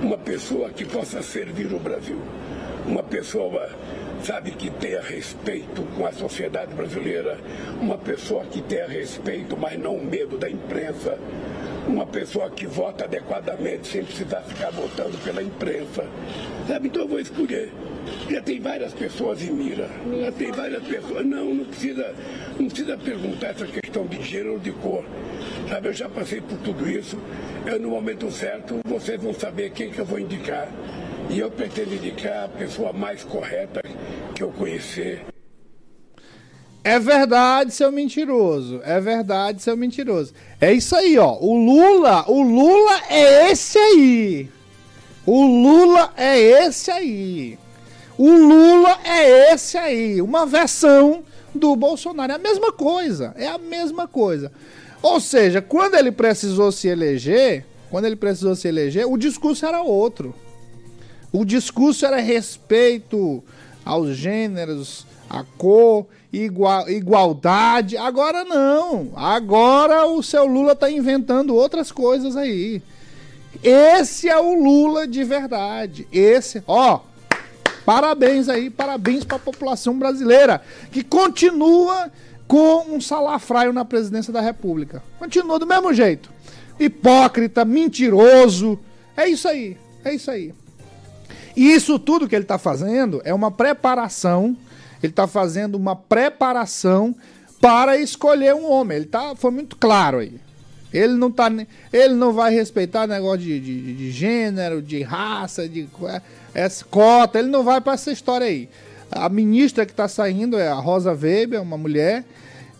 Uma 0.00 0.16
pessoa 0.16 0.70
que 0.70 0.84
possa 0.84 1.20
servir 1.22 1.72
o 1.74 1.80
Brasil 1.80 2.20
uma 2.86 3.02
pessoa, 3.02 3.70
sabe, 4.22 4.50
que 4.52 4.70
tenha 4.70 5.00
respeito 5.00 5.82
com 5.96 6.06
a 6.06 6.12
sociedade 6.12 6.74
brasileira, 6.74 7.38
uma 7.80 7.96
pessoa 7.96 8.44
que 8.44 8.60
tenha 8.62 8.86
respeito, 8.86 9.56
mas 9.56 9.78
não 9.78 9.98
medo 9.98 10.36
da 10.36 10.50
imprensa, 10.50 11.18
uma 11.86 12.06
pessoa 12.06 12.50
que 12.50 12.66
vota 12.66 13.04
adequadamente 13.04 13.88
sem 13.88 14.04
precisar 14.04 14.40
ficar 14.42 14.70
votando 14.70 15.16
pela 15.18 15.42
imprensa. 15.42 16.06
Sabe? 16.66 16.88
Então 16.88 17.02
eu 17.02 17.08
vou 17.08 17.20
escolher. 17.20 17.70
Já 18.30 18.40
tem 18.40 18.60
várias 18.60 18.92
pessoas 18.92 19.42
em 19.42 19.52
mira. 19.52 19.88
Já 20.20 20.32
tem 20.32 20.50
várias 20.50 20.82
pessoas. 20.82 21.26
Não, 21.26 21.54
não 21.54 21.64
precisa, 21.64 22.14
não 22.58 22.66
precisa 22.68 22.96
perguntar 22.96 23.48
essa 23.48 23.66
questão 23.66 24.06
de 24.06 24.22
gênero 24.22 24.54
ou 24.54 24.58
de 24.58 24.72
cor. 24.72 25.04
Sabe, 25.68 25.88
eu 25.88 25.92
já 25.92 26.08
passei 26.08 26.40
por 26.40 26.58
tudo 26.58 26.88
isso. 26.88 27.18
Eu, 27.66 27.78
no 27.80 27.90
momento 27.90 28.30
certo, 28.30 28.80
vocês 28.84 29.20
vão 29.22 29.32
saber 29.32 29.70
quem 29.70 29.90
que 29.90 29.98
eu 29.98 30.04
vou 30.04 30.18
indicar. 30.18 30.68
E 31.30 31.38
eu 31.38 31.50
pretendo 31.50 31.94
indicar 31.94 32.44
a 32.44 32.48
pessoa 32.48 32.92
mais 32.92 33.24
correta 33.24 33.82
que 34.34 34.42
eu 34.42 34.50
conhecer. 34.50 35.24
É 36.82 36.98
verdade, 36.98 37.72
seu 37.72 37.90
mentiroso. 37.90 38.80
É 38.84 39.00
verdade, 39.00 39.62
seu 39.62 39.76
mentiroso. 39.76 40.34
É 40.60 40.72
isso 40.72 40.94
aí, 40.94 41.18
ó. 41.18 41.38
O 41.40 41.56
Lula, 41.56 42.24
o 42.28 42.42
Lula 42.42 43.00
é 43.08 43.50
esse 43.50 43.78
aí. 43.78 44.50
O 45.24 45.46
Lula 45.46 46.12
é 46.14 46.38
esse 46.38 46.90
aí. 46.90 47.58
O 48.18 48.30
Lula 48.30 48.98
é 49.02 49.54
esse 49.54 49.78
aí. 49.78 50.20
Uma 50.20 50.44
versão 50.44 51.24
do 51.54 51.74
Bolsonaro. 51.74 52.32
É 52.32 52.34
a 52.34 52.38
mesma 52.38 52.70
coisa. 52.70 53.32
É 53.36 53.48
a 53.48 53.56
mesma 53.56 54.06
coisa. 54.06 54.52
Ou 55.00 55.20
seja, 55.20 55.62
quando 55.62 55.94
ele 55.94 56.12
precisou 56.12 56.70
se 56.70 56.88
eleger, 56.88 57.64
quando 57.90 58.04
ele 58.04 58.16
precisou 58.16 58.54
se 58.54 58.68
eleger, 58.68 59.06
o 59.06 59.16
discurso 59.16 59.64
era 59.64 59.82
outro. 59.82 60.34
O 61.34 61.44
discurso 61.44 62.06
era 62.06 62.20
respeito 62.20 63.42
aos 63.84 64.16
gêneros, 64.16 65.04
a 65.28 65.42
cor 65.58 66.06
igual, 66.32 66.88
igualdade. 66.88 67.96
Agora 67.96 68.44
não. 68.44 69.10
Agora 69.16 70.06
o 70.06 70.22
seu 70.22 70.46
Lula 70.46 70.76
tá 70.76 70.88
inventando 70.88 71.56
outras 71.56 71.90
coisas 71.90 72.36
aí. 72.36 72.80
Esse 73.64 74.28
é 74.28 74.38
o 74.38 74.54
Lula 74.54 75.08
de 75.08 75.24
verdade. 75.24 76.06
Esse, 76.12 76.62
ó, 76.68 77.00
parabéns 77.84 78.48
aí, 78.48 78.70
parabéns 78.70 79.24
para 79.24 79.36
a 79.36 79.40
população 79.40 79.98
brasileira 79.98 80.62
que 80.92 81.02
continua 81.02 82.12
com 82.46 82.94
um 82.94 83.00
salafraio 83.00 83.72
na 83.72 83.84
presidência 83.84 84.32
da 84.32 84.40
República. 84.40 85.02
Continua 85.18 85.58
do 85.58 85.66
mesmo 85.66 85.92
jeito. 85.92 86.30
Hipócrita, 86.78 87.64
mentiroso. 87.64 88.78
É 89.16 89.28
isso 89.28 89.48
aí. 89.48 89.76
É 90.04 90.14
isso 90.14 90.30
aí. 90.30 90.54
Isso 91.56 91.98
tudo 91.98 92.28
que 92.28 92.34
ele 92.34 92.44
está 92.44 92.58
fazendo 92.58 93.20
é 93.24 93.32
uma 93.32 93.50
preparação 93.50 94.56
ele 95.04 95.12
está 95.12 95.26
fazendo 95.26 95.74
uma 95.74 95.94
preparação 95.94 97.14
para 97.60 97.98
escolher 97.98 98.54
um 98.54 98.70
homem. 98.70 98.96
Ele 98.96 99.04
tá, 99.04 99.36
foi 99.36 99.50
muito 99.50 99.76
claro 99.76 100.18
aí. 100.18 100.40
Ele 100.90 101.12
não, 101.12 101.30
tá, 101.30 101.52
ele 101.92 102.14
não 102.14 102.32
vai 102.32 102.54
respeitar 102.54 103.06
negócio 103.06 103.40
de, 103.40 103.60
de, 103.60 103.94
de 103.94 104.10
gênero, 104.10 104.80
de 104.80 105.02
raça, 105.02 105.68
de 105.68 105.86
essa 106.54 106.82
cota. 106.86 107.38
Ele 107.38 107.48
não 107.48 107.62
vai 107.62 107.82
para 107.82 107.92
essa 107.92 108.10
história 108.10 108.46
aí. 108.46 108.66
A 109.10 109.28
ministra 109.28 109.84
que 109.84 109.92
está 109.92 110.08
saindo 110.08 110.58
é 110.58 110.68
a 110.68 110.74
Rosa 110.74 111.12
Weber, 111.12 111.60
uma 111.60 111.76
mulher. 111.76 112.24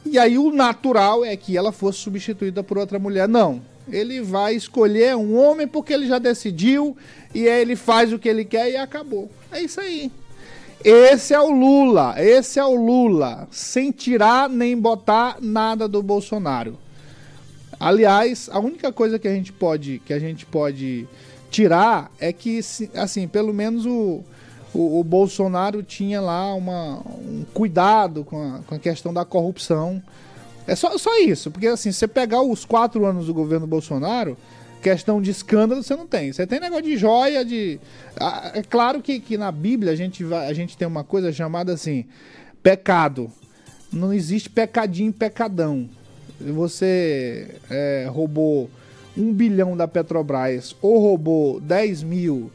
E 0.06 0.18
aí 0.18 0.38
o 0.38 0.50
natural 0.50 1.26
é 1.26 1.36
que 1.36 1.58
ela 1.58 1.72
fosse 1.72 1.98
substituída 1.98 2.62
por 2.62 2.78
outra 2.78 2.98
mulher. 2.98 3.28
Não. 3.28 3.60
Ele 3.90 4.20
vai 4.20 4.54
escolher 4.54 5.16
um 5.16 5.36
homem 5.36 5.66
porque 5.66 5.92
ele 5.92 6.06
já 6.06 6.18
decidiu 6.18 6.96
e 7.34 7.48
aí 7.48 7.60
ele 7.60 7.76
faz 7.76 8.12
o 8.12 8.18
que 8.18 8.28
ele 8.28 8.44
quer 8.44 8.70
e 8.70 8.76
acabou. 8.76 9.30
É 9.52 9.60
isso 9.60 9.80
aí. 9.80 10.10
Esse 10.82 11.32
é 11.32 11.40
o 11.40 11.50
Lula, 11.50 12.14
esse 12.18 12.58
é 12.58 12.64
o 12.64 12.74
Lula, 12.74 13.48
sem 13.50 13.90
tirar 13.90 14.50
nem 14.50 14.78
botar 14.78 15.38
nada 15.40 15.88
do 15.88 16.02
Bolsonaro. 16.02 16.78
Aliás, 17.80 18.50
a 18.52 18.58
única 18.58 18.92
coisa 18.92 19.18
que 19.18 19.26
a 19.26 19.32
gente 19.32 19.50
pode, 19.50 20.02
que 20.04 20.12
a 20.12 20.18
gente 20.18 20.44
pode 20.44 21.08
tirar 21.50 22.10
é 22.18 22.32
que, 22.32 22.60
assim, 22.94 23.26
pelo 23.26 23.54
menos 23.54 23.86
o, 23.86 24.22
o, 24.74 25.00
o 25.00 25.04
Bolsonaro 25.04 25.82
tinha 25.82 26.20
lá 26.20 26.54
uma, 26.54 26.98
um 26.98 27.44
cuidado 27.54 28.24
com 28.24 28.42
a, 28.42 28.58
com 28.66 28.74
a 28.74 28.78
questão 28.78 29.14
da 29.14 29.24
corrupção. 29.24 30.02
É 30.66 30.74
só, 30.74 30.96
só 30.96 31.18
isso, 31.20 31.50
porque 31.50 31.66
assim, 31.66 31.92
você 31.92 32.08
pegar 32.08 32.42
os 32.42 32.64
quatro 32.64 33.04
anos 33.04 33.26
do 33.26 33.34
governo 33.34 33.66
Bolsonaro, 33.66 34.36
questão 34.82 35.20
de 35.20 35.30
escândalo 35.30 35.82
você 35.82 35.96
não 35.96 36.06
tem. 36.06 36.32
Você 36.32 36.46
tem 36.46 36.60
negócio 36.60 36.84
de 36.84 36.96
joia, 36.96 37.44
de. 37.44 37.80
É 38.54 38.62
claro 38.62 39.00
que, 39.00 39.18
que 39.18 39.38
na 39.38 39.50
Bíblia 39.50 39.92
a 39.92 39.96
gente, 39.96 40.22
vai, 40.22 40.46
a 40.46 40.52
gente 40.52 40.76
tem 40.76 40.86
uma 40.86 41.02
coisa 41.02 41.32
chamada 41.32 41.72
assim: 41.72 42.04
pecado. 42.62 43.30
Não 43.92 44.12
existe 44.12 44.50
pecadinho 44.50 45.12
pecadão. 45.12 45.88
Você 46.40 47.56
é, 47.70 48.06
roubou 48.10 48.68
um 49.16 49.32
bilhão 49.32 49.76
da 49.76 49.86
Petrobras 49.86 50.74
ou 50.82 50.98
roubou 50.98 51.60
10 51.60 52.02
mil 52.02 52.50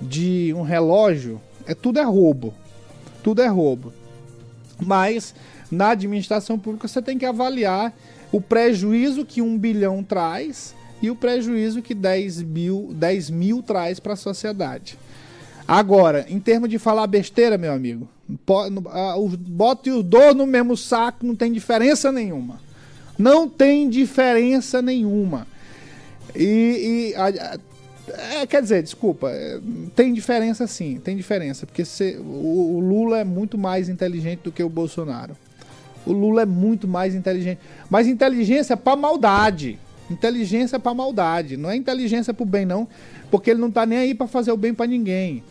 de 0.00 0.52
um 0.54 0.62
relógio, 0.62 1.40
é 1.66 1.74
tudo 1.74 1.98
é 1.98 2.04
roubo. 2.04 2.54
Tudo 3.22 3.40
é 3.40 3.46
roubo. 3.46 3.92
Mas 4.78 5.34
na 5.72 5.88
administração 5.90 6.58
pública 6.58 6.86
você 6.86 7.00
tem 7.00 7.16
que 7.16 7.24
avaliar 7.24 7.94
o 8.30 8.40
prejuízo 8.40 9.24
que 9.24 9.40
um 9.40 9.56
bilhão 9.58 10.04
traz 10.04 10.74
e 11.00 11.10
o 11.10 11.16
prejuízo 11.16 11.80
que 11.80 11.94
10 11.94 12.42
mil, 12.42 12.90
10 12.94 13.30
mil 13.30 13.62
traz 13.62 13.98
para 13.98 14.12
a 14.12 14.16
sociedade. 14.16 14.98
Agora, 15.66 16.26
em 16.28 16.38
termos 16.38 16.68
de 16.68 16.78
falar 16.78 17.06
besteira, 17.06 17.56
meu 17.56 17.72
amigo, 17.72 18.06
os 19.18 20.04
dois 20.04 20.36
no 20.36 20.46
mesmo 20.46 20.76
saco, 20.76 21.24
não 21.24 21.34
tem 21.34 21.50
diferença 21.50 22.12
nenhuma. 22.12 22.60
Não 23.18 23.48
tem 23.48 23.88
diferença 23.88 24.82
nenhuma. 24.82 25.46
E, 26.34 27.12
e 27.12 27.14
a, 27.16 27.58
é, 28.40 28.46
quer 28.46 28.60
dizer, 28.62 28.82
desculpa, 28.82 29.30
é, 29.30 29.58
tem 29.94 30.12
diferença 30.12 30.66
sim, 30.66 31.00
tem 31.02 31.16
diferença, 31.16 31.66
porque 31.66 31.84
se, 31.84 32.16
o, 32.16 32.76
o 32.76 32.80
Lula 32.80 33.18
é 33.18 33.24
muito 33.24 33.56
mais 33.56 33.88
inteligente 33.88 34.40
do 34.40 34.52
que 34.52 34.62
o 34.62 34.68
Bolsonaro. 34.68 35.36
O 36.06 36.12
Lula 36.12 36.42
é 36.42 36.46
muito 36.46 36.88
mais 36.88 37.14
inteligente. 37.14 37.60
Mas 37.88 38.06
inteligência 38.06 38.76
para 38.76 38.96
maldade. 38.96 39.78
Inteligência 40.10 40.78
para 40.78 40.92
maldade, 40.92 41.56
não 41.56 41.70
é 41.70 41.76
inteligência 41.76 42.34
para 42.34 42.42
o 42.42 42.46
bem 42.46 42.66
não, 42.66 42.86
porque 43.30 43.50
ele 43.50 43.60
não 43.60 43.68
está 43.68 43.86
nem 43.86 43.98
aí 43.98 44.14
para 44.14 44.26
fazer 44.26 44.52
o 44.52 44.56
bem 44.56 44.74
para 44.74 44.86
ninguém. 44.86 45.42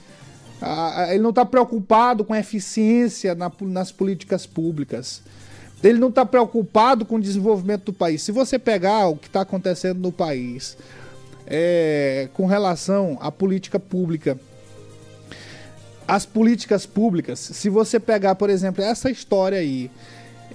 Ah, 0.61 1.07
ele 1.09 1.23
não 1.23 1.31
está 1.31 1.43
preocupado 1.43 2.23
com 2.23 2.35
eficiência 2.35 3.33
na, 3.33 3.51
nas 3.61 3.91
políticas 3.91 4.45
públicas. 4.45 5.23
Ele 5.83 5.97
não 5.97 6.09
está 6.09 6.23
preocupado 6.23 7.05
com 7.05 7.15
o 7.15 7.21
desenvolvimento 7.21 7.85
do 7.85 7.93
país. 7.93 8.21
Se 8.21 8.31
você 8.31 8.59
pegar 8.59 9.07
o 9.07 9.15
que 9.15 9.25
está 9.25 9.41
acontecendo 9.41 9.99
no 9.99 10.11
país 10.11 10.77
é, 11.47 12.29
com 12.33 12.45
relação 12.45 13.17
à 13.19 13.31
política 13.31 13.79
pública, 13.79 14.39
as 16.07 16.25
políticas 16.25 16.85
públicas, 16.85 17.39
se 17.39 17.69
você 17.69 17.99
pegar, 17.99 18.35
por 18.35 18.49
exemplo, 18.49 18.83
essa 18.83 19.09
história 19.09 19.57
aí, 19.57 19.89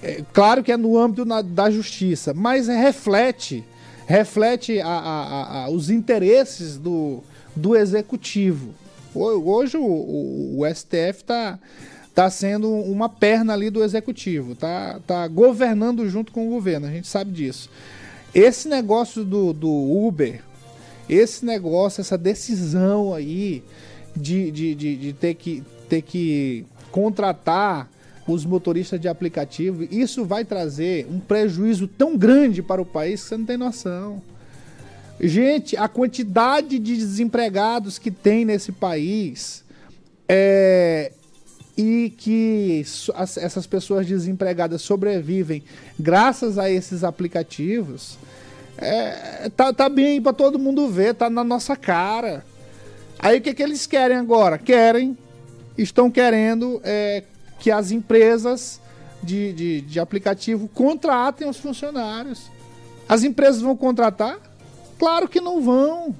é, 0.01 0.23
claro 0.33 0.63
que 0.63 0.71
é 0.71 0.77
no 0.77 0.97
âmbito 0.97 1.25
na, 1.25 1.41
da 1.41 1.69
justiça, 1.69 2.33
mas 2.33 2.67
reflete 2.67 3.63
reflete 4.07 4.79
a, 4.79 4.87
a, 4.87 5.63
a, 5.65 5.69
os 5.69 5.89
interesses 5.89 6.77
do, 6.77 7.21
do 7.53 7.75
executivo. 7.75 8.73
Hoje 9.13 9.75
o, 9.77 9.83
o, 9.83 10.59
o 10.61 10.73
STF 10.73 11.21
está 11.21 11.59
tá 12.15 12.29
sendo 12.29 12.69
uma 12.69 13.09
perna 13.09 13.53
ali 13.53 13.69
do 13.69 13.83
executivo, 13.83 14.55
tá, 14.55 14.99
tá 15.05 15.27
governando 15.27 16.09
junto 16.09 16.31
com 16.31 16.47
o 16.47 16.51
governo, 16.51 16.87
a 16.87 16.89
gente 16.89 17.07
sabe 17.07 17.31
disso. 17.31 17.69
Esse 18.33 18.69
negócio 18.69 19.25
do, 19.25 19.51
do 19.51 19.69
Uber, 19.69 20.41
esse 21.09 21.45
negócio, 21.45 21.99
essa 21.99 22.17
decisão 22.17 23.13
aí 23.13 23.63
de, 24.15 24.51
de, 24.51 24.73
de, 24.73 24.95
de 24.95 25.13
ter, 25.13 25.33
que, 25.35 25.63
ter 25.89 26.01
que 26.01 26.65
contratar 26.91 27.89
os 28.27 28.45
motoristas 28.45 28.99
de 28.99 29.07
aplicativo, 29.07 29.83
isso 29.83 30.25
vai 30.25 30.43
trazer 30.43 31.07
um 31.09 31.19
prejuízo 31.19 31.87
tão 31.87 32.17
grande 32.17 32.61
para 32.61 32.81
o 32.81 32.85
país 32.85 33.23
que 33.23 33.29
você 33.29 33.37
não 33.37 33.45
tem 33.45 33.57
noção. 33.57 34.21
Gente, 35.19 35.75
a 35.75 35.87
quantidade 35.87 36.77
de 36.77 36.95
desempregados 36.95 37.97
que 37.97 38.11
tem 38.11 38.45
nesse 38.45 38.71
país 38.71 39.63
é, 40.27 41.11
e 41.75 42.13
que 42.17 42.85
as, 43.15 43.37
essas 43.37 43.65
pessoas 43.65 44.05
desempregadas 44.05 44.81
sobrevivem 44.81 45.63
graças 45.97 46.59
a 46.59 46.69
esses 46.69 47.03
aplicativos, 47.03 48.17
é, 48.77 49.49
tá, 49.55 49.73
tá 49.73 49.89
bem 49.89 50.21
para 50.21 50.33
todo 50.33 50.59
mundo 50.59 50.87
ver, 50.87 51.15
tá 51.15 51.29
na 51.29 51.43
nossa 51.43 51.75
cara. 51.75 52.45
Aí 53.17 53.39
o 53.39 53.41
que, 53.41 53.53
que 53.53 53.63
eles 53.63 53.87
querem 53.87 54.17
agora? 54.17 54.57
Querem, 54.57 55.17
estão 55.77 56.11
querendo 56.11 56.79
é, 56.83 57.23
que 57.59 57.71
as 57.71 57.91
empresas 57.91 58.79
de, 59.21 59.53
de, 59.53 59.81
de 59.81 59.99
aplicativo 59.99 60.67
contratem 60.67 61.49
os 61.49 61.57
funcionários. 61.57 62.49
As 63.07 63.23
empresas 63.23 63.61
vão 63.61 63.75
contratar? 63.75 64.37
Claro 64.99 65.27
que 65.27 65.39
não 65.39 65.61
vão. 65.61 66.15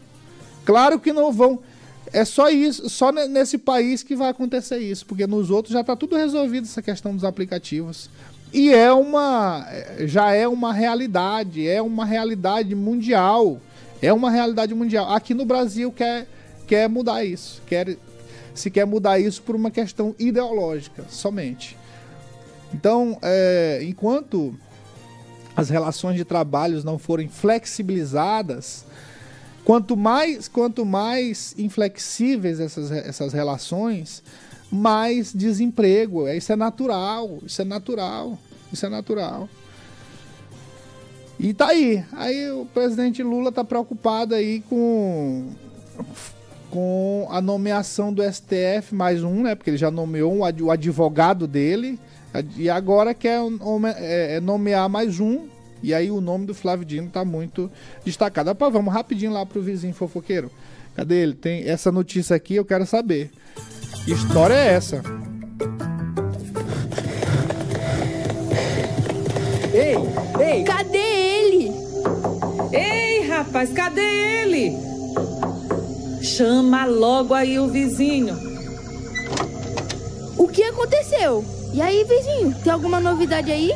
Claro 0.66 1.00
que 1.00 1.14
não 1.14 1.32
vão. 1.32 1.60
É 2.14 2.24
só 2.24 2.50
isso, 2.50 2.90
só 2.90 3.12
nesse 3.12 3.58
país 3.58 4.02
que 4.02 4.16
vai 4.16 4.30
acontecer 4.30 4.78
isso, 4.78 5.06
porque 5.06 5.28
nos 5.28 5.50
outros 5.50 5.74
já 5.74 5.82
está 5.82 5.96
tudo 5.96 6.16
resolvido 6.16 6.64
essa 6.64 6.82
questão 6.82 7.14
dos 7.14 7.24
aplicativos. 7.24 8.10
E 8.54 8.74
é 8.74 8.92
uma. 8.92 9.66
Já 10.06 10.34
é 10.34 10.48
uma 10.48 10.72
realidade, 10.72 11.68
é 11.68 11.82
uma 11.82 12.06
realidade 12.06 12.74
mundial. 12.74 13.60
É 14.02 14.14
uma 14.14 14.30
realidade 14.30 14.74
mundial. 14.74 15.12
Aqui 15.12 15.34
no 15.34 15.44
Brasil 15.44 15.92
quer, 15.92 16.28
quer 16.66 16.88
mudar 16.88 17.26
isso. 17.26 17.62
Quer, 17.68 17.98
se 18.60 18.70
quer 18.72 18.86
mudar 18.86 19.20
isso 19.20 19.42
por 19.42 19.56
uma 19.56 19.72
questão 19.72 20.16
ideológica 20.18 21.06
somente. 21.10 21.78
Então, 22.74 23.18
é, 23.22 23.80
enquanto 23.84 24.54
as 25.56 25.70
relações 25.70 26.16
de 26.16 26.26
trabalhos 26.26 26.84
não 26.84 27.00
forem 27.00 27.28
flexibilizadas, 27.28 28.86
quanto 29.66 29.98
mais, 29.98 30.48
quanto 30.48 30.86
mais 30.86 31.56
inflexíveis 31.58 32.60
essas, 32.60 32.92
essas 32.92 33.34
relações, 33.34 34.22
mais 34.72 35.34
desemprego. 35.34 36.28
Isso 36.28 36.52
é 36.52 36.56
natural, 36.56 37.40
isso 37.46 37.62
é 37.62 37.66
natural, 37.66 38.38
isso 38.72 38.86
é 38.86 38.90
natural. 38.90 39.50
E 41.40 41.54
tá 41.54 41.68
aí. 41.68 42.04
Aí 42.14 42.52
o 42.52 42.66
presidente 42.66 43.22
Lula 43.24 43.52
tá 43.52 43.64
preocupado 43.64 44.36
aí 44.36 44.62
com 44.70 45.50
com 46.70 47.28
a 47.30 47.42
nomeação 47.42 48.14
do 48.14 48.22
STF 48.24 48.94
mais 48.94 49.24
um, 49.24 49.44
né? 49.44 49.56
Porque 49.56 49.70
ele 49.70 49.78
já 49.78 49.92
nomeou 49.92 50.34
um, 50.34 50.42
o 50.42 50.72
advogado 50.72 51.48
dele 51.48 52.00
e 52.56 52.70
agora 52.70 53.14
quer 53.14 53.40
é, 53.98 54.36
é, 54.36 54.40
nomear 54.40 54.90
mais 54.90 55.20
um. 55.20 55.48
E 55.82 55.94
aí 55.94 56.10
o 56.10 56.20
nome 56.20 56.46
do 56.46 56.56
Flávio 56.56 56.86
Dino 56.86 57.10
tá 57.10 57.24
muito 57.24 57.70
destacado. 58.04 58.50
Opa, 58.50 58.70
vamos 58.70 58.94
rapidinho 58.94 59.32
lá 59.32 59.46
pro 59.46 59.62
vizinho 59.62 59.94
fofoqueiro. 59.94 60.52
Cadê 60.96 61.22
ele? 61.22 61.34
Tem 61.34 61.70
essa 61.70 61.92
notícia 61.92 62.36
aqui, 62.36 62.56
eu 62.56 62.66
quero 62.66 62.86
saber. 62.86 63.32
Que 64.04 64.12
história 64.14 64.56
é 64.56 64.74
essa? 64.74 65.02
Ei, 69.74 69.96
ei! 70.44 70.64
Cadê 70.64 70.98
ele? 70.98 71.72
Ei, 72.74 73.28
rapaz, 73.28 73.72
cadê 73.72 74.02
ele? 74.02 74.76
Chama 76.28 76.86
logo 76.86 77.34
aí 77.34 77.58
o 77.58 77.68
vizinho. 77.68 78.38
O 80.38 80.46
que 80.46 80.62
aconteceu? 80.62 81.44
E 81.74 81.82
aí, 81.82 82.04
vizinho, 82.04 82.54
tem 82.64 82.72
alguma 82.72 83.00
novidade 83.00 83.50
aí? 83.50 83.72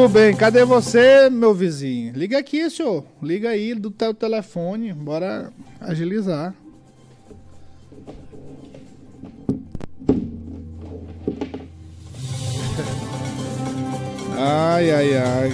Muito 0.00 0.14
bem, 0.14 0.34
cadê 0.34 0.64
você, 0.64 1.28
meu 1.28 1.52
vizinho? 1.52 2.14
Liga 2.14 2.38
aqui, 2.38 2.70
senhor. 2.70 3.04
Liga 3.22 3.50
aí 3.50 3.74
do 3.74 3.90
teu 3.90 4.14
telefone. 4.14 4.94
Bora 4.94 5.52
agilizar. 5.78 6.54
Ai, 14.38 14.90
ai, 14.90 15.16
ai. 15.18 15.52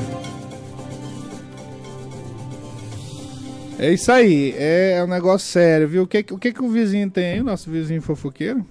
É 3.81 3.93
isso 3.93 4.13
aí, 4.13 4.55
é 4.57 5.03
um 5.03 5.09
negócio 5.09 5.49
sério, 5.49 5.89
viu? 5.89 6.05
O 6.05 6.07
que, 6.07 6.25
o 6.31 6.39
que, 6.39 6.53
que 6.53 6.63
o 6.63 6.69
vizinho 6.69 7.11
tem 7.11 7.33
aí, 7.33 7.43
nosso 7.43 7.69
vizinho 7.69 8.01
fofoqueiro? 8.01 8.65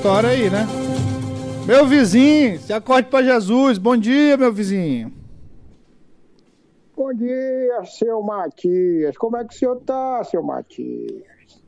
História 0.00 0.30
aí, 0.30 0.48
né? 0.48 0.66
Meu 1.66 1.86
vizinho, 1.86 2.58
se 2.58 2.72
acorde 2.72 3.08
para 3.08 3.22
Jesus. 3.22 3.76
Bom 3.76 3.98
dia, 3.98 4.34
meu 4.34 4.50
vizinho. 4.50 5.12
Bom 6.96 7.12
dia, 7.12 7.84
seu 7.84 8.22
Matias. 8.22 9.14
Como 9.18 9.36
é 9.36 9.44
que 9.44 9.54
o 9.54 9.58
senhor 9.58 9.76
tá, 9.80 10.24
seu 10.24 10.42
Matias? 10.42 11.62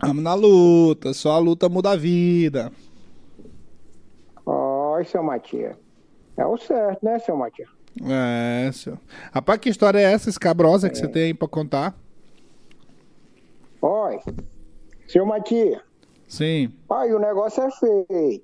Vamos 0.00 0.24
na 0.24 0.34
luta, 0.34 1.14
só 1.14 1.30
a 1.30 1.38
luta 1.38 1.68
muda 1.68 1.92
a 1.92 1.96
vida. 1.96 2.72
Oi, 4.44 5.04
seu 5.04 5.22
Matias. 5.22 5.76
É 6.36 6.44
o 6.44 6.56
certo, 6.56 7.04
né, 7.04 7.20
seu 7.20 7.36
Matias? 7.36 7.68
É, 8.04 8.72
senhor. 8.72 8.98
Rapaz, 9.32 9.60
que 9.60 9.68
história 9.68 10.00
é 10.00 10.12
essa 10.12 10.28
escabrosa 10.28 10.88
é. 10.88 10.90
que 10.90 10.98
você 10.98 11.06
tem 11.06 11.22
aí 11.26 11.34
pra 11.34 11.46
contar? 11.46 11.96
Oi, 13.80 14.18
seu 15.06 15.24
Matias. 15.24 15.91
Sim. 16.32 16.72
Pai, 16.88 17.12
o 17.12 17.18
negócio 17.18 17.62
é 17.62 17.70
feio. 17.70 18.42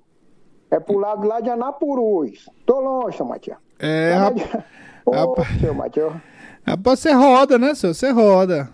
É 0.69 0.79
pro 0.79 0.99
lado 0.99 1.27
lá 1.27 1.39
de 1.39 1.49
Anapurus. 1.49 2.47
Tô 2.63 2.79
longe, 2.79 3.23
Matias. 3.23 3.57
É, 3.79 4.13
rapaz. 4.13 4.63
Ô, 5.07 5.35
seu 5.59 5.73
Matias. 5.73 6.13
Rapaz, 6.67 6.99
você 6.99 7.11
roda, 7.13 7.57
né, 7.57 7.73
senhor? 7.73 7.95
Você 7.95 8.11
roda. 8.11 8.69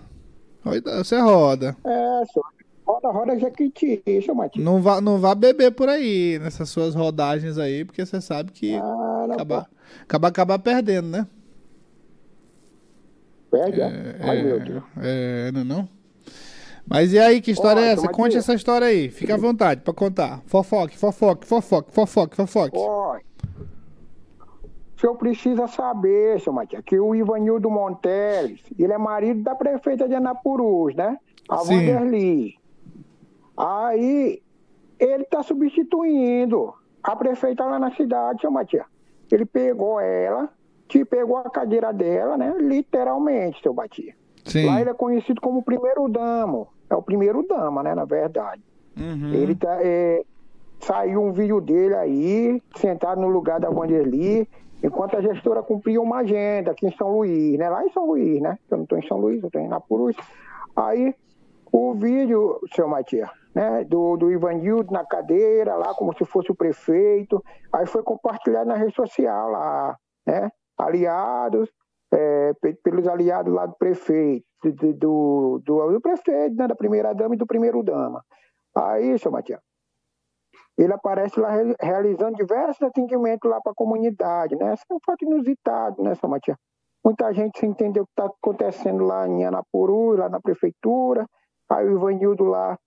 Você 0.66 1.18
roda. 1.18 1.78
É, 1.86 2.26
senhor. 2.26 2.45
Roda, 2.86 3.09
roda 3.09 3.39
Jequiti, 3.39 4.03
seu 4.22 4.36
Matias. 4.36 4.66
Não 4.66 4.82
vá, 4.82 4.99
não 4.99 5.18
vá 5.18 5.34
beber 5.34 5.72
por 5.72 5.88
aí, 5.88 6.38
nessas 6.38 6.68
suas 6.70 6.93
rodagens 6.93 7.57
aí, 7.57 7.86
porque 7.86 8.05
você 8.05 8.20
sabe 8.20 8.51
que 8.51 8.76
ah, 8.76 9.28
acaba, 9.32 9.70
acaba, 10.03 10.28
acaba 10.28 10.59
perdendo, 10.59 11.07
né? 11.07 11.26
Perde, 13.49 13.80
é? 13.80 13.86
é 13.86 14.18
Ai, 14.20 14.43
meu 14.43 14.59
Deus. 14.59 14.84
É, 14.97 15.51
não 15.53 15.61
é 15.61 15.63
não? 15.63 15.95
Mas 16.88 17.13
e 17.13 17.19
aí, 17.19 17.41
que 17.41 17.51
história 17.51 17.79
é 17.81 17.91
essa? 17.91 18.07
Conte 18.07 18.38
essa 18.38 18.53
história 18.53 18.88
aí. 18.88 19.09
Fica 19.09 19.33
à 19.33 19.38
vontade 19.38 19.81
pra 19.81 19.93
contar. 19.93 20.41
Fofoque, 20.45 20.97
fofoque, 20.97 21.45
fofoque, 21.45 21.91
fofoque, 21.91 22.36
fofoque. 22.36 22.77
Ó, 22.77 23.17
o 24.95 24.99
senhor 24.99 25.15
precisa 25.15 25.67
saber, 25.67 26.39
seu 26.39 26.53
Matias, 26.53 26.83
que 26.86 26.97
o 26.97 27.13
Ivanildo 27.15 27.69
Monteles, 27.69 28.61
ele 28.77 28.93
é 28.93 28.97
marido 28.97 29.41
da 29.41 29.55
prefeita 29.55 30.07
de 30.07 30.15
Anapurus, 30.15 30.95
né? 30.95 31.17
A 31.49 31.57
Sim. 31.57 31.79
Vanderly. 31.79 32.55
Aí, 33.57 34.41
ele 34.99 35.23
tá 35.25 35.43
substituindo 35.43 36.73
a 37.03 37.15
prefeita 37.15 37.65
lá 37.65 37.79
na 37.79 37.91
cidade, 37.95 38.41
seu 38.41 38.51
Matias. 38.51 38.86
Ele 39.31 39.45
pegou 39.45 39.99
ela, 39.99 40.49
te 40.88 41.03
pegou 41.03 41.38
a 41.38 41.49
cadeira 41.49 41.91
dela, 41.91 42.38
né? 42.38 42.53
Literalmente, 42.59 43.61
seu 43.61 43.73
Matias. 43.73 44.15
Sim. 44.45 44.67
Lá 44.67 44.79
ele 44.79 44.91
é 44.91 44.93
conhecido 44.93 45.41
como 45.41 45.63
primeiro 45.63 46.07
damo 46.07 46.74
é 46.89 46.95
o 46.95 47.01
primeiro 47.01 47.45
dama, 47.47 47.83
né, 47.83 47.95
na 47.95 48.05
verdade. 48.05 48.61
Uhum. 48.97 49.33
Ele 49.33 49.55
tá, 49.55 49.77
é, 49.81 50.23
saiu 50.79 51.21
um 51.21 51.31
vídeo 51.31 51.59
dele 51.59 51.95
aí, 51.95 52.63
sentado 52.75 53.19
no 53.19 53.27
lugar 53.27 53.59
da 53.59 53.69
Vanderly, 53.69 54.47
enquanto 54.83 55.17
a 55.17 55.21
gestora 55.21 55.63
cumpria 55.63 56.01
uma 56.01 56.17
agenda 56.17 56.71
aqui 56.71 56.88
em 56.88 56.95
São 56.95 57.17
Luís, 57.17 57.57
né, 57.57 57.69
lá 57.69 57.86
em 57.86 57.91
São 57.91 58.05
Luís, 58.05 58.41
né, 58.41 58.57
eu 58.69 58.77
não 58.77 58.83
estou 58.83 58.97
em 58.97 59.07
São 59.07 59.17
Luís, 59.17 59.41
eu 59.41 59.47
estou 59.47 59.61
em 59.61 59.67
Napurus. 59.67 60.15
Aí, 60.75 61.15
o 61.71 61.93
vídeo, 61.93 62.59
seu 62.73 62.88
Matias, 62.88 63.29
né, 63.53 63.83
do, 63.86 64.17
do 64.17 64.31
Ivanildo 64.31 64.91
na 64.91 65.05
cadeira, 65.05 65.75
lá 65.75 65.93
como 65.93 66.15
se 66.17 66.25
fosse 66.25 66.51
o 66.51 66.55
prefeito, 66.55 67.43
aí 67.71 67.86
foi 67.86 68.03
compartilhado 68.03 68.67
na 68.67 68.75
rede 68.75 68.93
social 68.93 69.49
lá, 69.49 69.97
né, 70.25 70.49
aliados, 70.77 71.69
é, 72.14 72.53
pelos 72.84 73.08
aliados 73.08 73.53
lá 73.53 73.66
do 73.66 73.76
prefeito 73.76 74.45
do, 74.72 75.62
do, 75.64 75.91
do, 75.91 76.01
prefeito, 76.01 76.56
né, 76.56 76.68
da 76.68 76.76
primeira-dama 76.76 77.36
e 77.36 77.38
do 77.38 77.45
primeiro-dama. 77.45 78.24
Aí, 78.76 79.18
seu 79.20 79.32
Matias, 79.32 79.60
ele 80.78 80.93
aparece 80.93 81.39
lá 81.39 81.51
realizando 81.80 82.36
diversos 82.36 82.82
atendimentos 82.82 83.49
lá 83.49 83.62
para 83.62 83.72
a 83.72 83.76
comunidade, 83.76 84.56
né? 84.56 84.74
Isso 84.74 84.84
é 84.89 84.93
um 84.93 84.99
fato 85.06 85.24
inusitado, 85.24 86.03
né, 86.03 86.16
seu 86.16 86.30
Matias? 86.30 86.58
Muita 87.03 87.32
gente 87.34 87.60
sem 87.60 87.70
entender 87.70 87.99
o 87.99 88.06
que 88.06 88.12
está 88.12 88.26
acontecendo 88.26 89.03
lá 89.03 89.28
em 89.28 89.45
Anapuru, 89.45 90.18
lá 90.18 90.28
na 90.28 90.41
prefeitura. 90.41 91.26
Aí 91.70 91.86
o 91.86 91.97
Ivanildo 91.97 92.45
lá 92.45 92.78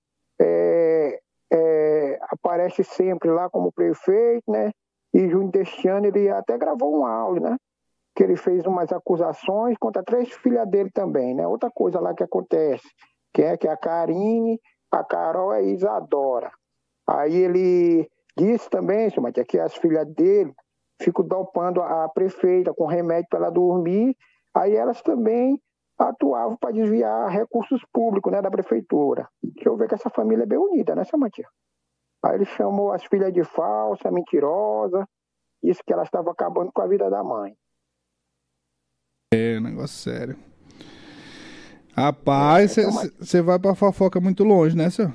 é, 0.40 1.20
é, 1.52 2.18
aparece 2.28 2.82
sempre 2.82 3.30
lá 3.30 3.48
como 3.48 3.72
prefeito, 3.72 4.50
né? 4.50 4.70
E 5.14 5.28
junho 5.28 5.50
deste 5.50 5.88
ano 5.88 6.06
ele 6.06 6.28
até 6.28 6.58
gravou 6.58 6.98
um 6.98 7.06
áudio, 7.06 7.42
né? 7.42 7.56
Que 8.18 8.24
ele 8.24 8.34
fez 8.34 8.66
umas 8.66 8.90
acusações 8.90 9.78
contra 9.78 10.02
três 10.02 10.32
filhas 10.32 10.68
dele 10.68 10.90
também, 10.90 11.36
né? 11.36 11.46
Outra 11.46 11.70
coisa 11.70 12.00
lá 12.00 12.12
que 12.12 12.24
acontece, 12.24 12.84
que 13.32 13.42
é 13.42 13.56
que 13.56 13.68
a 13.68 13.76
Karine, 13.76 14.60
a 14.90 15.04
Carol 15.04 15.52
e 15.52 15.56
a 15.58 15.62
Isadora. 15.62 16.50
Aí 17.08 17.36
ele 17.36 18.10
disse 18.36 18.68
também, 18.68 19.08
senhor 19.08 19.22
Matias, 19.22 19.46
que 19.46 19.56
as 19.56 19.76
filhas 19.76 20.04
dele 20.14 20.52
ficam 21.00 21.24
dopando 21.24 21.80
a 21.80 22.08
prefeita 22.08 22.74
com 22.74 22.86
remédio 22.86 23.28
para 23.30 23.38
ela 23.38 23.50
dormir, 23.52 24.16
aí 24.52 24.74
elas 24.74 25.00
também 25.00 25.56
atuavam 25.96 26.56
para 26.56 26.72
desviar 26.72 27.30
recursos 27.30 27.80
públicos 27.92 28.32
né, 28.32 28.42
da 28.42 28.50
prefeitura. 28.50 29.28
Deixa 29.40 29.68
eu 29.68 29.76
ver 29.76 29.86
que 29.86 29.94
essa 29.94 30.10
família 30.10 30.42
é 30.42 30.46
bem 30.46 30.58
unida, 30.58 30.96
né, 30.96 31.04
senhor 31.04 31.20
Matias? 31.20 31.48
Aí 32.24 32.34
ele 32.34 32.46
chamou 32.46 32.90
as 32.90 33.04
filhas 33.04 33.32
de 33.32 33.44
falsa, 33.44 34.10
mentirosa, 34.10 35.08
disse 35.62 35.84
que 35.84 35.92
elas 35.92 36.08
estavam 36.08 36.32
acabando 36.32 36.72
com 36.74 36.82
a 36.82 36.88
vida 36.88 37.08
da 37.08 37.22
mãe. 37.22 37.54
É, 39.30 39.60
negócio 39.60 40.10
sério. 40.10 40.36
Rapaz, 41.94 42.76
você 43.18 43.42
vai 43.42 43.58
pra 43.58 43.74
fofoca 43.74 44.18
muito 44.18 44.42
longe, 44.42 44.74
né, 44.74 44.88
senhor? 44.88 45.12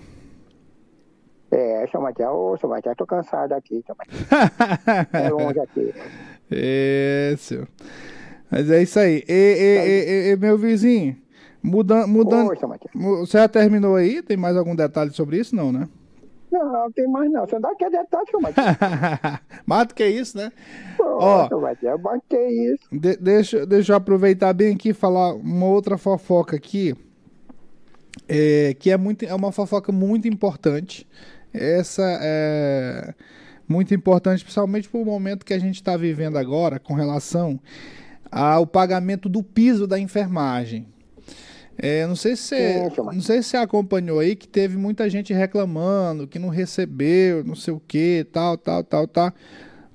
É, 1.50 1.88
seu 1.88 2.00
Matias, 2.00 2.30
ô, 2.30 2.56
seu 2.58 2.70
Matias, 2.70 2.96
tô 2.96 3.08
cansado 3.08 3.54
aqui, 3.54 3.84
seu 3.84 3.96
Matias. 3.96 5.10
é 5.14 5.30
longe 5.30 5.60
aqui. 5.60 5.96
É, 6.52 7.34
senhor. 7.40 7.68
Mas 8.52 8.70
é 8.70 8.84
isso 8.84 9.00
aí. 9.00 9.24
E, 9.28 9.34
e, 9.34 10.30
e, 10.30 10.32
e 10.34 10.36
meu 10.36 10.60
vizinho, 10.60 11.18
mudando. 11.64 12.08
mudando 12.08 12.52
você 13.18 13.40
já 13.40 13.48
terminou 13.48 13.96
aí? 13.96 14.22
Tem 14.22 14.38
mais 14.38 14.56
algum 14.56 14.76
detalhe 14.76 15.10
sobre 15.10 15.40
isso? 15.40 15.56
Não, 15.56 15.72
né? 15.72 15.90
Não, 16.54 16.72
não 16.72 16.92
tem 16.92 17.08
mais 17.08 17.32
não. 17.32 17.48
Você 17.48 17.60
dá 17.60 17.74
que 17.74 17.84
é 17.84 17.90
detalhe, 17.90 18.28
Matias. 18.40 18.78
mais 19.66 19.88
do 19.88 19.96
que 19.96 20.06
isso, 20.06 20.38
né? 20.38 20.52
Pô, 20.96 21.04
Ó, 21.04 21.60
Matias, 21.60 22.00
mais 22.00 22.22
que 22.30 22.38
isso. 22.38 22.84
De, 22.92 23.18
deixa, 23.18 23.66
deixa 23.66 23.94
eu 23.94 23.98
aproveitar 23.98 24.54
bem 24.54 24.76
aqui 24.76 24.90
e 24.90 24.94
falar 24.94 25.34
uma 25.34 25.66
outra 25.66 25.98
fofoca 25.98 26.56
aqui. 26.56 26.96
É, 28.30 28.76
que 28.80 28.92
é, 28.92 28.98
muito, 28.98 29.26
é 29.26 29.34
uma 29.34 29.52
fofoca 29.52 29.92
muito 29.92 30.28
importante. 30.28 31.08
Essa 31.52 32.04
é 32.22 33.16
muito 33.68 33.96
importante, 33.96 34.44
principalmente 34.44 34.88
para 34.88 35.00
o 35.00 35.06
momento 35.06 35.44
que 35.44 35.56
a 35.56 35.60
gente 35.60 35.76
está 35.76 35.98
vivendo 35.98 36.38
agora 36.38 36.78
com 36.80 36.94
relação 36.94 37.60
ao 38.32 38.68
pagamento 38.68 39.28
do 39.28 39.42
piso 39.42 39.88
da 39.88 39.98
enfermagem. 39.98 40.93
É, 41.78 42.06
não 42.06 42.16
sei 42.16 42.36
se 42.36 42.44
você, 42.44 42.92
não 42.98 43.22
sei 43.22 43.42
se 43.42 43.50
você 43.50 43.58
acompanhou 43.58 44.20
aí 44.20 44.36
que 44.36 44.48
teve 44.48 44.78
muita 44.78 45.10
gente 45.10 45.34
reclamando 45.34 46.28
que 46.28 46.38
não 46.38 46.50
recebeu, 46.50 47.44
não 47.44 47.56
sei 47.56 47.74
o 47.74 47.82
que, 47.88 48.26
tal, 48.32 48.58
tal, 48.58 48.84
tal, 48.84 49.08
tal. 49.08 49.34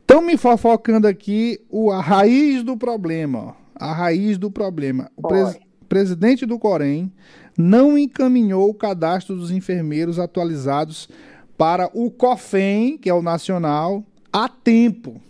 Estão 0.00 0.22
me 0.22 0.36
fofocando 0.36 1.06
aqui 1.06 1.60
o, 1.68 1.90
a 1.90 2.00
raiz 2.00 2.62
do 2.62 2.76
problema, 2.76 3.38
ó, 3.38 3.54
a 3.74 3.92
raiz 3.92 4.38
do 4.38 4.50
problema. 4.50 5.10
O 5.16 5.22
pres, 5.22 5.58
presidente 5.88 6.44
do 6.44 6.58
Corém 6.58 7.12
não 7.56 7.98
encaminhou 7.98 8.68
o 8.70 8.74
cadastro 8.74 9.36
dos 9.36 9.50
enfermeiros 9.50 10.18
atualizados 10.18 11.08
para 11.56 11.90
o 11.92 12.10
COFEM, 12.10 12.96
que 12.96 13.10
é 13.10 13.14
o 13.14 13.22
nacional, 13.22 14.04
a 14.32 14.48
tempo. 14.48 15.20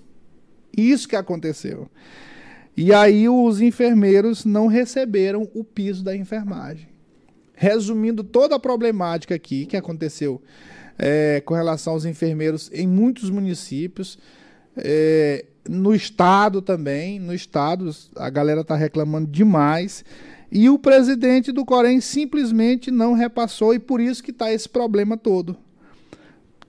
Isso 0.77 1.09
que 1.09 1.17
aconteceu. 1.17 1.89
E 2.81 2.95
aí 2.95 3.29
os 3.29 3.61
enfermeiros 3.61 4.45
não 4.45 4.69
receberam 4.69 5.51
o 5.53 5.65
piso 5.65 6.05
da 6.05 6.15
enfermagem. 6.15 6.87
Resumindo 7.53 8.23
toda 8.23 8.55
a 8.55 8.59
problemática 8.61 9.35
aqui 9.35 9.67
que 9.67 9.77
aconteceu 9.77 10.41
é, 10.97 11.43
com 11.45 11.55
relação 11.55 11.95
aos 11.95 12.05
enfermeiros 12.05 12.71
em 12.73 12.87
muitos 12.87 13.31
municípios, 13.31 14.17
é, 14.77 15.45
no 15.69 15.93
estado 15.93 16.63
também, 16.63 17.19
no 17.19 17.35
estado 17.35 17.91
a 18.15 18.31
galera 18.31 18.61
está 18.61 18.77
reclamando 18.77 19.29
demais. 19.29 20.05
E 20.49 20.71
o 20.71 20.79
presidente 20.79 21.51
do 21.51 21.65
Corém 21.65 22.01
simplesmente 22.01 22.93
não 22.93 23.13
repassou 23.13 23.75
e 23.75 23.81
por 23.81 24.01
isso 24.01 24.23
que 24.23 24.31
está 24.31 24.53
esse 24.53 24.69
problema 24.69 25.17
todo 25.17 25.59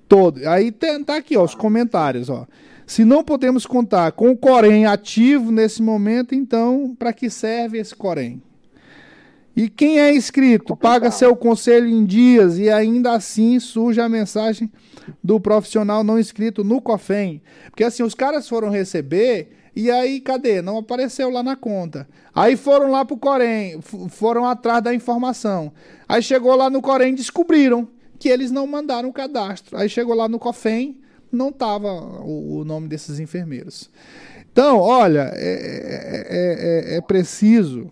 todo. 0.10 0.46
Aí 0.50 0.72
tá 0.72 1.16
aqui, 1.16 1.38
ó, 1.38 1.44
os 1.44 1.54
comentários, 1.54 2.30
ó. 2.30 2.48
Se 2.90 3.06
não 3.06 3.24
podemos 3.24 3.68
contar 3.68 4.14
com 4.14 4.32
o 4.32 4.36
Corém 4.36 4.88
ativo 4.88 5.52
nesse 5.52 5.80
momento, 5.80 6.34
então 6.34 6.96
para 6.98 7.14
que 7.14 7.30
serve 7.30 7.78
esse 7.78 7.96
Corém? 7.96 8.42
E 9.56 9.70
quem 9.70 10.00
é 10.00 10.12
inscrito 10.12 10.76
paga 10.76 11.12
seu 11.12 11.36
conselho 11.36 11.86
em 11.86 12.04
dias 12.04 12.58
e 12.58 12.68
ainda 12.68 13.12
assim 13.12 13.60
surge 13.60 14.02
a 14.02 14.10
mensagem 14.10 14.72
do 15.24 15.40
profissional 15.40 16.04
não 16.04 16.18
inscrito 16.18 16.64
no 16.64 16.82
COFEM. 16.82 17.44
Porque 17.70 17.84
assim, 17.84 18.02
os 18.02 18.16
caras 18.16 18.50
foram 18.50 18.72
receber 18.72 19.52
e 19.76 19.92
aí 19.92 20.20
cadê? 20.20 20.60
Não 20.60 20.80
apareceu 20.80 21.30
lá 21.30 21.44
na 21.44 21.56
conta. 21.56 22.10
Aí 22.34 22.58
foram 22.58 22.90
lá 22.90 23.06
pro 23.06 23.18
Corém, 23.18 23.80
foram 24.10 24.46
atrás 24.46 24.84
da 24.84 24.96
informação. 24.96 25.72
Aí 26.08 26.24
chegou 26.24 26.56
lá 26.56 26.72
no 26.72 26.82
Corém 26.82 27.14
e 27.14 27.18
descobriram 27.18 27.88
que 28.18 28.30
eles 28.30 28.50
não 28.50 28.66
mandaram 28.66 29.10
o 29.10 29.14
cadastro. 29.14 29.78
Aí 29.78 29.88
chegou 29.88 30.16
lá 30.16 30.28
no 30.28 30.40
COFEM, 30.40 30.98
não 31.32 31.50
estava 31.50 31.92
o, 31.92 32.60
o, 32.60 32.66
nome 32.66 32.88
desses 32.88 33.20
enfermeiros. 33.20 33.90
Então, 34.52 34.80
olha, 34.80 35.32
é, 35.36 35.52
é, 35.52 36.94
é, 36.94 36.98
é, 36.98 37.02
preciso. 37.02 37.92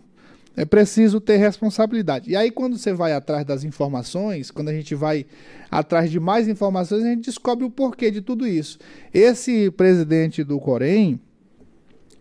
É 0.55 0.65
preciso 0.65 1.21
ter 1.21 1.37
responsabilidade. 1.37 2.31
E 2.31 2.35
aí, 2.35 2.49
quando 2.49 2.79
você 2.79 2.91
vai 2.91 3.13
atrás 3.13 3.45
das 3.45 3.63
informações, 3.63 4.49
quando 4.49 4.69
a 4.69 4.73
gente 4.73 4.95
vai 4.95 5.23
atrás 5.69 6.09
de 6.09 6.19
mais 6.19 6.47
informações, 6.47 7.03
a 7.03 7.09
gente 7.09 7.25
descobre 7.25 7.63
o 7.63 7.69
porquê 7.69 8.09
de 8.09 8.21
tudo 8.21 8.47
isso. 8.47 8.79
Esse 9.13 9.69
presidente 9.69 10.43
do 10.43 10.59
Corém, 10.59 11.19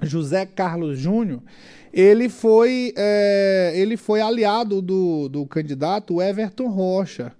José 0.02 0.44
Carlos 0.44 0.98
Júnior, 0.98 1.40
ele 1.96 2.28
foi, 2.28 2.92
é, 2.94 3.72
ele 3.74 3.96
foi 3.96 4.20
aliado 4.20 4.82
do, 4.82 5.30
do 5.30 5.46
candidato 5.46 6.20
Everton 6.20 6.68
Rocha. 6.68 7.32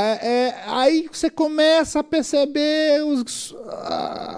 É, 0.00 0.28
é, 0.28 0.54
aí 0.66 1.08
você 1.10 1.28
começa 1.28 1.98
a 1.98 2.04
perceber 2.04 3.02
os, 3.04 3.52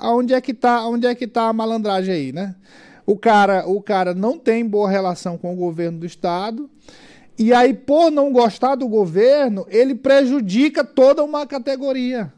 onde 0.03 0.33
é 0.33 0.41
que 0.41 0.55
tá, 0.55 0.87
onde 0.87 1.07
é 1.07 1.15
que 1.15 1.27
tá 1.27 1.49
a 1.49 1.53
malandragem 1.53 2.15
aí, 2.15 2.33
né? 2.33 2.55
O 3.05 3.15
cara, 3.15 3.69
o 3.69 3.83
cara 3.83 4.15
não 4.15 4.39
tem 4.39 4.65
boa 4.65 4.89
relação 4.89 5.37
com 5.37 5.53
o 5.53 5.57
governo 5.57 5.99
do 5.99 6.07
estado. 6.07 6.71
E 7.39 7.53
aí, 7.53 7.75
por 7.75 8.11
não 8.11 8.33
gostar 8.33 8.75
do 8.75 8.89
governo, 8.89 9.67
ele 9.69 9.95
prejudica 9.95 10.83
toda 10.83 11.23
uma 11.23 11.47
categoria. 11.47 12.33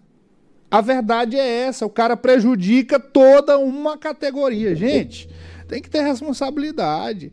A 0.69 0.81
verdade 0.81 1.39
é 1.39 1.47
essa, 1.67 1.87
o 1.87 1.91
cara 1.91 2.17
prejudica 2.17 2.99
toda 2.99 3.57
uma 3.57 3.97
categoria. 3.97 4.75
Gente, 4.75 5.29
tem 5.69 5.81
que 5.81 5.91
ter 5.91 6.03
responsabilidade. 6.03 7.33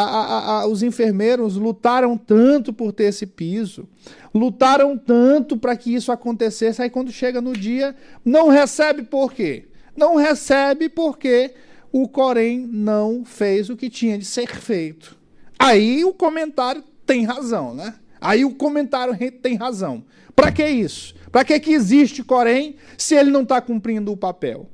A, 0.00 0.60
a, 0.60 0.66
os 0.66 0.82
enfermeiros 0.82 1.56
lutaram 1.56 2.16
tanto 2.16 2.72
por 2.72 2.92
ter 2.92 3.04
esse 3.04 3.26
piso 3.26 3.88
lutaram 4.34 4.98
tanto 4.98 5.56
para 5.56 5.76
que 5.76 5.94
isso 5.94 6.10
acontecesse, 6.10 6.82
aí 6.82 6.90
quando 6.90 7.12
chega 7.12 7.40
no 7.40 7.52
dia, 7.52 7.94
não 8.24 8.48
recebe 8.48 9.04
por 9.04 9.32
quê? 9.32 9.68
Não 9.96 10.16
recebe 10.16 10.88
porque 10.88 11.52
o 11.92 12.08
Corém 12.08 12.68
não 12.70 13.24
fez 13.24 13.70
o 13.70 13.76
que 13.76 13.88
tinha 13.88 14.18
de 14.18 14.24
ser 14.24 14.48
feito. 14.48 15.16
Aí 15.56 16.04
o 16.04 16.12
comentário 16.12 16.82
tem 17.06 17.24
razão, 17.24 17.72
né? 17.72 17.94
Aí 18.20 18.44
o 18.44 18.54
comentário 18.54 19.16
tem 19.40 19.54
razão. 19.54 20.04
Para 20.34 20.50
que 20.50 20.66
isso? 20.66 21.14
Para 21.30 21.44
que, 21.44 21.60
que 21.60 21.72
existe 21.72 22.24
Corém 22.24 22.74
se 22.98 23.14
ele 23.14 23.30
não 23.30 23.42
está 23.42 23.60
cumprindo 23.60 24.10
o 24.10 24.16
papel? 24.16 24.68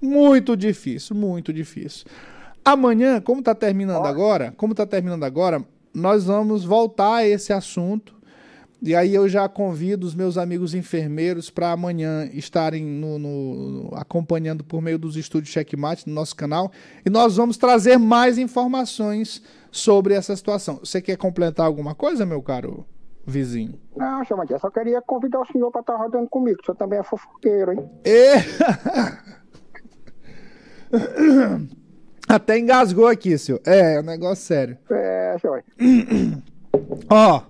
Muito 0.00 0.54
difícil, 0.54 1.16
muito 1.16 1.52
difícil. 1.52 2.04
Amanhã, 2.64 3.20
como 3.20 3.40
está 3.40 3.54
terminando 3.54 4.06
agora, 4.06 4.52
como 4.56 4.72
está 4.72 4.86
terminando 4.86 5.24
agora, 5.24 5.64
nós 5.92 6.24
vamos 6.24 6.64
voltar 6.64 7.16
a 7.16 7.26
esse 7.26 7.52
assunto 7.52 8.14
e 8.84 8.96
aí 8.96 9.14
eu 9.14 9.28
já 9.28 9.48
convido 9.48 10.04
os 10.04 10.12
meus 10.12 10.36
amigos 10.36 10.74
enfermeiros 10.74 11.48
para 11.48 11.70
amanhã 11.70 12.28
estarem 12.32 12.84
no, 12.84 13.16
no, 13.16 13.90
acompanhando 13.94 14.64
por 14.64 14.82
meio 14.82 14.98
dos 14.98 15.14
estúdios 15.14 15.52
Checkmate 15.52 16.08
no 16.08 16.14
nosso 16.14 16.34
canal. 16.34 16.72
E 17.06 17.10
nós 17.10 17.36
vamos 17.36 17.56
trazer 17.56 17.96
mais 17.96 18.38
informações 18.38 19.40
sobre 19.70 20.14
essa 20.14 20.34
situação. 20.34 20.80
Você 20.80 21.00
quer 21.00 21.16
completar 21.16 21.64
alguma 21.64 21.94
coisa, 21.94 22.26
meu 22.26 22.42
caro 22.42 22.84
vizinho? 23.24 23.78
Não, 23.96 24.24
senhor 24.24 24.38
Matias, 24.38 24.60
só 24.60 24.68
queria 24.68 25.00
convidar 25.00 25.40
o 25.40 25.46
senhor 25.46 25.70
para 25.70 25.82
estar 25.82 25.92
tá 25.92 25.98
rodando 26.00 26.28
comigo, 26.28 26.58
o 26.60 26.64
senhor 26.64 26.76
também 26.76 26.98
é 26.98 27.04
fofoqueiro, 27.04 27.72
hein? 27.72 27.88
E... 28.04 28.32
Até 32.34 32.58
engasgou 32.58 33.06
aqui, 33.06 33.36
senhor. 33.36 33.60
É, 33.66 33.96
é 33.96 34.00
um 34.00 34.04
negócio 34.04 34.42
sério. 34.42 34.78
É, 34.90 35.36
senhor. 35.38 35.62
Ó, 37.10 37.42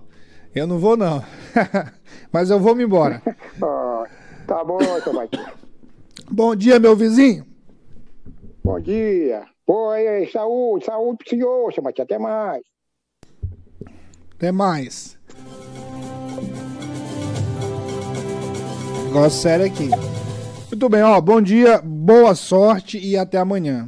eu 0.53 0.67
não 0.67 0.77
vou, 0.77 0.97
não. 0.97 1.23
Mas 2.33 2.49
eu 2.49 2.59
vou 2.59 2.75
me 2.75 2.83
embora. 2.83 3.21
oh, 3.63 4.03
tá 4.45 4.61
bom, 4.61 4.79
seu 5.01 5.13
Matias. 5.13 5.53
Bom 6.29 6.53
dia, 6.53 6.79
meu 6.79 6.97
vizinho. 6.97 7.45
Bom 8.61 8.77
dia. 8.81 9.45
Aí, 9.93 10.29
saúde, 10.29 10.85
saúde 10.85 11.17
pro 11.19 11.29
senhor, 11.29 11.73
seu 11.73 11.81
Matias. 11.81 12.03
Até 12.03 12.19
mais. 12.19 12.61
Até 14.35 14.51
mais. 14.51 15.17
Negócio 19.05 19.41
sério 19.41 19.65
aqui. 19.65 19.89
Muito 20.67 20.89
bem, 20.89 21.03
ó. 21.03 21.21
Bom 21.21 21.41
dia, 21.41 21.81
boa 21.81 22.35
sorte 22.35 22.97
e 22.97 23.15
até 23.15 23.37
amanhã. 23.37 23.87